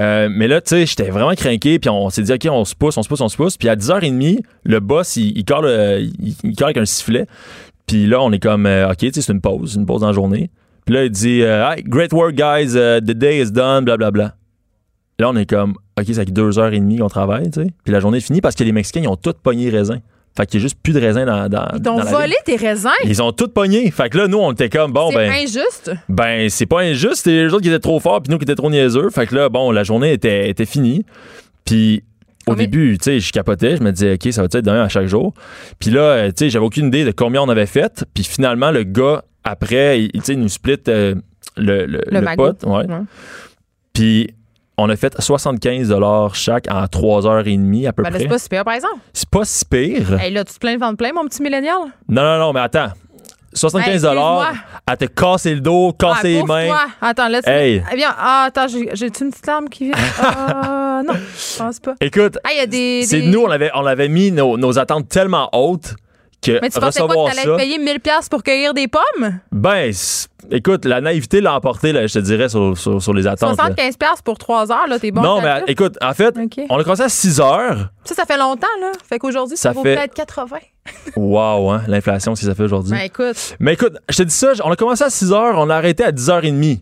[0.00, 2.74] Euh, mais là, tu sais, j'étais vraiment craqué, puis on s'est dit, OK, on se
[2.74, 3.56] pousse, on se pousse, on se pousse.
[3.56, 5.68] Puis à 10h30, le boss, il, il, colle,
[6.18, 7.26] il, il colle avec un sifflet.
[7.86, 10.12] Puis là, on est comme, OK, tu sais, c'est une pause, une pause dans la
[10.14, 10.50] journée.
[10.86, 14.34] Puis là, il dit, Hey, great work, guys, uh, the day is done, blablabla.
[15.18, 17.68] Là, on est comme, OK, ça fait deux heures et demie qu'on travaille, tu sais.
[17.84, 19.98] Puis la journée est finie parce que les Mexicains, ils ont tous pogné raisin.
[20.36, 22.34] Fait qu'il y a juste plus de raisin dans, dans, Ils dans t'ont la volé
[22.44, 22.88] tes raisins?
[23.04, 23.88] ils ont tout pogné.
[23.92, 25.92] Fait que là, nous, on était comme, bon, c'est ben, injuste.
[26.08, 27.14] ben, c'est pas injuste.
[27.18, 29.10] C'était les autres qui étaient trop forts, puis nous qui étaient trop niaiseux.
[29.10, 31.06] Fait que là, bon, la journée était, était finie.
[31.64, 32.02] Puis
[32.48, 33.76] au Combien- début, tu sais, je capotais.
[33.76, 35.34] Je me disais, OK, ça va être d'un à chaque jour.
[35.78, 38.04] Puis là, euh, tu sais, j'avais aucune idée de combien on avait fait.
[38.12, 41.14] Puis finalement, le gars, après, il, tu sais, il nous split euh,
[41.56, 42.56] le, le, Le pot.
[42.66, 42.86] Ouais.
[43.92, 44.30] Puis
[44.76, 45.94] on a fait 75
[46.34, 48.18] chaque en 3h30 à peu Ben près.
[48.20, 48.96] c'est pas super, par exemple.
[49.12, 50.20] C'est pas si pire.
[50.20, 51.76] Hey, là, tu te plains de vendre plein, mon petit millénial?
[52.08, 52.88] Non, non, non, mais attends.
[53.56, 54.52] 75 Hey, excuse-moi.
[54.84, 56.66] à te casser le dos, casser Ah, les mains.
[56.66, 56.86] toi.
[57.00, 57.48] Attends, là, tu...
[57.48, 57.84] Hey.
[57.92, 59.94] Eh bien, ah, attends, j'ai- j'ai-tu une petite larme qui vient?
[60.18, 61.94] Ah, non, je pense pas.
[62.00, 63.02] Écoute, des...
[63.06, 65.94] c'est nous, on avait, on avait mis nos, nos attentes tellement hautes
[66.44, 69.40] que Mais tu pensais pas que t'allais payé 1000 pièces pour cueillir des pommes?
[69.52, 69.92] Ben,
[70.50, 73.50] écoute, la naïveté l'a emporté, là, je te dirais, sur, sur, sur les attentes.
[73.50, 73.54] là.
[73.54, 75.22] 75 pièces pour 3 heures, là, t'es bon.
[75.22, 76.34] non, mais écoute, en fait,
[76.70, 77.88] on a commencé à 6 heures.
[78.04, 78.92] Ça, ça fait longtemps, là.
[79.08, 80.58] Fait qu'aujourd'hui, ça, Ça vaut fait- peut-être 80.
[81.16, 82.92] Wow, hein, l'inflation, que ça fait aujourd'hui.
[82.92, 85.70] Ben, écoute, Mais écoute, je te dis ça, on a commencé à 6 heures, on
[85.70, 86.80] a arrêté à 10h30.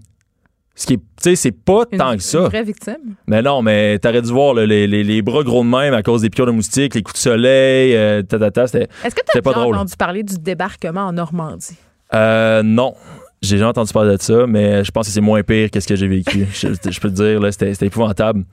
[0.75, 2.39] Ce qui est, tu sais, c'est pas une, tant que ça.
[2.39, 3.15] une vraie victime?
[3.27, 6.03] Mais non, mais t'aurais dû voir là, les, les, les bras gros de même à
[6.03, 8.89] cause des piqûres de moustiques, les coups de soleil, euh, ta, ta, ta, c'était...
[9.05, 9.75] Est-ce que t'as pas drôle.
[9.77, 11.77] entendu parler du débarquement en Normandie?
[12.15, 12.95] Euh, non.
[13.43, 15.87] J'ai jamais entendu parler de ça, mais je pense que c'est moins pire que ce
[15.89, 16.47] que j'ai vécu.
[16.55, 18.45] je, je peux te dire, là, c'était, c'était épouvantable.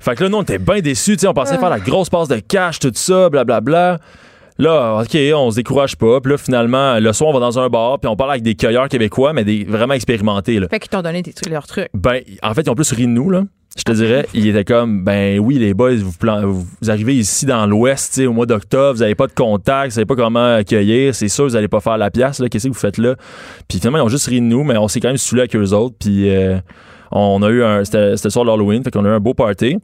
[0.00, 1.16] Fait que là, nous, on était bien déçus.
[1.16, 3.98] tu sais, On pensait faire la grosse passe de cash, tout ça, blablabla.
[4.58, 6.20] Là, OK, on se décourage pas.
[6.20, 8.56] Puis là, finalement, le soir, on va dans un bar, puis on parle avec des
[8.56, 10.58] cueilleurs québécois, mais des vraiment expérimentés.
[10.58, 10.66] Là.
[10.68, 11.88] Fait qu'ils t'ont donné des trucs, leurs trucs.
[11.94, 13.44] Ben, en fait, ils ont plus ri de nous, là.
[13.76, 16.12] Je te dirais, ils étaient comme, ben oui, les boys, vous,
[16.80, 19.90] vous arrivez ici dans l'Ouest, tu sais, au mois d'octobre, vous n'avez pas de contact,
[19.90, 22.66] vous savez pas comment accueillir, c'est sûr, vous allez pas faire la pièce, là, qu'est-ce
[22.66, 23.14] que vous faites là?
[23.68, 25.54] Puis finalement, ils ont juste ri de nous, mais on s'est quand même saoulé avec
[25.54, 26.58] eux autres, puis euh,
[27.12, 29.20] On a eu un, c'était c'était le soir de l'Halloween, fait qu'on a eu un
[29.20, 29.76] beau party.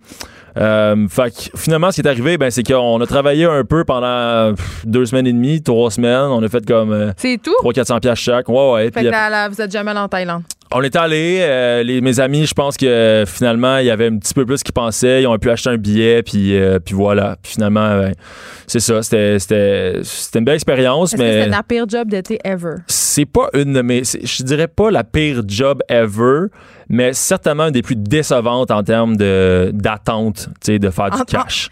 [0.57, 3.85] Euh, fait que finalement, ce qui est arrivé, ben, c'est qu'on a travaillé un peu
[3.85, 6.31] pendant pff, deux semaines et demie, trois semaines.
[6.31, 7.55] On a fait comme euh, C'est tout?
[7.65, 8.49] 300-400 piastres chaque.
[8.49, 8.85] Ouais, ouais.
[8.85, 10.43] Fait Puis que là, là, vous êtes jamais allé en Thaïlande?
[10.75, 14.09] On est allé, euh, les, mes amis, je pense que euh, finalement, il y avait
[14.09, 15.23] un petit peu plus qu'ils pensaient.
[15.23, 17.37] Ils ont pu acheter un billet, puis, euh, puis voilà.
[17.43, 18.13] Puis finalement, ben,
[18.67, 19.03] c'est ça.
[19.03, 22.75] C'était, c'était, c'était une belle expérience, Est-ce que mais c'était la pire job d'été ever?
[22.89, 24.03] c'est pas une de mes.
[24.05, 26.47] c'est- Je dirais pas la pire job ever,
[26.89, 31.21] mais certainement une des plus décevantes en termes de, d'attente, tu sais, de faire du
[31.21, 31.69] En- cash.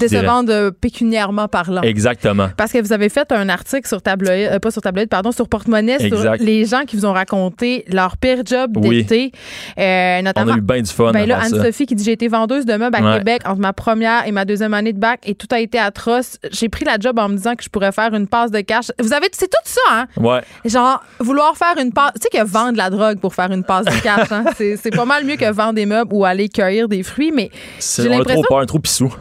[0.00, 0.20] Je dirais.
[0.22, 1.82] Décevant de pécuniairement parlant.
[1.82, 2.48] Exactement.
[2.56, 5.48] Parce que vous avez fait un article sur tabloïd, euh, pas sur tabloïd, pardon, sur
[5.48, 9.02] porte-monnaie, sur les gens qui vous ont raconté leur pire job Oui.
[9.04, 9.32] d'été.
[9.78, 10.52] Euh, On notamment.
[10.54, 11.12] a eu bien du fun.
[11.12, 11.40] Ben là.
[11.42, 13.18] Anne-Sophie qui dit j'ai été vendeuse de meubles à Ouais.
[13.18, 16.38] Québec entre ma première et ma deuxième année de bac et tout a été atroce.
[16.50, 18.86] J'ai pris la job en me disant que je pourrais faire une passe de cash.
[19.00, 20.06] Vous avez, c'est tout ça, hein?
[20.16, 20.40] Ouais.
[20.64, 22.12] Genre, vouloir faire une passe.
[22.14, 24.44] Tu sais que vendre la drogue pour faire une passe de cash, hein?
[24.56, 28.02] c'est, pas mal mieux que vendre des meubles ou aller cueillir des fruits, mais C'est-
[28.02, 28.42] j'ai l'impression,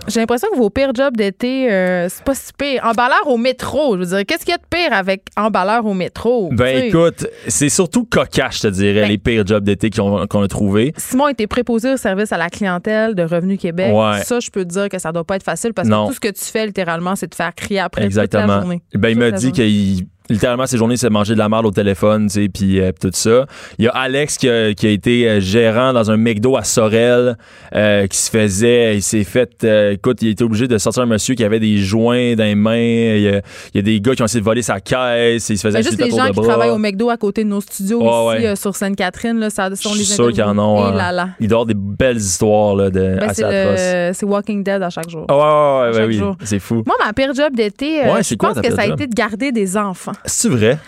[0.08, 2.82] j'ai l'impression que vos pires jobs d'été, euh, c'est pas si pire.
[2.84, 5.94] Emballeur au métro, je veux dire, qu'est-ce qu'il y a de pire avec emballeur au
[5.94, 6.50] métro?
[6.52, 10.48] Ben écoute, c'est surtout cocache, je te dirais, Ben- les pires jobs d'été qu'on a
[10.48, 10.92] trouvés.
[10.98, 13.94] Simon était préposé au service à la clientèle de Revenu Québec.
[13.94, 14.24] Ouais.
[14.24, 16.06] Ça, je peux te dire que ça doit pas être facile parce Non.
[16.06, 18.62] que tout ce que tu fais, littéralement, c'est de faire crier après toute la Exactement.
[18.62, 18.82] journée.
[18.96, 22.28] Ben, il m'a dit qu'il littéralement ses journées c'est manger de la merde au téléphone,
[22.28, 23.46] tu sais, puis euh, tout ça.
[23.78, 26.64] Il y a Alex qui a, qui a été euh, gérant dans un McDo à
[26.64, 27.38] Sorel,
[27.76, 31.08] euh, qui se faisait, il s'est fait, euh, écoute, il était obligé de sortir un
[31.08, 32.76] monsieur qui avait des joints dans les mains.
[32.76, 33.42] Il y a,
[33.74, 35.84] il y a des gars qui ont essayé de voler sa caisse, il se faisait
[35.84, 36.48] juste les gens de qui bras.
[36.48, 38.52] travaillent au McDo à côté de nos studios Ouais, ici ouais.
[38.52, 40.94] euh, sur Sainte-Catherine, là, ça sont Je les sûr qu'il en hein.
[40.94, 41.30] Et là là.
[41.40, 45.26] Il doit des belles histoires là, de, Ben, c'est, Walking Dead à chaque jour.
[45.30, 46.36] Ah ouais, ouais, ouais, chaque ouais, oui, jour.
[46.44, 46.84] c'est fou.
[46.86, 49.78] Moi, ma pire job d'été, je quoi pense que ça a été de garder des
[49.78, 50.14] enfants.
[50.26, 50.80] C'est vrai?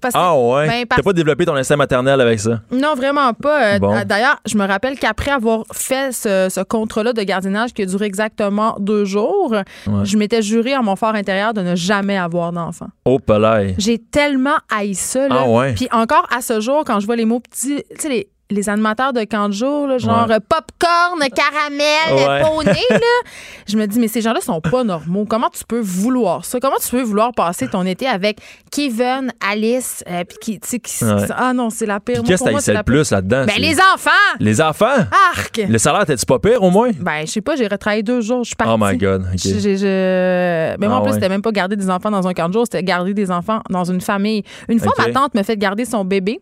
[0.00, 0.66] Parce que- Ah ouais.
[0.68, 2.60] Ben, parce- T'as pas développé ton instinct maternel avec ça?
[2.70, 3.74] Non, vraiment pas.
[3.74, 3.96] Euh, Bon.
[3.96, 7.86] d- D'ailleurs, je me rappelle qu'après avoir fait ce, ce contrat-là de gardiennage qui a
[7.86, 9.52] duré exactement deux jours,
[9.86, 10.04] Ouais.
[10.04, 12.88] je m'étais juré en mon fort intérieur de ne jamais avoir d'enfant.
[13.04, 13.74] Oh, palais.
[13.78, 15.28] J'ai tellement haï ça.
[15.28, 15.36] Là.
[15.44, 15.72] Ah ouais?
[15.74, 18.68] Puis encore à ce jour, quand je vois les mots petits, tu sais, les, les
[18.68, 20.38] animateurs de camp de jour, là, genre Ouais.
[20.40, 22.42] popcorn, caramel, Ouais.
[22.48, 22.98] poney, là,
[23.68, 25.26] je me dis, mais ces gens-là sont pas normaux.
[25.28, 26.58] Comment tu peux vouloir ça?
[26.60, 28.38] Comment tu peux vouloir passer ton été avec
[28.70, 31.26] Kevin, Alice, euh, puis qui, tu sais, Ouais.
[31.36, 32.16] ah non, c'est la pire.
[32.18, 33.44] Moi, qu'est-ce que moi, le plus là-dedans?
[33.46, 34.10] Ben, les enfants!
[34.40, 34.84] Les enfants?
[35.32, 35.60] Arc!
[35.68, 36.90] Le salaire, t'es-tu pas pire au moins?
[36.98, 38.72] Ben, je sais pas, j'ai retravaillé deux jours, je suis partie.
[38.74, 39.44] Oh my God, OK.
[39.44, 41.14] Mais moi, Ah en plus, ouais.
[41.14, 43.60] c'était même pas garder des enfants dans un camp de jour, c'était garder des enfants
[43.70, 44.42] dans une famille.
[44.68, 46.40] Une fois, ma tante me fait garder son bébé,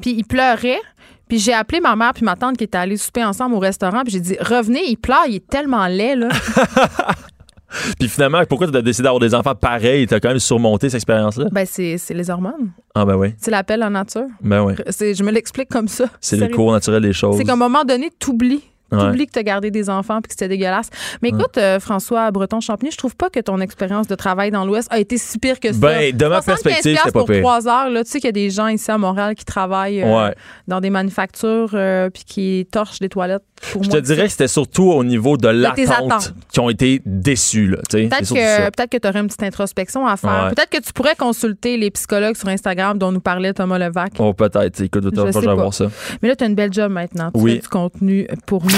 [0.00, 0.80] puis il pleurait.
[1.28, 4.02] Puis j'ai appelé ma mère puis ma tante qui étaient allées souper ensemble au restaurant.
[4.02, 6.28] Puis j'ai dit, revenez, il pleure, il est tellement laid, là.
[7.98, 10.06] Puis finalement, pourquoi t'as décidé d'avoir des enfants pareils?
[10.06, 11.46] T'as quand même surmonté cette expérience-là?
[11.52, 12.70] ben, c'est les hormones.
[12.94, 13.34] Ah ben oui.
[13.38, 14.26] C'est l'appel en nature.
[14.40, 14.74] Ben oui.
[14.88, 16.06] Je me l'explique comme ça.
[16.20, 17.36] C'est le cours naturel des choses.
[17.36, 18.10] C'est qu'à un moment donné,
[18.96, 19.20] t'oublies.
[19.20, 19.26] Ouais.
[19.26, 20.88] Que t'as gardé des enfants puis que c'était dégueulasse.
[21.22, 24.88] Mais écoute, euh, François Breton-Champigny, je trouve pas que ton expérience de travail dans l'Ouest
[24.90, 25.78] a été si pire que ça.
[25.78, 27.40] Ben, de ma 75 perspective, c'était pas pour pire.
[27.40, 28.04] trois heures, là.
[28.04, 30.34] Tu sais qu'il y a des gens ici à Montréal qui travaillent euh, Ouais.
[30.66, 33.98] dans des manufactures euh, puis qui torchent des toilettes pour Je moi.
[34.00, 37.66] te dirais que c'était surtout au niveau de l'attente qui ont été déçus.
[37.68, 40.52] là, Peut-être que, peut-être que tu aurais une petite introspection à faire.
[40.54, 44.12] Peut-être que tu pourrais consulter les psychologues sur Instagram dont nous parlait Thomas Levac.
[44.18, 44.80] Oh, peut-être.
[44.80, 45.86] Écoute, Je vais voir ça.
[46.22, 47.30] Mais là, tu as une belle job maintenant.
[47.34, 47.54] Tu Oui.
[47.56, 48.77] fais du contenu pour nous.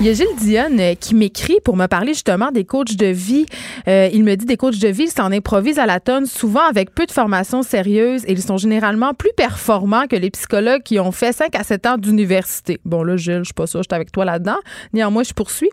[0.00, 3.06] Il y a Gilles Dionne euh, qui m'écrit pour me parler justement des coachs de
[3.06, 3.46] vie.
[3.88, 6.62] Euh, il me dit des coachs de vie, ils s'en improvisent à la tonne, souvent
[6.70, 11.00] avec peu de formation sérieuse et ils sont généralement plus performants que les psychologues qui
[11.00, 12.78] ont fait 5 à 7 ans d'université.
[12.84, 14.58] Bon, là, Gilles, je suis pas sûre, je suis avec toi là-dedans.
[14.92, 15.70] Néanmoins, je poursuis.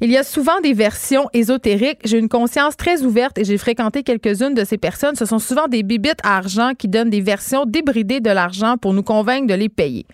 [0.00, 1.98] Il y a souvent des versions ésotériques.
[2.04, 5.14] J'ai une conscience très ouverte et j'ai fréquenté quelques-unes de ces personnes.
[5.14, 8.94] Ce sont souvent des bibites à argent qui donnent des versions débridées de l'argent pour
[8.94, 10.06] nous convaincre de les payer.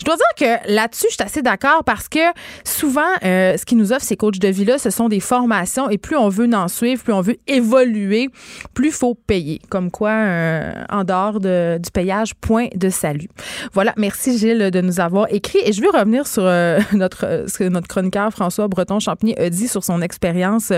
[0.00, 2.18] Je dois dire que là-dessus, je suis assez d'accord parce que
[2.64, 5.98] souvent, euh, ce qui nous offre ces coachs de vie-là, ce sont des formations et
[5.98, 8.28] plus on veut en suivre, plus on veut évoluer,
[8.74, 9.60] plus il faut payer.
[9.68, 13.28] Comme quoi, euh, en dehors de- du payage, point de salut.
[13.72, 15.58] Voilà, merci Gilles de nous avoir écrit.
[15.64, 19.68] Et je veux revenir sur euh, notre, ce que notre chroniqueur François Breton-Champigny a dit
[19.68, 20.72] sur son expérience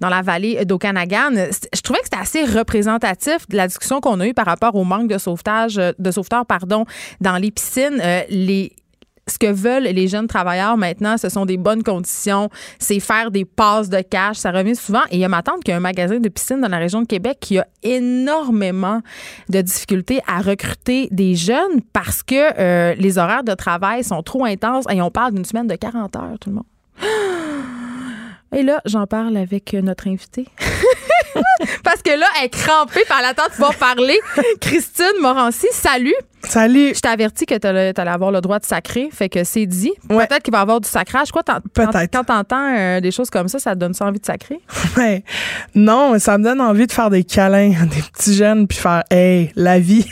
[0.00, 1.30] dans la vallée d'Okanagan.
[1.74, 4.84] Je trouvais que c'était assez représentatif de la discussion qu'on a eue par rapport au
[4.84, 6.84] manque de sauvetage, de sauveteurs, pardon,
[7.20, 8.00] dans les piscines.
[8.28, 8.72] Les
[9.28, 13.44] ce que veulent les jeunes travailleurs maintenant, ce sont des bonnes conditions, c'est faire des
[13.44, 15.02] passes de cash, ça revient souvent.
[15.10, 17.06] Et il y a ma tante a un magasin de piscine dans la région de
[17.06, 19.00] Québec qui a énormément
[19.48, 24.44] de difficultés à recruter des jeunes parce que euh, les horaires de travail sont trop
[24.44, 26.64] intenses et on parle d'une semaine de 40 heures, tout le monde.
[28.54, 30.46] Et là, j'en parle avec notre invité.
[31.84, 34.18] Parce que là, elle est crampée par l'attente de pouvoir parler.
[34.60, 36.14] Christine Morancy, salut.
[36.48, 36.92] Salut.
[36.94, 39.92] Je t'ai averti que t'allais allais avoir le droit de sacrer, fait que c'est dit.
[40.08, 41.30] Peut-être qu'il va y avoir du sacrage.
[41.30, 41.42] Quoi,
[41.72, 42.10] Peut-être.
[42.12, 44.60] quand t'entends euh, des choses comme ça, ça te donne ça envie de sacrer?
[44.98, 45.24] Ouais.
[45.74, 48.76] Non, mais ça me donne envie de faire des câlins à des petits jeunes puis
[48.76, 50.06] faire Hey, la vie,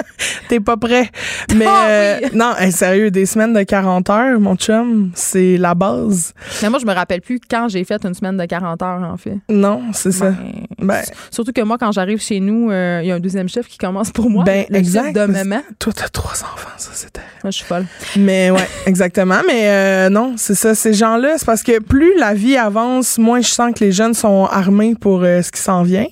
[0.48, 1.08] t'es pas prêt.
[1.56, 2.28] Mais Ah euh, oui.
[2.34, 6.34] non, hey, sérieux, des semaines de 40 heures, mon chum, c'est la base.
[6.62, 9.16] Mais moi, je me rappelle plus quand j'ai fait une semaine de 40 heures, en
[9.16, 9.38] fait.
[9.48, 10.30] Non, c'est ça.
[10.78, 13.48] Ben, Ben, Surtout que moi, quand j'arrive chez nous, euh, il y a un deuxième
[13.48, 14.44] chiffre qui commence pour moi.
[14.44, 15.06] Ben, le exact.
[15.16, 15.62] chiffre de maman.
[15.78, 17.32] Toi, t'as trois enfants, ça, c'est terrible.
[17.44, 17.84] Moi, je suis folle.
[18.16, 19.40] Mais ouais, exactement.
[19.46, 20.74] Mais euh, non, c'est ça.
[20.74, 24.14] Ces gens-là, c'est parce que plus la vie avance, moins je sens que les jeunes
[24.14, 26.06] sont armés pour euh, ce qui s'en vient.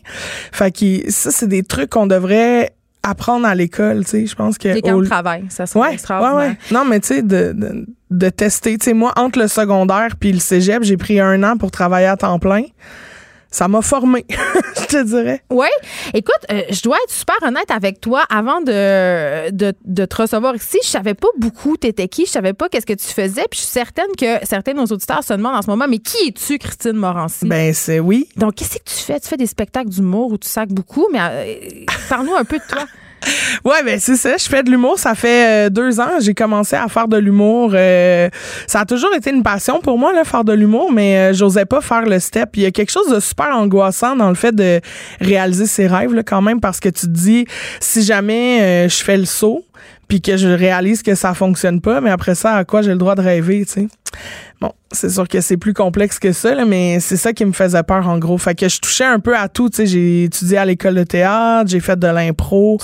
[0.52, 2.72] Fait que ça, c'est des trucs qu'on devrait
[3.02, 4.26] apprendre à l'école, tu sais.
[4.26, 6.36] Je pense que Les camps au- de travail, ça serait Ouais, ouais, extraordinaire.
[6.50, 6.56] ouais.
[6.70, 8.78] Non, mais tu sais, de, de, de tester.
[8.78, 12.06] Tu sais, moi, entre le secondaire puis le cégep, j'ai pris un an pour travailler
[12.06, 12.62] à temps plein.
[13.54, 14.26] Ça m'a formé,
[14.76, 15.40] je te dirais.
[15.48, 15.68] Oui.
[16.12, 18.24] Écoute, euh, je dois être super honnête avec toi.
[18.28, 22.52] Avant de, de, de te recevoir ici, je savais pas beaucoup t'étais qui, je savais
[22.52, 23.44] pas qu'est-ce que tu faisais.
[23.48, 25.98] Puis je suis certaine que certains de nos auditeurs se demandent en ce moment, mais
[25.98, 27.46] qui es-tu, Christine Morancy?
[27.46, 28.28] Ben, c'est oui.
[28.36, 29.20] Donc, qu'est-ce que tu fais?
[29.20, 31.54] Tu fais des spectacles d'humour où tu sacs beaucoup, mais euh,
[32.08, 32.86] parle-nous un peu de toi.
[33.64, 34.36] Ouais, ben c'est ça.
[34.36, 34.98] Je fais de l'humour.
[34.98, 36.20] Ça fait euh, deux ans.
[36.20, 37.72] J'ai commencé à faire de l'humour.
[37.74, 38.28] euh,
[38.66, 41.64] ça a toujours été une passion pour moi, là, faire de l'humour, mais euh, j'osais
[41.64, 42.50] pas faire le step.
[42.56, 44.80] Il y a quelque chose de super angoissant dans le fait de
[45.20, 47.46] réaliser ses rêves, là, quand même, parce que tu te dis,
[47.80, 49.64] si jamais euh, je fais le saut,
[50.08, 52.98] puis que je réalise que ça fonctionne pas, mais après ça, à quoi j'ai le
[52.98, 53.88] droit de rêver, tu sais?
[54.60, 57.52] Bon, c'est sûr que c'est plus complexe que ça, là, mais c'est ça qui me
[57.52, 58.38] faisait peur, en gros.
[58.38, 59.86] Fait que je touchais un peu à tout, tu sais.
[59.86, 62.78] J'ai étudié à l'école de théâtre, j'ai fait de l'impro.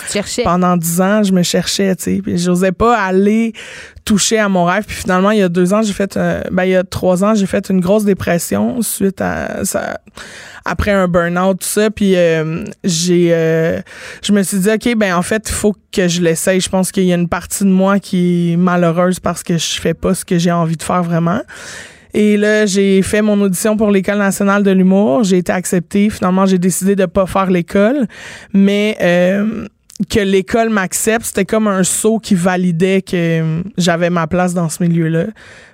[0.44, 2.20] Pendant dix ans, je me cherchais, tu sais.
[2.22, 3.52] Puis j'osais pas aller
[4.04, 4.84] toucher à mon rêve.
[4.86, 7.24] Puis finalement, il y a deux ans, j'ai fait, euh, ben, il y a trois
[7.24, 10.00] ans, j'ai fait une grosse dépression suite à ça,
[10.64, 11.90] après un burn-out, tout ça.
[11.90, 13.80] Puis euh, j'ai, euh,
[14.22, 16.60] je me suis dit, OK, ben, en fait, il faut que je l'essaye.
[16.60, 19.80] Je pense qu'il y a une partie de moi qui est malheureuse parce que je
[19.80, 21.40] fais pas ce que j'ai envie de faire vraiment.
[22.12, 25.22] Et là, j'ai fait mon audition pour l'École nationale de l'humour.
[25.22, 26.10] J'ai été acceptée.
[26.10, 28.08] Finalement, j'ai décidé de pas faire l'école.
[28.52, 29.66] Mais euh,
[30.08, 34.68] que l'école m'accepte, c'était comme un saut qui validait que euh, j'avais ma place dans
[34.68, 35.26] ce milieu-là.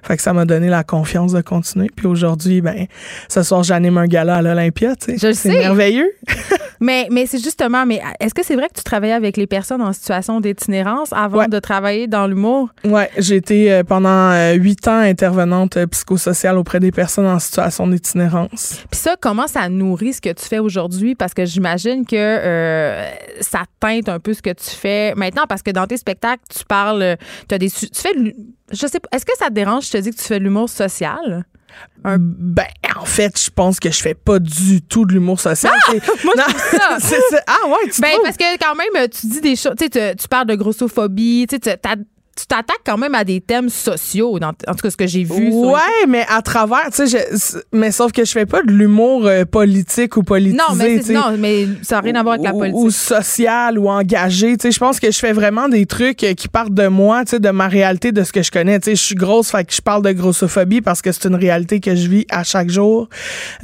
[0.02, 1.88] Fait que ça m'a donné la confiance de continuer.
[1.94, 2.86] Puis aujourd'hui, ben,
[3.28, 5.18] ce soir, j'anime un gala à l'Olympia, tu sais.
[5.18, 5.58] C'est sais.
[5.58, 6.10] merveilleux.
[6.78, 9.80] Mais, mais c'est justement, mais est-ce que c'est vrai que tu travaillais avec les personnes
[9.80, 11.48] en situation d'itinérance avant Ouais.
[11.48, 12.68] de travailler dans l'humour?
[12.84, 17.38] Ouais, j'ai été euh, pendant euh, huit ans intervenante euh, psychosociale auprès des personnes en
[17.38, 18.84] situation d'itinérance.
[18.90, 21.14] Puis ça, comment ça nourrit ce que tu fais aujourd'hui?
[21.14, 23.08] Parce que j'imagine que euh,
[23.40, 26.64] ça teinte un peu ce que tu fais maintenant, parce que dans tes spectacles, tu
[26.64, 27.16] parles,
[27.48, 28.12] tu as des, tu fais,
[28.72, 30.44] je sais pas, est-ce que ça te dérange, je te dis que tu fais de
[30.44, 31.44] l'humour social?
[32.04, 32.64] Un- Ben,
[32.98, 35.72] en fait, je pense que je fais pas du tout de l'humour social.
[35.88, 35.92] Ah!
[36.24, 36.44] Moi, Non,
[36.98, 36.98] ça.
[37.46, 38.22] Ah ouais, tu Ben, trouves?
[38.24, 41.76] parce que quand même, tu dis des choses, tu- tu parles de grossophobie, tu sais,
[42.36, 44.96] tu t'a- tu t'attaques quand même à des thèmes sociaux, dans, en tout cas, ce
[44.96, 45.50] que j'ai vu.
[45.50, 48.70] sur Ouais, mais à travers, tu sais, je- mais sauf que je fais pas de
[48.72, 50.56] l'humour euh, politique ou politisé.
[50.56, 52.80] Non, mais, non, mais ça n'a rien à voir avec la politique.
[52.80, 54.56] Ou social ou engagé.
[54.56, 57.24] Tu sais, je pense que je fais vraiment des trucs euh, qui partent de moi,
[57.24, 58.78] tu sais, de ma réalité, de ce que je connais.
[58.80, 61.34] Tu sais, je suis grosse, fait que je parle de grossophobie parce que c'est une
[61.34, 63.08] réalité que je vis à chaque jour.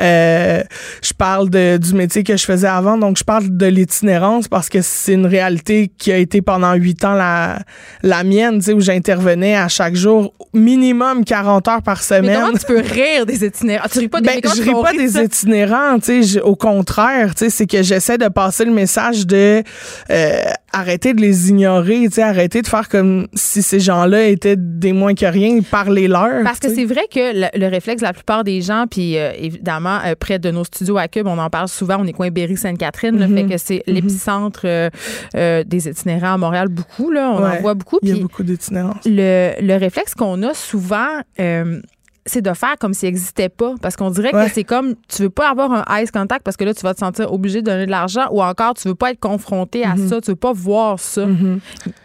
[0.01, 0.62] Euh,
[1.03, 4.69] je parle de, du métier que je faisais avant, donc je parle de l'itinérance parce
[4.69, 7.59] que c'est une réalité qui a été pendant huit ans la,
[8.03, 12.40] la mienne, où j'intervenais à chaque jour, minimum 40 heures par mais semaine.
[12.40, 13.89] comment tu peux rire des itinérants?
[13.90, 17.34] Tu ris pas des Ben, mais je ris pas des itinérants, tu sais, au contraire,
[17.34, 19.62] tu sais, c'est que j'essaie de passer le message de
[20.10, 20.43] euh,
[20.73, 24.93] arrêter de les ignorer, tu sais, arrêter de faire comme si ces gens-là étaient des
[24.93, 26.43] moins que rien, parler-leur.
[26.44, 29.32] Parce que c'est vrai que le, le réflexe de la plupart des gens, puis euh,
[29.39, 32.31] évidemment, euh, près de nos studios à Cube, on en parle souvent, on est coin
[32.31, 33.36] Berry-Sainte-Catherine, le Mhm.
[33.36, 34.90] fait que c'est l'épicentre euh,
[35.36, 37.99] euh, des itinérants à Montréal, beaucoup, là, on en voit beaucoup.
[38.03, 38.97] Il y a beaucoup d'itinérance.
[39.05, 41.07] le, le réflexe qu'on a souvent,
[41.40, 41.81] euh,
[42.27, 43.74] c'est de faire comme s'il n'existait pas.
[43.82, 44.47] Parce qu'on dirait Ouais.
[44.47, 46.94] que c'est comme, tu veux pas avoir un ice contact parce que là, tu vas
[46.94, 49.97] te sentir obligé de donner de l'argent ou encore, tu veux pas être confronté à
[49.97, 51.27] ça, tu veux pas voir ça.
[51.27, 51.59] Mhm.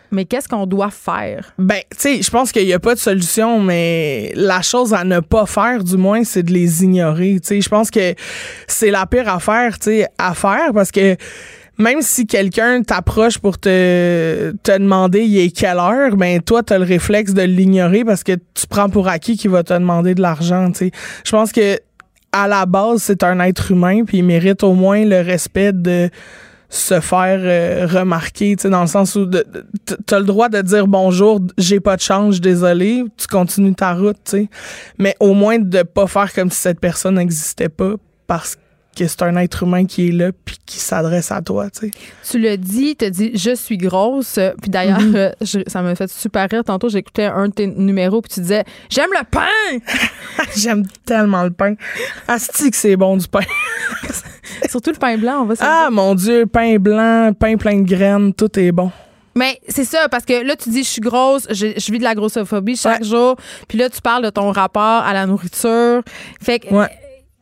[0.10, 1.52] Mais qu'est-ce qu'on doit faire?
[1.60, 5.04] Ben, tu sais, je pense qu'il n'y a pas de solution, mais la chose à
[5.04, 7.40] ne pas faire, du moins, c'est de les ignorer.
[7.42, 8.16] Tu sais, je pense que
[8.68, 11.18] c'est la pire affaire, tu sais, à faire parce que
[11.78, 16.74] même si quelqu'un t'approche pour te, te demander il est quelle heure, ben toi, tu
[16.74, 20.16] as le réflexe de l'ignorer parce que tu prends pour acquis qu'il va te demander
[20.16, 20.72] de l'argent.
[20.80, 21.80] Je pense que
[22.32, 26.10] à la base, c'est un être humain, puis il mérite au moins le respect de
[26.70, 30.86] se faire euh, remarquer, tu sais, dans le sens où t'as le droit de dire
[30.86, 34.50] bonjour, j'ai pas de change, désolé, tu continues ta route, tu sais.
[35.00, 37.94] Mais au moins de pas faire comme si cette personne n'existait pas
[38.28, 38.58] parce
[38.98, 41.92] que c'est un être humain qui est là puis qui s'adresse à toi, tu sais.
[42.30, 44.40] Tu le dis, tu dis je suis grosse.
[44.62, 45.16] Puis d'ailleurs, Mhm.
[45.16, 45.32] euh,
[45.68, 46.64] ça m'a fait super rire.
[46.64, 49.48] Tantôt, j'écoutais un de tes numéros, puis tu disais j'aime le pain.
[50.56, 51.76] J'aime tellement le pain.
[52.28, 53.42] Asti que c'est bon du pain.
[54.70, 58.34] Surtout le pain blanc, on va Ah mon dieu, pain blanc, pain plein de graines,
[58.34, 58.92] tout est bon.
[59.36, 62.04] Mais c'est ça, parce que là, tu dis je suis grosse, je, je vis de
[62.04, 63.36] la grossophobie chaque jour.
[63.68, 66.02] Puis là, tu parles de ton rapport à la nourriture.
[66.42, 66.74] Fait que.
[66.74, 66.88] Ouais.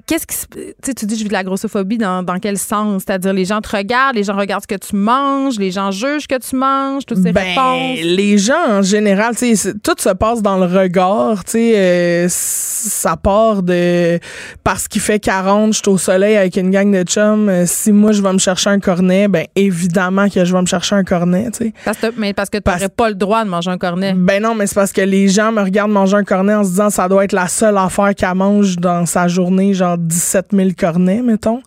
[0.07, 3.03] Qu'est-ce qui tu dis je vis de la grossophobie dans, dans quel sens?
[3.05, 6.27] C'est-à-dire les gens te regardent les gens regardent ce que tu manges les gens jugent
[6.27, 7.99] que tu manges toutes ces Ben, réponses.
[8.03, 12.25] les gens en général, tu sais, tout se passe dans le regard, tu sais, euh,
[12.29, 14.19] ça part de
[14.63, 17.91] parce qu'il fait 40, je suis au soleil avec une gang de chums, euh, si
[17.91, 21.03] moi je vais me chercher un cornet, ben évidemment que je vais me chercher un
[21.03, 21.73] cornet, tu sais.
[21.83, 24.13] parce que, mais parce que tu n'aurais pas le droit de manger un cornet.
[24.15, 26.69] Ben non, mais c'est parce que les gens me regardent manger un cornet en se
[26.69, 30.69] disant ça doit être la seule affaire qu'elle mange dans sa journée, genre 17 000
[30.77, 31.61] cornets, mettons.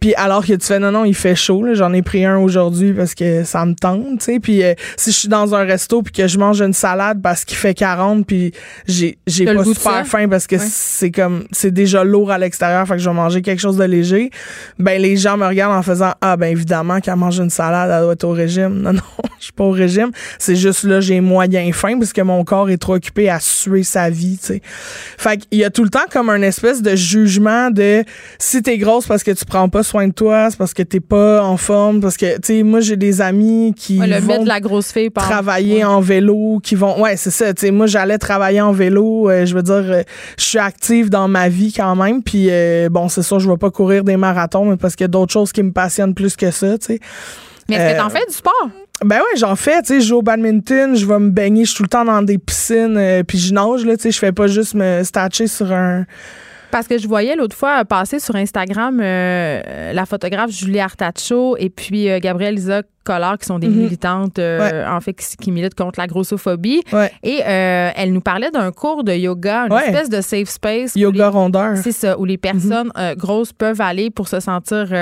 [0.00, 2.92] Puis alors que tu fais non, non, il fait chaud, j'en ai pris un aujourd'hui
[2.92, 4.40] parce que ça me tente, tu sais.
[4.40, 7.44] Puis euh, si je suis dans un resto puis que je mange une salade parce
[7.44, 8.52] qu'il fait 40 puis
[8.86, 10.64] j'ai pas super faim parce que Ouais.
[10.70, 13.84] c'est comme c'est déjà lourd à l'extérieur, fait que je vais manger quelque chose de
[13.84, 14.30] léger.
[14.78, 18.02] Ben les gens me regardent en faisant ah ben évidemment qu'elle mange une salade, elle
[18.04, 18.80] doit être au régime.
[18.80, 19.00] Non non,
[19.38, 22.70] je suis pas au régime, c'est juste là j'ai moyen faim parce que mon corps
[22.70, 24.62] est trop occupé à suer sa vie, tu sais.
[25.18, 28.04] Fait qu'il y a tout le temps comme un espèce de jugement de
[28.38, 31.00] si t'es grosse parce que tu prends pas soin de toi, c'est parce que t'es
[31.00, 34.42] pas en forme, parce que tu sais moi j'ai des amis qui Ouais, le vont
[34.42, 35.24] de la grosse fille part.
[35.28, 37.00] travailler en vélo, qui vont.
[37.00, 37.52] Ouais, c'est ça.
[37.54, 39.28] Tu sais, moi, j'allais travailler en vélo.
[39.30, 40.02] euh, je veux dire, euh,
[40.38, 42.22] je suis active dans ma vie quand même.
[42.22, 45.06] Puis euh, bon, c'est sûr, je vais pas courir des marathons, mais parce qu'il y
[45.06, 46.78] a d'autres choses qui me passionnent plus que ça.
[46.78, 47.00] Tu sais.
[47.68, 48.68] mais est-ce que t'en fais du sport?
[49.04, 49.82] Ben ouais, j'en fais.
[49.82, 52.04] Tu sais, je joue au badminton, je vais me baigner, je suis tout le temps
[52.04, 53.84] dans des piscines, euh, puis je nage.
[53.84, 56.06] Là, tu sais, je fais pas juste me statcher sur un.
[56.70, 61.70] Parce que je voyais l'autre fois passer sur Instagram euh, la photographe Julie Artacho et
[61.70, 63.76] puis euh, Gabrielle Isa Collard, qui sont des Mhm.
[63.76, 66.82] militantes, euh, en fait, qui, qui militent contre la grossophobie.
[66.92, 67.10] Ouais.
[67.22, 69.86] Et euh, elle nous parlait d'un cours de yoga, une Ouais.
[69.86, 70.96] espèce de safe space.
[70.96, 71.76] Yoga les- rondeur.
[71.76, 74.92] C'est ça, où les personnes euh, grosses peuvent aller pour se sentir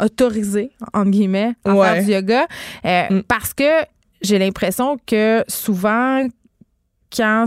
[0.00, 2.46] autorisées, entre guillemets, à faire du yoga.
[2.84, 3.20] Mm.
[3.28, 3.70] Parce que
[4.20, 6.26] j'ai l'impression que souvent,
[7.14, 7.44] quand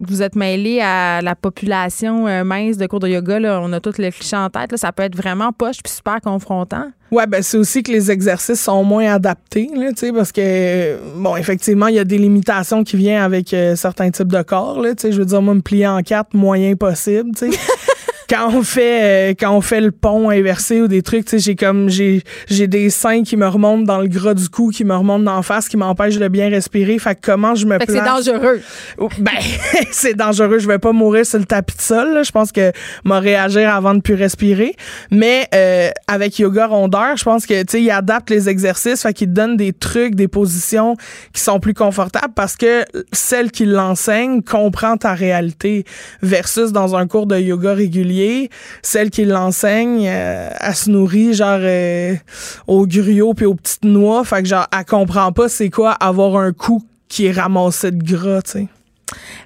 [0.00, 3.80] vous êtes mêlé à la population euh, mince de cours de yoga, là, on a
[3.80, 6.90] tout le cliché en tête, là, ça peut être vraiment poche puis super confrontant.
[7.10, 10.98] Ouais, ben c'est aussi que les exercices sont moins adaptés, là, tu sais, parce que
[11.16, 14.80] bon, effectivement, il y a des limitations qui viennent avec euh, certains types de corps,
[14.80, 17.58] là, tu sais, je veux dire moi me plier en quatre moyen possible, tu sais.
[18.28, 21.38] quand on fait euh, quand on fait le pont inversé ou des trucs, tu sais,
[21.38, 24.84] j'ai comme j'ai j'ai des seins qui me remontent dans le gras du cou, qui
[24.84, 26.98] me remontent dans la face, qui m'empêchent de bien respirer.
[26.98, 28.24] Fait que comment je me Fait que c'est place?
[28.26, 28.60] dangereux.
[28.98, 29.32] Oh, Ben,
[29.90, 30.58] c'est dangereux.
[30.58, 32.14] Je vais pas mourir sur le tapis de sol.
[32.14, 32.22] là.
[32.22, 32.72] Je pense que
[33.04, 34.74] m'a réagir avant de plus respirer.
[35.10, 39.12] Mais euh, avec yoga rondeur, je pense que tu sais, il adapte les exercices, fait
[39.12, 40.96] qu'il donne des trucs, des positions
[41.32, 45.84] qui sont plus confortables parce que celle qui l'enseigne comprend ta réalité
[46.22, 48.11] versus dans un cours de yoga régulier,
[48.82, 52.14] celle qui l'enseigne, euh, elle se nourrit genre euh,
[52.66, 56.36] aux griots puis aux petites noix, fait que genre elle comprend pas c'est quoi avoir
[56.36, 58.66] un cou qui est ramassé de gras, tu sais.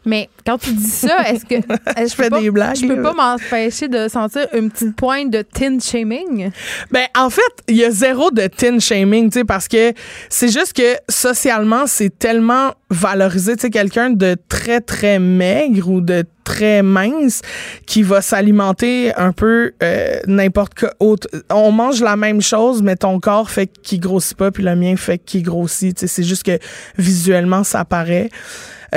[0.04, 1.56] Mais quand tu dis ça, est-ce que.
[1.98, 5.30] Je fais peux des pas- blagues, Je peux pas m'empêcher de sentir une petite pointe
[5.30, 6.50] de tin shaming?
[6.90, 9.92] Ben, en fait, il y a zéro de tin shaming, tu sais, parce que
[10.28, 16.00] c'est juste que socialement, c'est tellement valorisé, tu sais, quelqu'un de très, très maigre ou
[16.00, 17.40] de très mince
[17.86, 21.26] qui va s'alimenter un peu euh, n'importe quoi autre.
[21.50, 24.94] On mange la même chose, mais ton corps fait qu'il grossit pas, puis le mien
[24.96, 25.96] fait qu'il grossit.
[25.96, 26.56] Tu sais, c'est juste que
[26.98, 28.30] visuellement, ça paraît.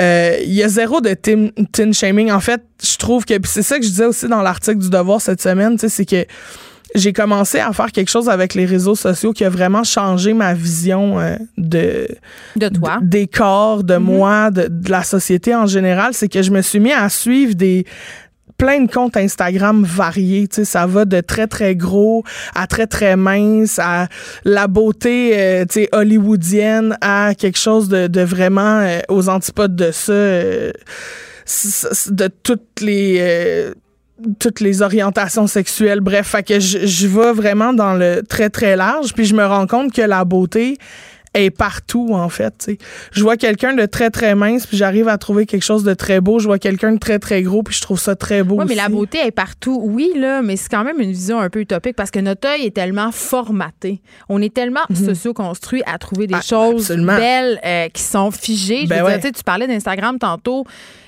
[0.00, 2.30] Euh, Il y a zéro de tin, shaming.
[2.30, 5.20] En fait, je trouve que c'est ça que je disais aussi dans l'article du Devoir
[5.20, 6.24] cette semaine, tu sais, c'est que
[6.94, 10.54] j'ai commencé à faire quelque chose avec les réseaux sociaux qui a vraiment changé ma
[10.54, 12.08] vision euh, de
[12.56, 12.98] De toi.
[13.00, 16.14] des corps, de moi, de, de la société en général.
[16.14, 17.86] C'est que je me suis mis à suivre des
[18.60, 20.46] plein de comptes Instagram variés.
[20.46, 22.24] Tu sais, ça va de très, très gros
[22.54, 24.08] à très, très mince, à
[24.44, 29.74] la beauté euh, tu sais, hollywoodienne, à quelque chose de, de vraiment euh, aux antipodes
[29.74, 30.72] de ça, euh,
[32.10, 33.72] de toutes les...
[34.38, 36.00] toutes les orientations sexuelles.
[36.00, 39.14] Bref, fait que je, je vais vraiment dans le très, très large.
[39.14, 40.76] Puis je me rends compte que la beauté
[41.34, 42.70] est partout, en fait.
[43.12, 46.20] Je vois quelqu'un de très, très mince, puis j'arrive à trouver quelque chose de très
[46.20, 46.38] beau.
[46.40, 48.74] Je vois quelqu'un de très, très gros, puis je trouve ça très beau Oui, mais
[48.74, 51.94] la beauté est partout, oui, là, mais c'est quand même une vision un peu utopique
[51.96, 54.00] parce que notre œil est tellement formaté.
[54.28, 56.34] On est tellement socio-construit à trouver des.
[56.34, 57.16] Ah, choses absolument.
[57.16, 58.82] belles euh, qui sont figées.
[58.84, 59.32] Je Ben veux dire, ouais.
[59.32, 60.64] tu parlais d'Instagram tantôt.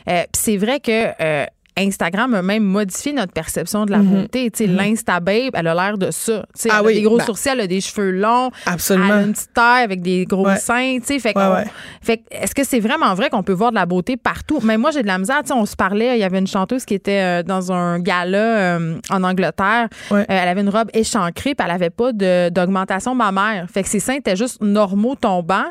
[0.08, 1.08] euh, Puis c'est vrai que.
[1.20, 1.46] euh,
[1.78, 4.50] Instagram a même modifié notre perception de la beauté.
[4.50, 6.32] Tu sais, L'Insta-babe, elle a l'air de ça.
[6.38, 6.42] Mhm.
[6.70, 8.50] Ah elle oui, a des gros ben- sourcils, elle a des cheveux longs.
[8.66, 9.06] Absolument.
[9.06, 10.56] Elle a une petite taille avec des gros Ouais.
[10.56, 10.98] seins.
[11.02, 11.64] Fait, Ouais, qu'on- ouais.
[12.02, 14.60] fait que est-ce que c'est vraiment vrai qu'on peut voir de la beauté partout?
[14.62, 15.40] Mais moi, j'ai de la misère.
[15.42, 17.98] Tu sais, on se parlait, il y avait une chanteuse qui était euh, dans un
[18.00, 18.38] gala
[18.78, 19.88] euh, en Angleterre.
[20.12, 23.66] Euh, elle avait une robe échancrée, puis elle avait pas d'augmentation mammaire.
[23.72, 25.64] Fait que ses seins étaient juste normaux tombants.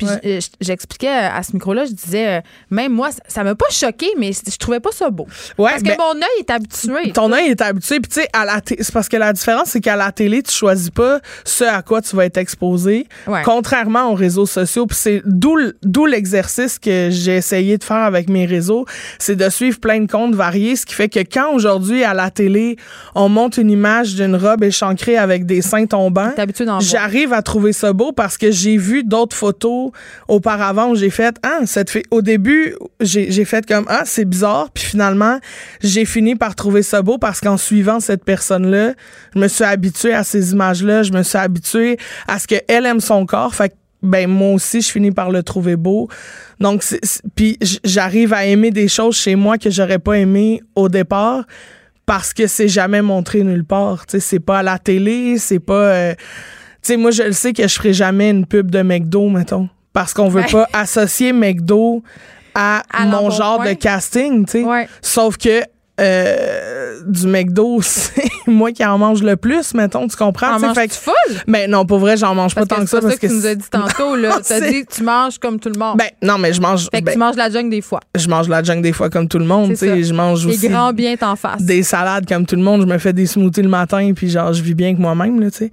[0.00, 0.38] Puis Ouais.
[0.38, 2.40] euh, j'expliquais à ce micro-là, je disais, euh,
[2.70, 5.26] même moi, ça- m'a pas choqué, mais je trouvais pas ça beau.
[5.58, 7.12] Ouais, Parce ben- que mon œil est habitué.
[7.12, 8.00] Ton œil est habitué.
[8.00, 10.52] Puis, tu sais, à la c'est parce que la différence, c'est qu'à la télé, tu
[10.54, 13.06] choisis pas ce à quoi tu vas être exposé.
[13.26, 13.42] Ouais.
[13.44, 14.86] Contrairement aux réseaux sociaux.
[14.86, 18.86] Puis, c'est d'où l'exercice que j'ai essayé de faire avec mes réseaux.
[19.18, 20.76] C'est de suivre plein de comptes variés.
[20.76, 22.76] Ce qui fait que quand aujourd'hui, à la télé,
[23.14, 26.32] on monte une image d'une robe échancrée avec des seins tombants,
[26.80, 29.89] j'arrive à trouver ça beau parce que j'ai vu d'autres photos
[30.28, 34.70] auparavant j'ai fait ah cette au début j'ai fait comme ah c'est bizarre.
[34.72, 35.38] Puis finalement
[35.82, 38.92] j'ai fini par trouver ça beau parce qu'en suivant cette personne là
[39.34, 41.98] je me suis habituée à ces images là je me suis habituée
[42.28, 43.54] à ce que elle aime son corps.
[43.54, 46.08] Fait que, ben moi aussi je finis par le trouver beau.
[46.60, 46.84] Donc
[47.34, 51.44] puis j'arrive à aimer des choses chez moi que j'aurais pas aimé au départ
[52.06, 54.06] parce que c'est jamais montré nulle part.
[54.06, 56.14] Tu sais c'est pas à la télé c'est pas euh,
[56.82, 59.68] tu sais, moi, je le sais que je ferai jamais une pub de McDo, mettons.
[59.92, 60.50] Parce qu'on veut Ben.
[60.50, 62.02] pas associer McDo
[62.54, 64.64] à, À mon genre de casting, tu sais.
[64.64, 64.88] Ouais.
[65.02, 65.62] Sauf que
[66.00, 70.54] euh, du McDo, c'est moi qui en mange le plus, mettons, tu comprends?
[70.54, 71.36] En tu manges-tu fait full?
[71.46, 73.00] Mais non, pour vrai, j'en mange Parce pas tant que c'est ça.
[73.00, 74.16] pas Parce ça que que tu nous as dit tantôt.
[74.16, 74.30] là.
[74.36, 75.98] T'as C'est- dit que tu manges comme tout le monde.
[75.98, 76.88] Ben, non, mais je mange.
[76.90, 78.00] fait que ben, tu manges la jungle des fois.
[78.16, 80.02] je mange la junk des fois comme tout le monde, tu C'est sais.
[80.02, 81.62] Je mange Les aussi grands biens t'en face.
[81.62, 82.80] des salades comme tout le monde.
[82.82, 85.50] Je me fais des smoothies le matin, puis genre, je vis bien que moi-même, là,
[85.50, 85.70] tu sais.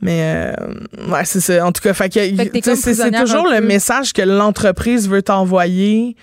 [0.00, 1.64] Mais, euh, ouais, c'est ça.
[1.66, 6.16] En tout cas, fait que, tu c'est c'est toujours le message que l'entreprise veut t'envoyer.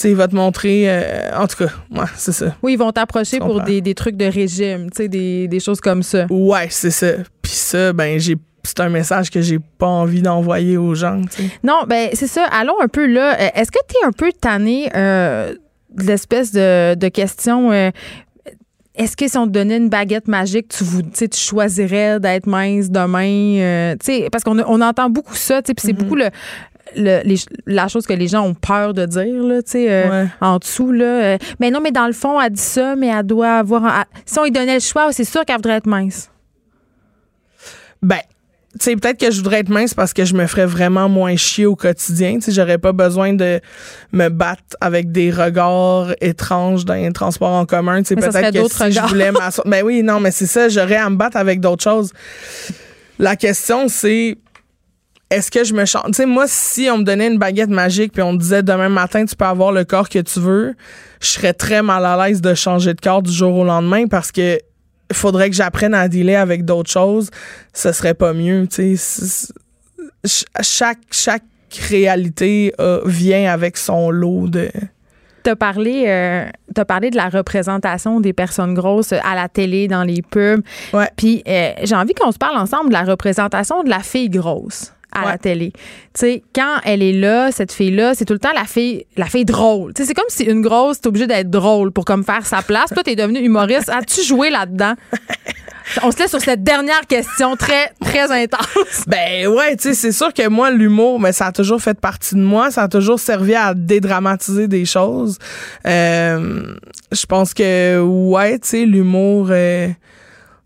[0.00, 0.84] Tu sais, il va te montrer.
[0.86, 2.56] euh, en tout cas, ouais, c'est ça.
[2.62, 5.78] Oui, ils vont t'approcher pour des, des trucs de régime, tu sais, des, des choses
[5.78, 6.26] comme ça.
[6.30, 7.08] Ouais, c'est ça.
[7.42, 8.36] Puis ça, ben, j'ai.
[8.62, 11.50] C'est un message que j'ai pas envie d'envoyer aux gens, tu sais.
[11.62, 12.44] Non, ben c'est ça.
[12.50, 13.34] Allons un peu là.
[13.40, 15.54] Euh, Est-ce que tu es un peu tanné euh,
[15.94, 17.90] de l'espèce de, de question euh,
[18.96, 22.90] est-ce que si on te donnait une baguette magique, tu, vous, tu choisirais d'être mince
[22.90, 23.60] demain?
[23.60, 26.28] euh, parce qu'on on entend beaucoup ça, puis c'est beaucoup le,
[26.96, 27.36] le- les-
[27.66, 30.28] la chose que les gens ont peur de dire, là, tu sais, euh, Ouais.
[30.40, 30.92] en dessous.
[30.92, 33.84] Là, euh, mais non, mais dans le fond, elle dit ça, mais elle doit avoir...
[33.84, 36.30] un- si on lui donnait le choix, c'est sûr qu'elle voudrait être mince.
[38.02, 38.18] Ben,
[38.78, 41.34] tu sais, peut-être que je voudrais être mince parce que je me ferais vraiment moins
[41.36, 42.34] chier au quotidien.
[42.36, 43.60] Tu sais, j'aurais pas besoin de
[44.12, 48.02] me battre avec des regards étranges dans les transports en commun.
[48.02, 49.66] Tu peut-être que je voulais m'asseoir.
[49.66, 52.12] Ben oui, non, mais c'est ça, j'aurais à me battre avec d'autres choses.
[53.18, 54.38] La question, c'est
[55.30, 56.06] est-ce que je me chante?
[56.06, 58.88] Tu sais, moi, si on me donnait une baguette magique puis on me disait demain
[58.88, 60.74] matin, tu peux avoir le corps que tu veux,
[61.20, 64.32] je serais très mal à l'aise de changer de corps du jour au lendemain parce
[64.32, 64.58] que
[65.12, 67.30] faudrait que j'apprenne à dealer avec d'autres choses.
[67.72, 69.52] Ce serait pas mieux, tu sais.
[70.60, 71.42] Chaque, chaque
[71.88, 74.68] réalité euh, vient avec son lot de.
[75.42, 76.44] T'as parlé, euh,
[76.74, 80.62] t'as parlé de la représentation des personnes grosses à la télé, dans les pubs.
[80.92, 81.08] Ouais.
[81.16, 84.92] Puis euh, j'ai envie qu'on se parle ensemble de la représentation de la fille grosse
[85.12, 85.32] à Ouais.
[85.32, 85.72] la télé.
[85.74, 85.80] Tu
[86.14, 89.44] sais, quand elle est là, cette fille-là, c'est tout le temps la fille, la fille
[89.44, 89.92] drôle.
[89.94, 92.62] Tu sais, c'est comme si une grosse, t'es obligée d'être drôle pour comme faire sa
[92.62, 92.90] place.
[92.92, 93.88] Toi, t'es devenue humoriste.
[93.88, 94.94] As-tu joué là-dedans?
[96.04, 98.66] On se laisse sur cette dernière question très, très intense.
[99.08, 102.36] Ben ouais, tu sais, c'est sûr que moi, l'humour, mais ça a toujours fait partie
[102.36, 102.70] de moi.
[102.70, 105.38] Ça a toujours servi à dédramatiser des choses.
[105.86, 106.74] Euh,
[107.10, 109.88] je pense que, ouais, tu sais, l'humour, euh,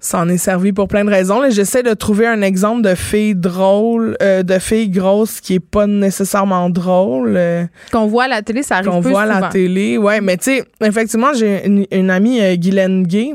[0.04, 1.40] ça en est servi pour plein de raisons.
[1.48, 5.86] J'essaie de trouver un exemple de fille drôle, euh, de fille grosse qui est pas
[5.86, 7.34] nécessairement drôle.
[7.38, 9.96] euh, Qu'on voit à la télé, ça arrive qu'on voit à la télé.
[9.96, 13.30] Ouais, mais tu sais, effectivement, j'ai une, une amie, euh, Guylaine Gay,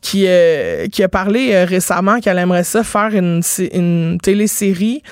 [0.00, 3.42] qui, euh, qui a parlé euh, récemment qu'elle aimerait ça faire une,
[3.74, 5.02] une télésérie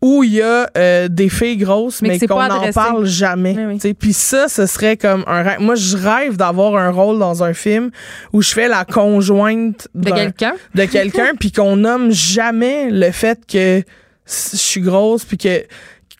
[0.00, 3.56] où il y a euh, des filles grosses, Mais qu'on n'en parle jamais.
[3.58, 3.94] Oui.
[3.94, 5.60] Puis ça, ce serait comme un rêve.
[5.60, 7.90] Moi, je rêve d'avoir un rôle dans un film
[8.32, 10.54] où je fais la conjointe De quelqu'un?
[10.74, 13.82] de quelqu'un puis qu'on nomme jamais le fait que
[14.26, 15.64] je suis grosse puis que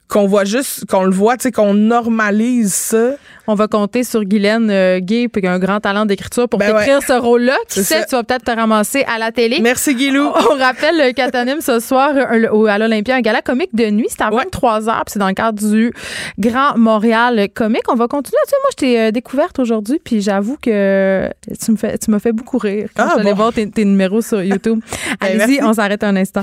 [0.08, 3.10] qu'on voit juste, qu'on le voit, tu sais, qu'on normalise ça.
[3.46, 6.74] On va compter sur Guylaine euh, Gay, qui a un grand talent d'écriture, pour Ben
[6.74, 7.56] t'écrire ce rôle-là.
[7.68, 8.04] Qui sait, ça.
[8.04, 9.60] tu vas peut-être te ramasser à la télé?
[9.62, 10.30] Merci, Guilou.
[10.50, 14.06] On rappelle euh, qu'elle t'anime ce soir euh, à l'Olympia un gala comique de nuit.
[14.10, 15.92] C'est à 23h, puis c'est dans le cadre du
[16.38, 17.90] Grand Montréal Comique.
[17.90, 18.56] On va continuer là-dessus.
[18.62, 21.28] Moi, je t'ai euh, découverte aujourd'hui, puis j'avoue que
[21.64, 23.34] tu me fais, tu m'as fait beaucoup rire quand Ah, je bon?
[23.34, 24.80] voir tes, tes numéros sur YouTube.
[25.20, 26.42] Ben, Allez-y, on s'arrête un instant.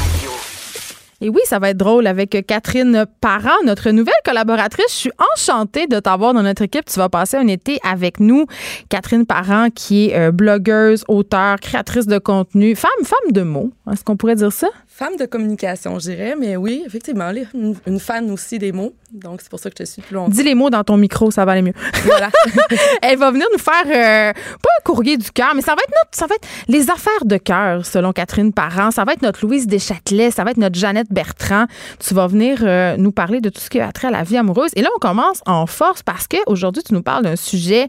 [1.23, 4.87] Et oui, ça va être drôle avec Catherine Parent, notre nouvelle collaboratrice.
[4.89, 6.85] Je suis enchantée de t'avoir dans notre équipe.
[6.85, 8.47] Tu vas passer un été avec nous.
[8.89, 13.69] Catherine Parent, qui est euh, blogueuse, auteure, créatrice de contenu, femme, femme de mots.
[13.91, 14.67] Est-ce qu'on pourrait dire ça?
[14.87, 18.93] Femme de communication, je dirais, mais oui, effectivement, une, une fan aussi des mots.
[19.11, 20.31] Donc, c'est pour ça que je te suis plus longtemps.
[20.31, 21.73] Dis les mots dans ton micro, ça va aller mieux.
[22.03, 22.29] Voilà.
[23.01, 25.91] Elle va venir nous faire euh, pas un courrier du cœur, mais ça va être
[25.91, 28.91] notre, ça va être les affaires de cœur selon Catherine Parent.
[28.91, 31.65] Ça va être notre Louise Deschâtelet, ça va être notre Jeannette Bertrand.
[31.99, 34.37] Tu vas venir euh, nous parler de tout ce qui a trait à la vie
[34.37, 34.71] amoureuse.
[34.75, 37.87] Et là, on commence en force parce que aujourd'hui, tu nous parles d'un sujet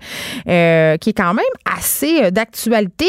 [0.49, 3.07] euh, qui est quand même assez euh, d'actualité,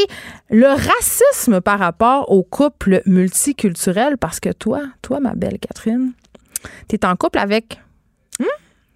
[0.49, 4.17] le racisme par rapport aux couples multiculturels.
[4.17, 6.13] Parce que toi, toi, ma belle Catherine,
[6.87, 7.79] tu es en couple avec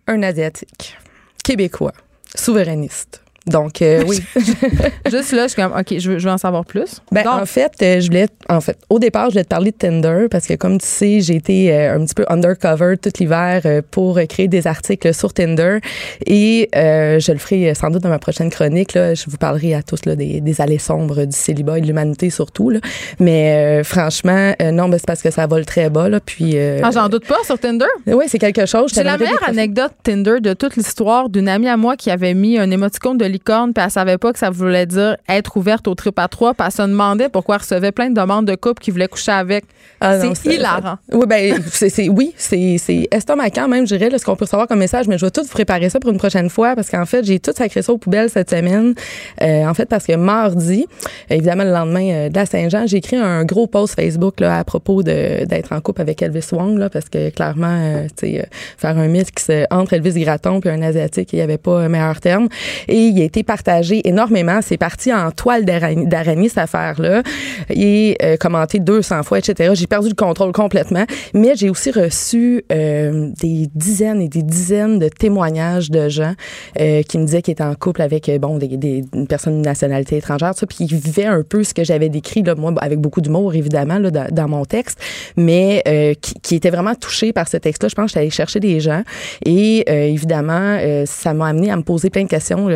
[0.08, 0.98] Un Asiatique,
[1.44, 1.94] québécois,
[2.34, 3.27] souverainiste.
[3.48, 4.22] Donc, euh, oui.
[5.10, 7.02] Juste là, je suis comme, OK, je veux, je veux en savoir plus.
[7.12, 9.72] Ben, Donc, en fait, euh, je voulais, en fait, au départ, je voulais te parler
[9.72, 13.12] de Tinder parce que, comme tu sais, j'ai été euh, un petit peu undercover tout
[13.20, 15.80] l'hiver euh, pour créer des articles sur Tinder
[16.26, 18.94] et euh, je le ferai sans doute dans ma prochaine chronique.
[18.94, 21.88] Là, je vous parlerai à tous là, des, des allées sombres du célibat et de
[21.88, 22.70] l'humanité surtout.
[22.70, 22.80] Là.
[23.20, 26.10] Mais euh, franchement, non, ben, c'est parce que ça vole très bas.
[26.10, 27.86] Là, puis, euh, ah, j'en doute pas sur Tinder?
[28.08, 28.92] oui, c'est quelque chose.
[28.94, 32.58] C'est la meilleure anecdote Tinder de toute l'histoire d'une amie à moi qui avait mis
[32.58, 35.96] un émoticône de licorne puis elle savait pas que ça voulait dire être ouverte au
[35.96, 38.82] trip à trois puis elle se demandait pourquoi elle recevait plein de demandes de couples
[38.82, 39.66] qui voulaient coucher avec.
[40.00, 40.98] Ah c'est hilarant.
[41.12, 44.68] Oui, ben, c'est, oui, c'est, c'est estomacant même, je dirais, là, ce qu'on peut recevoir
[44.68, 47.06] comme message, mais je vais tout vous préparer ça pour une prochaine fois parce qu'en
[47.06, 48.94] fait, j'ai tout sacré ça aux poubelles cette semaine.
[49.42, 50.86] Euh, en fait, parce que mardi,
[51.30, 54.64] évidemment, le lendemain euh, de la Saint-Jean, j'ai écrit un gros post Facebook là, à
[54.64, 58.42] propos de, d'être en couple avec Elvis Wong, là, parce que clairement, euh, tu sais,
[58.42, 58.46] euh,
[58.78, 62.20] faire un mix entre Elvis Gratton puis un Asiatique, il n'y avait pas un meilleur
[62.20, 62.48] terme.
[62.88, 64.60] Et il a été partagé énormément.
[64.62, 67.24] C'est parti en toile d'araignée, cette affaire-là,
[67.70, 69.72] et euh, commenté 200 fois, etc.
[69.74, 71.06] J'ai perdu le contrôle complètement.
[71.34, 76.34] Mais j'ai aussi reçu euh, des dizaines et des dizaines de témoignages de gens
[76.80, 79.62] euh, qui me disaient qu'ils étaient en couple avec euh, bon des, des, une personne
[79.62, 83.00] de nationalité étrangère, puis ils vivaient un peu ce que j'avais décrit, là, moi, avec
[83.00, 85.00] beaucoup d'humour, évidemment, dans, mon texte,
[85.36, 85.84] mais
[86.22, 87.90] qui, qui étaient vraiment touchés par ce texte-là.
[87.90, 89.04] Je pense que j'étais allée chercher des gens.
[89.46, 92.68] Et évidemment, ça m'a amené à me poser plein de questions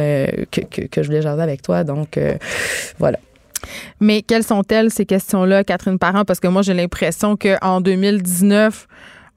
[0.51, 1.83] que, que, je voulais jaser avec toi.
[1.83, 2.35] Donc, euh,
[2.97, 3.19] voilà.
[3.99, 6.25] Mais quelles sont-elles, ces questions-là, Catherine Parent?
[6.25, 8.87] Parce que moi, j'ai l'impression qu'en 2019,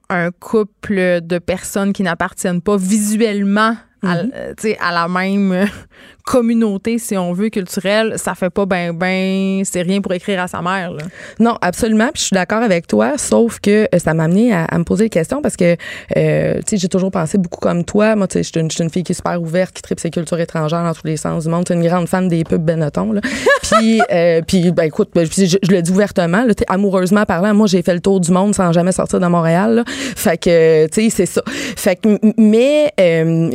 [0.09, 4.31] un couple de personnes qui n'appartiennent pas visuellement à, Mhm.
[4.35, 5.65] euh, à la même euh,
[6.25, 10.47] communauté, si on veut, culturelle, ça fait pas ben ben, c'est rien pour écrire à
[10.47, 10.91] sa mère.
[10.91, 11.03] Là.
[11.39, 12.09] Non, absolument.
[12.13, 14.83] Puis je suis d'accord avec toi, sauf que euh, ça m'a amené à, à me
[14.83, 15.75] poser des questions parce que,
[16.17, 18.15] euh, tu sais, j'ai toujours pensé beaucoup comme toi.
[18.15, 20.09] Moi, tu sais, je suis une, une fille qui est super ouverte, qui tripe ses
[20.09, 21.65] cultures étrangères dans tous les sens du monde.
[21.65, 23.21] Tu es une grande fan des pubs Benetton, là.
[23.61, 27.67] puis, euh, puis, ben écoute, ben, je, je le dis ouvertement, là, amoureusement parlant, moi,
[27.67, 29.75] j'ai fait le tour du monde sans jamais sortir de Montréal.
[29.75, 29.83] là.
[29.87, 31.41] Fait que, tu sais, c'est ça.
[31.45, 32.91] Fait que, mais...
[32.99, 33.51] euh,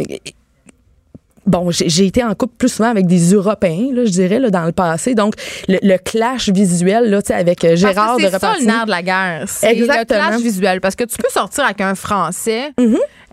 [1.51, 4.65] Bon, j'ai été en couple plus souvent avec des Européens, là, je dirais, là, dans
[4.65, 5.17] le passé.
[5.17, 5.35] Donc,
[5.67, 8.85] le, le clash visuel, là, tu sais, avec euh, Gérard de c'est ça le nerf
[8.87, 9.45] de la guerre.
[9.49, 10.29] C'est le Exactement.
[10.29, 10.81] clash visuel.
[10.81, 12.71] Parce que tu peux sortir avec un Français,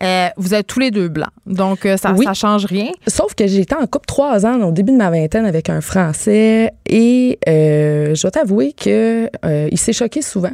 [0.04, 1.30] euh, vous êtes tous les deux blancs.
[1.46, 2.26] Donc, euh, ça, Oui.
[2.26, 2.90] ça change rien.
[3.08, 5.82] Sauf que j'ai été en couple trois ans au début de ma vingtaine avec un
[5.82, 9.30] Français et euh, je dois t'avouer que
[9.72, 10.52] il s'est choqué souvent.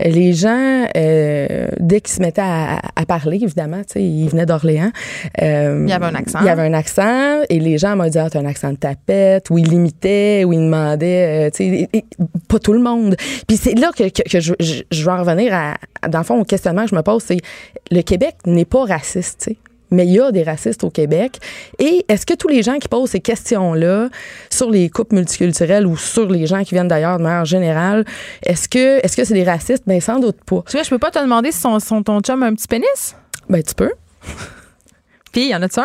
[0.00, 4.90] Les gens, dès qu'ils se mettaient à, à parler, évidemment, tu sais, il venait d'Orléans.
[5.40, 6.38] Il y avait un accent.
[6.40, 6.95] Il y avait un accent
[7.48, 10.52] et les gens m'ont dit ah t'as un accent de tapette ou ils l'imitaient ou
[10.52, 12.04] ils demandaient, euh, tu sais,
[12.48, 13.16] pas tout le monde.
[13.46, 16.18] Puis c'est là que, que, que je, je, je vais en revenir à, à- dans
[16.18, 17.38] le fond au questionnement que je me pose, c'est
[17.90, 19.56] le Québec n'est pas raciste, tu sais.
[19.92, 21.38] Mais il y a des racistes au Québec.
[21.78, 24.08] Et est-ce que tous les gens qui posent ces questions-là
[24.50, 28.04] sur les couples multiculturels ou sur les gens qui viennent d'ailleurs de manière générale,
[28.42, 29.84] est-ce que est-ce que c'est des racistes?
[29.86, 30.64] Ben sans doute pas.
[30.66, 32.66] Tu vois, je peux pas te demander si son, son- ton chum a un petit
[32.66, 33.14] pénis?
[33.48, 33.92] Ben tu peux.
[35.36, 35.84] Puis, y en a-tu un?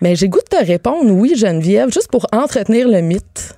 [0.00, 3.56] Mais j'ai goût de te répondre oui, Geneviève, juste pour entretenir le mythe.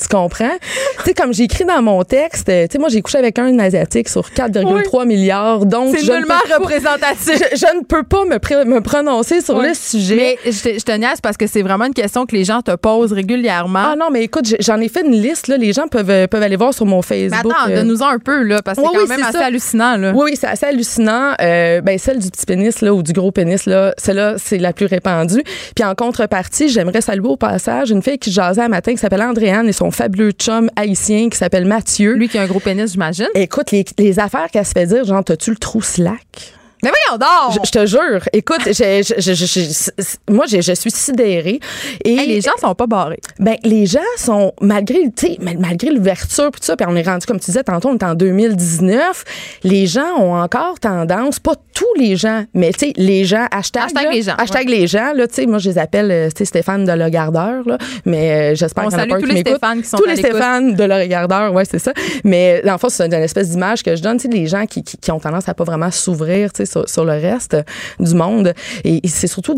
[0.00, 0.56] Tu comprends?
[0.98, 3.38] tu sais, comme j'ai écrit dans mon texte, euh, tu sais, moi, j'ai couché avec
[3.38, 5.66] un Asiatique sur 4,3 milliards.
[5.66, 7.38] Donc, C'est nullement représentatif.
[7.52, 10.38] Je, je ne peux pas me, me prononcer sur le sujet.
[10.44, 12.62] Mais je te, je te niaise parce que c'est vraiment une question que les gens
[12.62, 13.82] te posent régulièrement.
[13.92, 15.48] Ah non, mais écoute, j'en ai fait une liste.
[15.48, 15.56] Là.
[15.56, 17.52] Les gens peuvent, euh, peuvent aller voir sur mon mais Facebook.
[17.52, 19.44] attends, euh, donne-nous-en un peu, là, parce que Oui, c'est quand même assez ça.
[19.46, 20.12] hallucinant, là.
[20.14, 21.32] Oui, oui, c'est assez hallucinant.
[21.40, 24.72] Euh, ben, celle du petit pénis là, ou du gros pénis, là, celle-là, c'est la
[24.72, 25.42] plus répandue.
[25.74, 29.22] Puis en contrepartie, j'aimerais saluer au passage une fille qui jasait un matin qui s'appelle
[29.22, 32.14] Andréane et son fabuleux chum haïtien qui s'appelle Mathieu.
[32.14, 33.28] Lui qui a un gros pénis, j'imagine.
[33.34, 36.54] Écoute, les, les affaires qu'elle se fait dire, genre, t'as-tu le trou slack?
[36.82, 37.54] Mais voyons donc!
[37.62, 38.20] Je, je te jure.
[38.32, 41.60] Écoute, je- moi, je suis sidérée.
[42.04, 43.20] Et Hey, les gens sont pas barrés.
[43.38, 46.96] ben, les gens sont, malgré, tu sais, mal- malgré l'ouverture, puis tout ça, puis on
[46.96, 49.24] est rendu, comme tu disais tantôt, on est en 2019,
[49.64, 53.84] les gens ont encore tendance, pas tous les gens, mais tu sais, les gens, hashtag,
[53.84, 56.28] Hashtag là, les gens, hashtag les gens, là, tu sais, moi, je les appelle, euh,
[56.28, 59.06] tu sais, Stéphane de Le Gardeur, là, mais euh, j'espère On qu'il y en a
[59.08, 59.40] pas tous les.
[59.40, 60.16] Stéphane qui sont Tous les.
[60.16, 61.92] Stéphane de Le Regardeur, ouais, c'est ça.
[62.24, 64.82] Mais, le fond, c'est une espèce d'image que je donne, tu sais, les gens qui,
[64.82, 67.56] qui, qui ont tendance à pas vraiment s'ouvrir, tu sais, sur, le reste
[67.98, 68.54] du monde.
[68.84, 69.56] Et, c'est surtout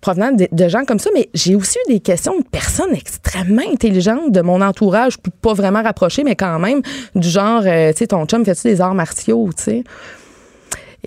[0.00, 1.10] provenant de, gens comme ça.
[1.14, 5.82] Mais j'ai aussi eu des questions de personnes extrêmement intelligentes de mon entourage, pas vraiment
[5.82, 6.82] rapprochées, mais quand même,
[7.14, 9.84] du genre, euh, tu sais, ton chum, fais-tu des arts martiaux, tu sais?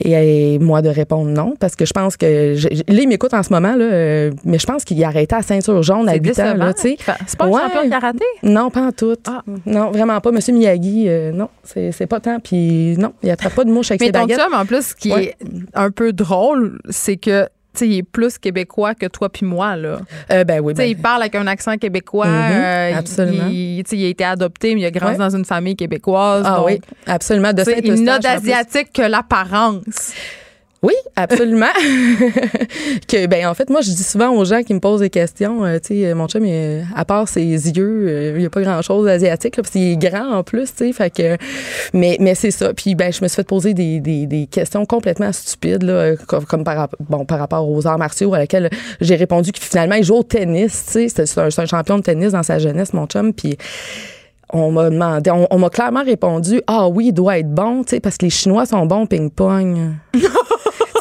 [0.02, 2.56] Et, et moi de répondre non, parce que je pense que.
[2.56, 5.36] je- là, il m'écoute en ce moment, là, euh, mais je pense qu'il a arrêté
[5.36, 6.98] à ceinture jaune à C'est 8 ans, là, tu sais.
[7.28, 7.62] C'est pas un Ouais.
[7.62, 8.26] champion de karaté?
[8.44, 9.16] Non, pas en tout.
[9.28, 9.42] Ah.
[9.66, 10.32] Non, vraiment pas.
[10.32, 12.40] Monsieur Miyagi, euh, non, c'est pas tant.
[12.40, 14.40] Puis non, il attrape pas de mouche avec Mais ses ton baguettes.
[14.40, 15.36] chum, en plus, ce qui Ouais.
[15.42, 17.48] est un peu drôle, c'est que,
[17.80, 20.00] tu sais, il est plus québécois que toi puis moi, là.
[20.32, 22.28] Euh, ben oui, ben, il parle avec un accent québécois.
[22.28, 23.48] Mhm, euh, il- absolument.
[23.50, 25.18] Il, a été adopté, mais il a grandi Ouais.
[25.18, 26.44] dans une famille québécoise.
[26.46, 27.54] Ah donc, oui, absolument.
[27.54, 30.14] De il n'a d'asiatique que l'apparence.
[30.82, 31.66] Oui, absolument.
[33.08, 35.66] que ben en fait moi je dis souvent aux gens qui me posent des questions,
[35.66, 36.46] euh, tu sais mon chum
[36.96, 39.98] à part ses yeux, euh, il y a pas grand-chose d'asiatique là, parce qu'il est
[39.98, 41.38] grand en plus, tu sais, fait que
[41.94, 42.74] mais mais c'est ça.
[42.74, 46.16] Puis ben je me suis fait poser des, des, des questions complètement stupides là, euh,
[46.26, 48.70] comme, par bon par rapport aux arts martiaux à laquelle
[49.02, 52.32] j'ai répondu que finalement il joue au tennis, tu sais, c'est un, champion de tennis
[52.32, 53.58] dans sa jeunesse mon chum puis
[54.52, 57.92] on m'a demandé, on, on m'a clairement répondu, ah oui, il doit être bon, tu
[57.92, 59.94] sais, parce que les Chinois sont bons ping-pong.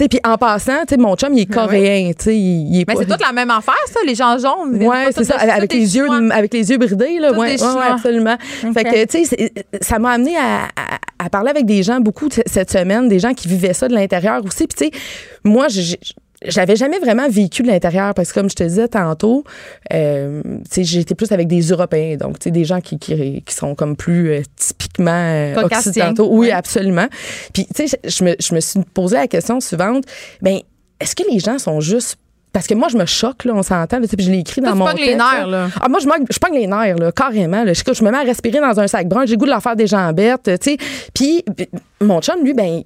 [0.06, 2.84] Puis en passant, tu sais, mon chum, il est coréen, tu sais, il, il est
[2.86, 4.80] Mais pas- c'est toute la même affaire, ça, les gens jaunes.
[4.82, 6.34] Ouais, c'est ça, de- avec, des les yeux, Chinois.
[6.34, 7.92] avec les yeux bridés, là, Tous ouais, des ouais, ouais, Chinois.
[7.94, 8.36] absolument.
[8.74, 11.98] Fait que, tu sais, c'est- ça m'a amené à, à, à parler avec des gens
[12.00, 14.66] beaucoup t- cette semaine, des gens qui vivaient ça de l'intérieur aussi.
[14.68, 15.02] Puis, tu sais,
[15.42, 15.98] moi, j'ai-
[16.44, 19.44] j'avais jamais vraiment vécu de l'intérieur parce que, comme je te disais tantôt,
[19.92, 23.42] euh, tu sais, j'étais plus avec des Européens, donc, tu sais, des gens qui, qui,
[23.42, 26.28] qui sont comme plus euh, typiquement euh, occidentaux.
[26.30, 26.52] Oui, Ouais.
[26.52, 27.06] absolument.
[27.52, 30.04] Puis, tu sais, je, me, je me suis posé la question suivante,
[30.40, 30.58] ben
[31.00, 32.16] est-ce que les gens sont juste
[32.50, 34.00] parce que moi, je me choque, là, on s'entend.
[34.00, 35.04] tu puis je l'ai écrit dans tu mon texte.
[35.04, 35.68] les nerfs, là.
[35.80, 37.62] Ah, moi, je, je pogne les nerfs, là, carrément.
[37.62, 37.72] Là.
[37.74, 39.26] Je, je me mets à respirer dans un sac brun.
[39.26, 40.76] J'ai goût de leur faire des jambettes, tu sais.
[41.14, 41.44] Puis,
[42.00, 42.82] mon chum, lui, ben,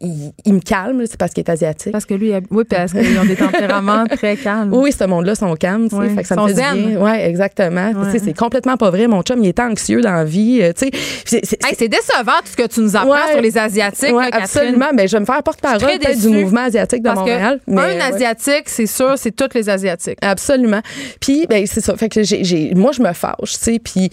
[0.00, 1.92] il, il me calme, c'est parce qu'il est asiatique.
[1.92, 4.72] Parce que lui, oui, parce qu'ils ont des tempéraments très calmes.
[4.74, 6.08] Oui, ce monde-là sont calmes, tu sais.
[6.10, 6.74] Fait que ça me fait zen.
[6.76, 7.00] du bien.
[7.00, 7.88] Ouais, exactement.
[7.92, 8.06] Ouais.
[8.12, 9.06] Tu sais, c'est complètement pas vrai.
[9.06, 11.42] Mon chum, il est anxieux dans la vie, euh, tu sais.
[11.44, 13.32] C'est- Hey, décevant tout ce que tu nous apprends Ouais.
[13.32, 14.88] sur les Asiatiques, là, absolument.
[14.94, 15.78] Mais je vais me faire porte-parole
[16.20, 17.60] du mouvement asiatique de Parce Montréal.
[17.66, 18.12] que mais, un.
[18.14, 20.18] Asiatique, c'est sûr, c'est tous les Asiatiques.
[20.22, 20.80] Absolument.
[21.20, 21.96] Puis, ben, c'est ça.
[21.96, 23.78] Fait que j'ai, j'ai- moi, je me fâche, tu sais.
[23.78, 24.10] Puis,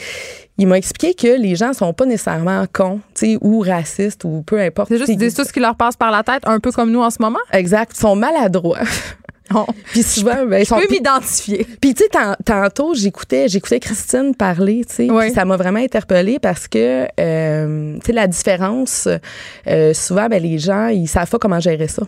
[0.62, 4.44] il m'a expliqué que les gens sont pas nécessairement cons, tu sais, ou racistes, ou
[4.46, 4.90] peu importe.
[4.90, 6.92] C'est juste qu'ils disent tout ce qui leur passe par la tête, un peu comme
[6.92, 7.40] nous en ce moment?
[7.52, 7.94] Exact.
[7.96, 8.80] Ils sont maladroits.
[9.92, 10.78] Puis souvent, ben, ils Je sont.
[10.80, 11.68] peux puis- m'identifier.
[11.82, 15.32] Puis tu sais, tant- tantôt, j'écoutais, j'écoutais Christine parler, tu sais, Oui.
[15.34, 19.10] ça m'a vraiment interpellée parce que, euh, tu sais, la différence,
[19.68, 22.04] euh, souvent, ben, les gens, ils savent pas comment gérer ça.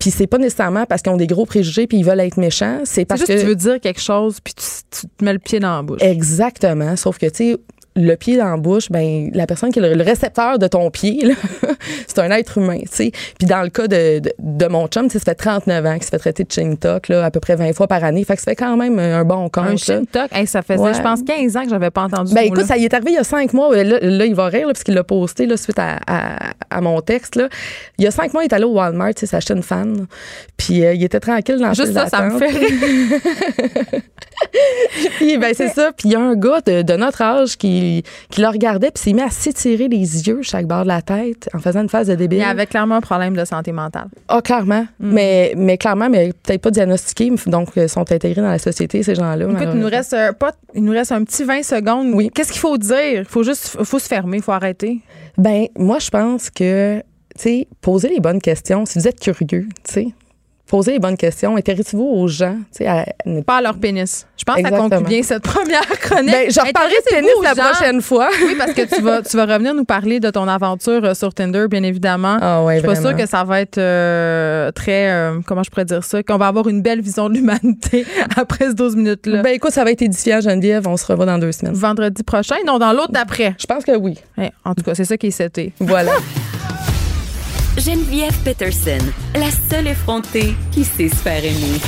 [0.00, 2.80] Puis c'est pas nécessairement parce qu'ils ont des gros préjugés puis ils veulent être méchants,
[2.84, 5.32] c'est parce juste que que tu veux dire quelque chose, puis tu, tu te mets
[5.32, 6.02] le pied dans la bouche.
[6.02, 6.96] Exactement.
[6.96, 7.56] Sauf que, tu sais,
[7.96, 10.90] le pied dans la bouche, ben la personne qui est le, le récepteur de ton
[10.90, 11.34] pied, là,
[12.06, 13.10] c'est un être humain, tu sais.
[13.38, 16.08] Puis dans le cas de, de, de mon chum, ça fait 39 ans qu'il se
[16.10, 18.24] fait traiter de chin-toc, là, à peu près 20 fois par année.
[18.24, 19.90] Fait que ça fait quand même un bon compte.
[19.90, 20.92] Un hey, ça faisait, Ouais.
[20.94, 23.12] je pense, 15 ans que j'avais pas entendu Ben ce écoute, ça y est arrivé
[23.12, 23.74] il y a cinq mois.
[23.76, 26.38] Là, là, il va rire là, parce qu'il l'a posté là, suite à, à,
[26.70, 27.36] à mon texte.
[27.36, 27.48] Là.
[27.98, 30.06] Il y a cinq mois, il est allé au Walmart, tu sais, s'acheter une fan.
[30.56, 33.20] Puis euh, il était tranquille dans Juste ça, ça me fait rire.
[35.18, 35.92] Puis ben c'est ça.
[35.96, 37.83] Puis il y a un gars de, de notre âge qui,
[38.30, 41.48] qui le regardait puis s'est mis à s'étirer les yeux chaque bord de la tête
[41.54, 42.38] en faisant une phase de débile.
[42.38, 44.08] Il avait clairement un problème de santé mentale.
[44.28, 44.86] Ah, clairement.
[45.00, 45.12] Mm.
[45.12, 49.14] Mais, mais clairement, mais peut-être pas diagnostiqués, donc euh, sont intégrés dans la société, ces
[49.14, 49.46] gens-là.
[49.50, 52.12] Écoute, il nous reste euh, pas, il nous reste un petit 20 secondes.
[52.14, 52.30] Oui.
[52.34, 53.20] Qu'est-ce qu'il faut dire?
[53.20, 55.00] Il faut juste, faut se fermer, il faut arrêter.
[55.38, 57.04] Ben, moi, je pense que, tu
[57.36, 60.08] sais, poser les bonnes questions, si vous êtes curieux, tu sais,
[60.66, 61.56] Posez les bonnes questions.
[61.56, 62.56] Intéressez-vous aux gens.
[62.86, 63.04] à-
[63.46, 64.26] Pas à leur pénis.
[64.36, 66.32] Je pense que ça conclut bien cette première chronique.
[66.32, 67.62] Ben, je reparlerai de aux la gens.
[67.70, 68.28] prochaine fois.
[68.46, 71.34] Oui, parce que tu vas, tu vas revenir nous parler de ton aventure euh, sur
[71.34, 72.38] Tinder, bien évidemment.
[72.40, 75.70] Ah ouais, je suis pas sûre que ça va être euh, très, euh, comment je
[75.70, 79.42] pourrais dire ça, qu'on va avoir une belle vision de l'humanité après ces 12 minutes-là.
[79.42, 80.88] Ben écoute, ça va être édifiant, Geneviève.
[80.88, 81.74] On se revoit dans deux semaines.
[81.74, 83.54] Vendredi prochain, non, dans l'autre d'après.
[83.58, 84.18] Je pense que oui.
[84.38, 85.72] Ouais, en tout cas, c'est ça qui est seté.
[85.78, 86.12] Voilà.
[87.84, 88.98] Geneviève Peterson,
[89.34, 91.78] la seule effrontée qui sait se faire aimer.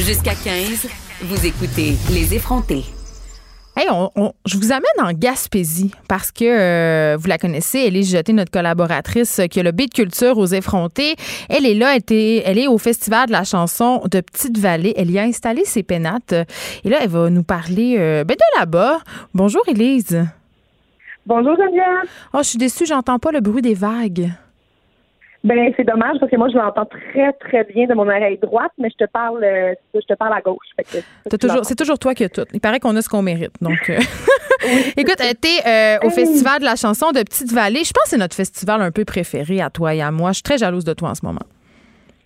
[0.00, 0.88] Jusqu'à 15,
[1.22, 2.84] vous écoutez Les effrontés.
[3.76, 7.96] Hey, on- on- je vous amène en Gaspésie parce que euh, vous la connaissez, elle
[7.96, 11.16] est jetée notre collaboratrice qui a le beat culture aux effrontés.
[11.50, 14.94] Elle est là, elle, était- elle est au festival de la chanson de Petite Vallée.
[14.96, 16.32] Elle y a installé ses pénates
[16.84, 19.00] et là elle va nous parler euh, ben, de là-bas.
[19.34, 20.24] Bonjour Élise.
[21.26, 22.08] Bonjour Geneviève.
[22.32, 24.30] Oh, je suis déçue, j'entends pas le bruit des vagues.
[25.44, 28.72] Ben c'est dommage parce que moi je l'entends très très bien de mon oreille droite,
[28.78, 30.66] mais je te parle euh, je te parle à gauche.
[31.38, 32.44] Toujours, c'est toujours toi qui as tout.
[32.52, 33.52] Il paraît qu'on a ce qu'on mérite.
[33.60, 33.98] Donc, euh,
[34.96, 37.84] écoute, t'es euh, au festival de la chanson de Petite Vallée.
[37.84, 40.30] Je pense que c'est notre festival un peu préféré à toi et à moi.
[40.30, 41.46] Je suis très jalouse de toi en ce moment.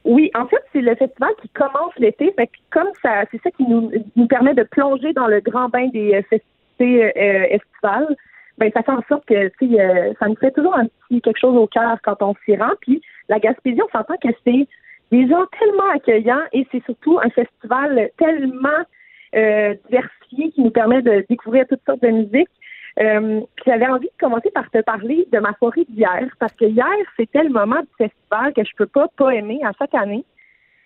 [0.04, 2.34] Oui, en fait, c'est le festival qui commence l'été.
[2.70, 6.14] Comme ça, c'est ça qui nous, nous permet de plonger dans le grand bain des
[6.14, 7.12] euh, festivités
[7.50, 8.16] estivales.
[8.60, 11.56] Ben, ça fait en sorte que euh, ça nous fait toujours un petit quelque chose
[11.56, 12.72] au cœur quand on s'y rend.
[12.82, 13.00] Puis
[13.30, 14.68] la Gaspésie, on s'entend que c'est
[15.10, 18.68] des gens tellement accueillants et c'est surtout un festival tellement
[19.34, 22.50] euh, diversifié qui nous permet de découvrir toutes sortes de musique.
[23.00, 26.86] Euh, j'avais envie de commencer par te parler de ma soirée d'hier, parce que hier,
[27.16, 30.24] c'était le moment du festival que je peux pas pas aimer à chaque année.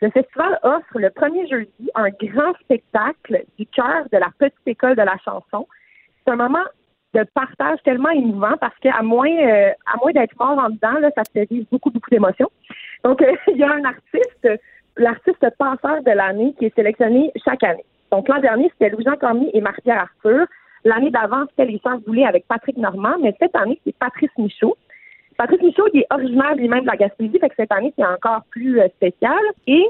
[0.01, 4.95] Le festival offre le premier jeudi un grand spectacle du cœur de la petite école
[4.95, 5.67] de la chanson.
[6.25, 6.65] C'est un moment
[7.15, 11.11] de partage tellement émouvant parce qu'à moins euh, à moins d'être mort en dedans, là,
[11.15, 12.51] ça te fait beaucoup, beaucoup d'émotions.
[13.05, 14.49] Donc, euh, il y a un artiste,
[14.97, 17.85] l'artiste passeur de l'année qui est sélectionné chaque année.
[18.11, 20.47] Donc, l'an dernier, c'était Louis-Jean Cormier et Marie-Pierre Arthur.
[20.85, 24.77] L'année d'avant, c'était les Sœurs Boulay avec Patrick Normand, mais cette année, c'est Patrice Michaud.
[25.37, 28.43] Patrice Michaud, il est originaire lui-même de la Gaspésie, fait que cette année, c'est encore
[28.51, 29.39] plus euh, spécial.
[29.67, 29.85] Et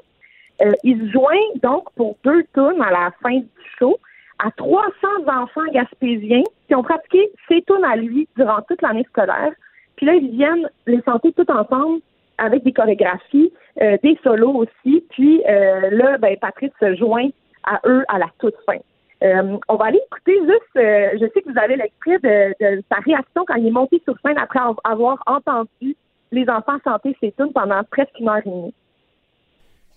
[0.63, 3.49] euh, il se joint donc pour deux tunes à la fin du
[3.79, 3.99] show
[4.39, 4.91] à 300
[5.27, 9.53] enfants gaspésiens qui ont pratiqué tunes à lui durant toute l'année scolaire.
[9.97, 12.01] Puis là, ils viennent les chanter tout ensemble
[12.39, 15.05] avec des chorégraphies, euh, des solos aussi.
[15.11, 17.29] Puis euh, là, ben, Patrice se joint
[17.65, 18.79] à eux à la toute fin.
[19.23, 23.45] Euh, on va aller écouter juste, je sais que vous avez l'extrait de, sa réaction
[23.47, 25.97] quand il est monté sur scène après avoir entendu
[26.31, 28.75] les enfants chanter tunes pendant presque une heure et demie.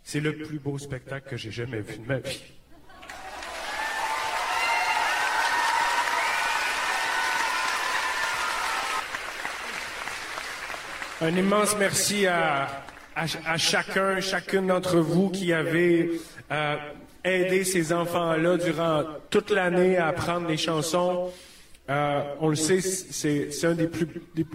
[0.03, 2.57] C'est le plus beau spectacle que j'ai jamais vu de ma vie.
[11.19, 12.67] Un immense merci à,
[13.57, 16.11] chacun, chacune d'entre vous qui avez
[16.51, 16.75] euh,
[17.23, 21.31] aidé ces enfants-là durant toute l'année à apprendre les chansons.
[21.89, 24.07] Euh, on le sait, c'est un des plus,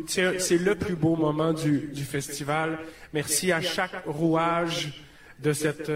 [0.07, 2.79] c'est le plus beau moment du, festival.
[3.13, 5.03] Merci à chaque rouage
[5.41, 5.91] de cette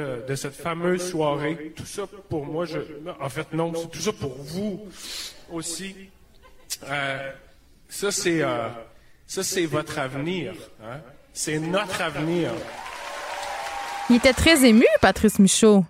[0.51, 1.75] fameuse soirée.
[1.77, 2.79] Tout ça pour moi, je,
[3.21, 4.85] en fait non, c'est tout ça pour vous
[5.53, 5.95] aussi.
[6.91, 7.31] Euh,
[7.89, 8.43] ça c'est
[9.27, 10.53] ça c'est votre avenir.
[10.83, 10.99] hein?
[11.33, 12.51] C'est notre avenir.
[14.09, 15.85] Il était très ému, Patrice Michaud.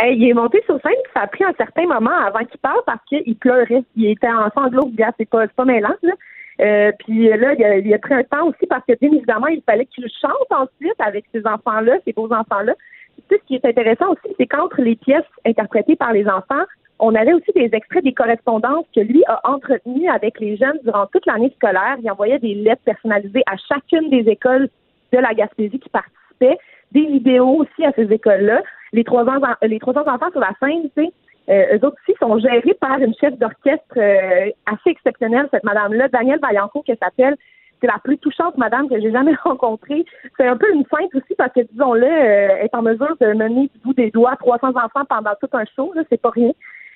[0.00, 2.60] Hey, il est monté sur scène, puis ça a pris un certain moment avant qu'il
[2.60, 3.82] parle parce qu'il pleurait.
[3.96, 6.12] Il était en sanglots, gars, c'est pas, c'est pas mêlant, là.
[6.60, 9.46] Euh, puis là, il a, il a pris un temps aussi parce que, bien évidemment,
[9.46, 12.74] il fallait qu'il chante ensuite avec ces enfants-là, ces beaux enfants-là.
[13.16, 16.64] Tu sais, ce qui est intéressant aussi, c'est qu'entre les pièces interprétées par les enfants,
[16.98, 21.06] on avait aussi des extraits des correspondances que lui a entretenues avec les jeunes durant
[21.06, 21.96] toute l'année scolaire.
[22.02, 24.68] Il envoyait des lettres personnalisées à chacune des écoles
[25.12, 26.58] de la Gaspésie qui participaient,
[26.92, 28.62] des vidéos aussi à ces écoles-là.
[28.92, 31.12] Les trois ans, les 300 enfants sur la scène, tu sais,
[31.48, 36.08] euh, eux autres aussi sont gérés par une chef d'orchestre euh, assez exceptionnelle, cette madame-là,
[36.08, 37.36] Danielle Vaillancourt, qu'elle s'appelle.
[37.80, 40.04] C'est la plus touchante madame que j'ai jamais rencontrée.
[40.36, 43.70] C'est un peu une feinte aussi parce que, disons-le, euh, est en mesure de mener
[43.72, 46.52] du bout des doigts 300 enfants pendant tout un show, c'est pas rien.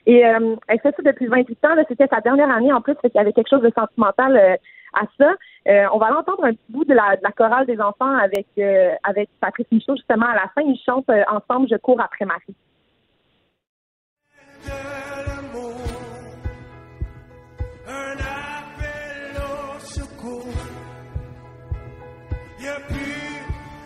[0.07, 1.85] Et euh, elle fait ça depuis 28 ans.
[1.89, 4.57] C'était sa dernière année en plus, fait qu'il y avait quelque chose de sentimental euh,
[4.95, 5.33] à ça.
[5.69, 8.47] Euh, on va l'entendre un petit bout de la, de la chorale des enfants avec
[8.59, 10.63] euh, avec Patrice Michaud justement à la fin.
[10.63, 12.55] Ils chantent ensemble Je cours après Marie.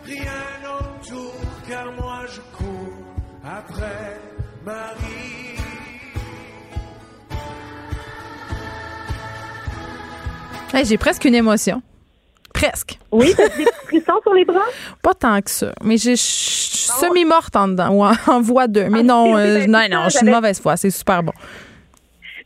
[0.05, 1.34] Rien autour,
[1.68, 2.94] car moi je cours
[3.43, 4.20] après
[4.64, 5.26] Marie.
[10.77, 11.82] Hey, J'ai presque une émotion.
[12.53, 12.98] Presque.
[13.12, 14.61] Oui, t'as des petits frissons sur les bras?
[15.03, 15.73] Pas tant que ça.
[15.82, 18.89] Mais je suis semi-morte en dedans, ou en, en voie 2.
[18.89, 20.77] Mais Ah, non, euh, ben, non, non, je suis une j'avais- mauvaise foi.
[20.77, 21.32] C'est super bon.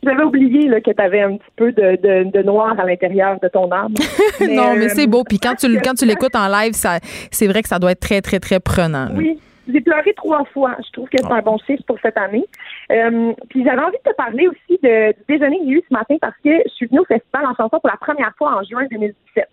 [0.03, 3.37] J'avais oublié là, que tu avais un petit peu de, de, de noir à l'intérieur
[3.41, 3.93] de ton âme.
[4.41, 5.23] non, mais euh, c'est beau.
[5.23, 6.99] Puis quand tu, le- quand tu l'écoutes en live, ça,
[7.31, 9.05] c'est vrai que ça doit être très, très, très prenant.
[9.05, 9.11] là.
[9.15, 10.75] Oui, j'ai pleuré trois fois.
[10.85, 12.45] Je trouve que c'est un bon chiffre pour cette année.
[12.91, 15.93] Euh, puis j'avais envie de te parler aussi de, du déjeuner que j'ai eu ce
[15.93, 18.63] matin parce que je suis venue au festival en chanson pour la première fois en
[18.63, 19.47] juin 2017.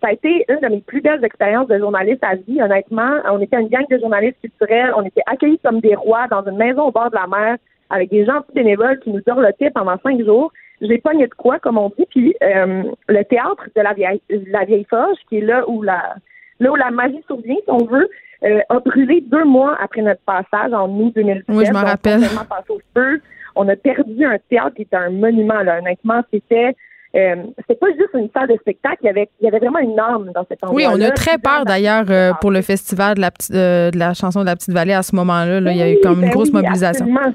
[0.00, 3.18] Ça a été une de mes plus belles expériences de journaliste à vie, honnêtement.
[3.30, 4.92] On était une gang de journalistes culturels.
[4.96, 7.56] On était accueillis comme des rois dans une maison au bord de la mer
[7.90, 10.52] avec des gentils bénévoles qui nous dorlotaient pendant cinq jours.
[10.80, 12.06] J'ai pogné de quoi, comme on dit.
[12.10, 16.14] Puis euh, le théâtre de la vieille, la vieille Forge, qui est là où la,
[16.60, 18.08] là où la magie survient, si on veut,
[18.44, 21.44] euh, a brûlé deux mois après notre passage en août 2017.
[21.48, 22.20] Oui, je m'en rappelle.
[22.20, 23.20] complètement passé au feu.
[23.56, 25.60] On a perdu un théâtre qui était un monument.
[25.62, 25.78] Là.
[25.78, 26.76] Honnêtement, c'était
[27.16, 28.98] euh, c'était pas juste une salle de spectacle.
[29.02, 30.76] Il y avait, il y avait vraiment une âme dans cet endroit.
[30.76, 33.98] Oui, on a très peur d'ailleurs euh, pour le festival de la, petite- euh, de
[33.98, 35.58] la chanson de la Petite Vallée à ce moment-là.
[35.60, 35.72] là.
[35.72, 37.06] Il y a eu comme une Ben grosse oui, mobilisation.
[37.06, 37.34] absolument.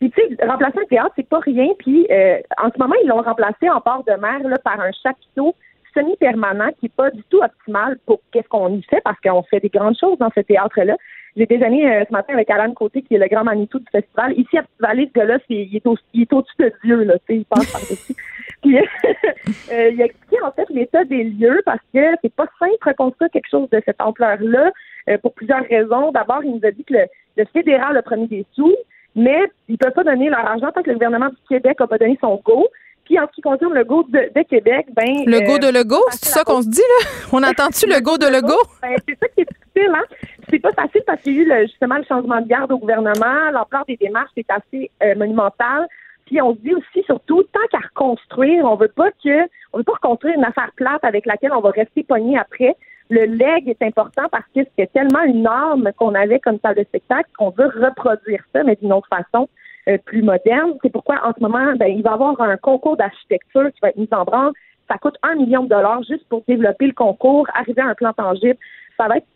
[0.00, 1.68] Puis tu sais, remplacer un théâtre, c'est pas rien.
[1.78, 4.90] Puis euh, en ce moment, ils l'ont remplacé en bord de mer là, par un
[5.02, 5.54] chapiteau
[5.98, 9.60] semi-permanent qui est pas du tout optimal pour qu'est-ce qu'on y fait parce qu'on fait
[9.60, 10.96] des grandes choses dans ce théâtre-là.
[11.36, 14.32] J'ai déjeuné euh, ce matin avec Alan Côté, qui est le grand Manitou du festival.
[14.38, 18.14] Ici, à Petite Vallée, ce gars-là, il est, au-dessus de Dieu, là, il passe par-dessus.
[18.62, 18.76] Puis,
[19.72, 22.88] euh, il a expliqué, en fait, l'état des lieux parce que c'est pas simple de
[22.88, 24.72] reconstruire quelque chose de cette ampleur-là
[25.08, 26.10] euh, pour plusieurs raisons.
[26.10, 27.04] D'abord, il nous a dit que le,
[27.36, 28.74] le fédéral a promis des sous,
[29.14, 29.38] mais
[29.68, 31.98] ils ne peuvent pas donner leur argent tant que le gouvernement du Québec n'a pas
[31.98, 32.66] donné son go.
[33.08, 35.24] Puis, en ce qui concerne le go de, de Québec, ben.
[35.24, 37.08] Le euh, go de Legault, c'est ça qu'on se dit, là?
[37.32, 38.62] On attend-tu le go de Legault?
[38.82, 40.04] ben, c'est ça qui est difficile, hein?
[40.50, 42.78] C'est pas facile parce qu'il y a eu le- justement le changement de garde au
[42.78, 43.50] gouvernement.
[43.52, 45.86] L'ampleur des démarches est assez euh, monumentale.
[46.26, 49.84] Puis on se dit aussi, surtout, tant qu'à reconstruire, on veut pas que on veut
[49.84, 52.76] pas reconstruire une affaire plate avec laquelle on va rester pogné après.
[53.08, 56.84] Le leg est important parce que c'est tellement une norme qu'on avait comme salle de
[56.84, 59.48] spectacle qu'on veut reproduire ça, mais d'une autre façon.
[59.88, 60.72] Euh, plus moderne.
[60.82, 63.90] C'est pourquoi en ce moment, ben, il va y avoir un concours d'architecture qui va
[63.90, 64.52] être mis en branle.
[64.90, 68.12] Ça coûte un million de dollars juste pour développer le concours, arriver à un plan
[68.12, 68.56] tangible.
[68.96, 69.26] Ça va être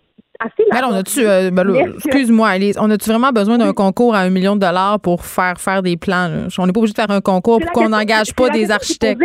[0.41, 4.15] assez Mais là, on a-tu, euh, ben excuse-moi, Alice, on a-tu vraiment besoin d'un concours
[4.15, 6.29] à un million de dollars pour faire faire des plans?
[6.29, 6.49] là?
[6.59, 9.23] On n'est pas obligé de faire un concours pour qu'on n'engage pas des architectes.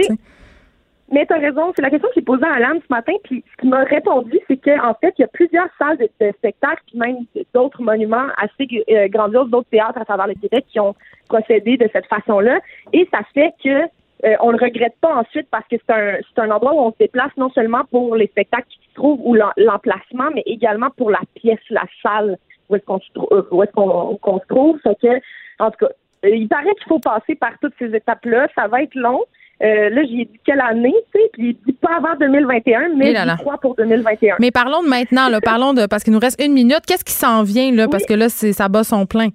[1.09, 3.43] Mais tu as raison, c'est la question que j'ai posée à Alan ce matin, puis
[3.51, 6.81] ce qu'il m'a répondu, c'est qu'en fait, il y a plusieurs salles de, de spectacle,
[6.87, 7.19] puis même
[7.53, 10.95] d'autres monuments assez euh, grandioses, d'autres théâtres à travers le Québec qui ont
[11.29, 12.59] procédé de cette façon-là.
[12.91, 13.83] Et ça fait que
[14.25, 16.91] euh, on le regrette pas ensuite parce que c'est un c'est un endroit où on
[16.91, 20.89] se déplace non seulement pour les spectacles qui se trouvent ou l'em- l'emplacement, mais également
[20.97, 24.47] pour la pièce, la salle où est-ce qu'on se euh, où est-ce qu'on qu'on se
[24.47, 24.79] trouve.
[24.81, 25.19] Fait que,
[25.59, 25.91] en tout cas,
[26.25, 28.47] euh, il paraît qu'il faut passer par toutes ces étapes-là.
[28.55, 29.23] Ça va être long.
[29.63, 33.09] Euh, là, j'ai dit quelle année, tu sais, puis il dit pas avant 2021, mais
[33.09, 33.35] Eh là là.
[33.37, 34.35] j'y crois pour 2021.
[34.39, 36.81] Mais parlons de maintenant, là, parlons de, parce qu'il nous reste une minute.
[36.87, 37.87] Qu'est-ce qui s'en vient, là?
[37.87, 39.29] Parce que là, ça bat son plein.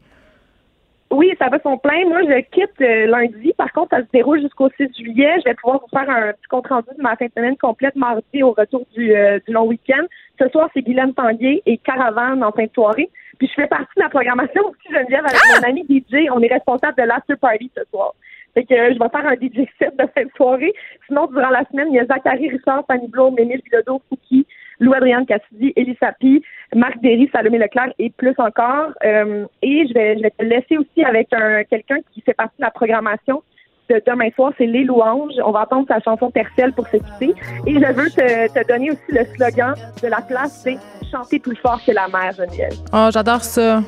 [1.11, 2.07] Oui, ça va son plein.
[2.09, 3.53] Moi, je quitte euh, lundi.
[3.59, 5.35] Par contre, ça se déroule jusqu'au 6 juillet.
[5.45, 7.97] Je vais pouvoir vous faire un petit compte rendu de ma fin de semaine complète
[7.97, 10.05] mardi au retour du, euh, du long week-end.
[10.41, 13.11] Ce soir, c'est Guylaine Tanguay et Caravane en fin de soirée.
[13.39, 16.31] Puis je fais partie de la programmation aussi, Geneviève, avec mon ami DJ.
[16.35, 18.15] On est responsable de l'after party ce soir.
[18.55, 20.73] Fait que euh, je vais faire un DJ set de de soirée.
[21.07, 24.47] Sinon, durant la semaine, il y a Zachary Richard, Fanny Blum, Émile Bilodeau, Fouki,
[24.81, 26.43] Lou-Adrienne Cassidy, Élie Sapi,
[26.75, 28.91] Marc Derry, Salomé Leclerc et plus encore.
[29.05, 32.57] Euh, et je vais, je vais te laisser aussi avec un quelqu'un qui fait partie
[32.59, 33.43] de la programmation
[33.91, 35.35] de demain soir, c'est Les Louanges.
[35.45, 37.35] On va entendre sa chanson Tercel pour se quitter.
[37.67, 40.77] Et je veux te, te donner aussi le slogan de la place, c'est
[41.13, 42.73] Chanter plus fort que la mer, Geneviève.
[42.93, 43.83] Oh, j'adore ça.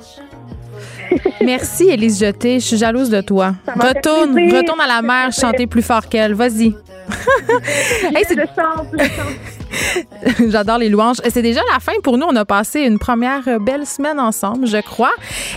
[1.45, 2.61] Merci, Élise Jeté.
[2.61, 3.55] Je suis jalouse de toi.
[3.67, 6.35] Retourne, retourne à la mer, chanter plus fort qu'elle.
[6.35, 6.75] Vas-y.
[8.15, 10.49] Hey, c'est- je chante, je chante.
[10.51, 11.17] J'adore les louanges.
[11.29, 12.27] C'est déjà la fin pour nous.
[12.31, 15.11] On a passé une première belle semaine ensemble, je crois.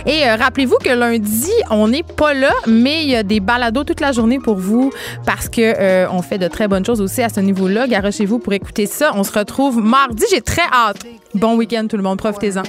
[0.06, 3.84] Et euh, rappelez-vous que lundi, on n'est pas là, mais il y a des balados
[3.84, 4.90] toute la journée pour vous
[5.24, 7.86] parce que euh, on fait de très bonnes choses aussi à ce niveau-là.
[7.86, 9.12] Garochez-vous pour écouter ça.
[9.14, 10.24] On se retrouve mardi.
[10.30, 10.98] J'ai très hâte.
[11.34, 12.18] Bon week-end tout le monde.
[12.18, 12.62] Profitez-en.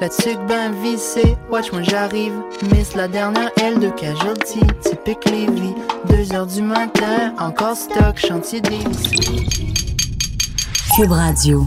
[0.00, 2.34] La tuque ben vissée, watch moi j'arrive.
[2.72, 5.28] Miss la dernière aile de casualty, typique.
[6.08, 9.46] Deux heures du matin, encore stock, chantier dévissé.
[10.96, 11.64] Cube Radio.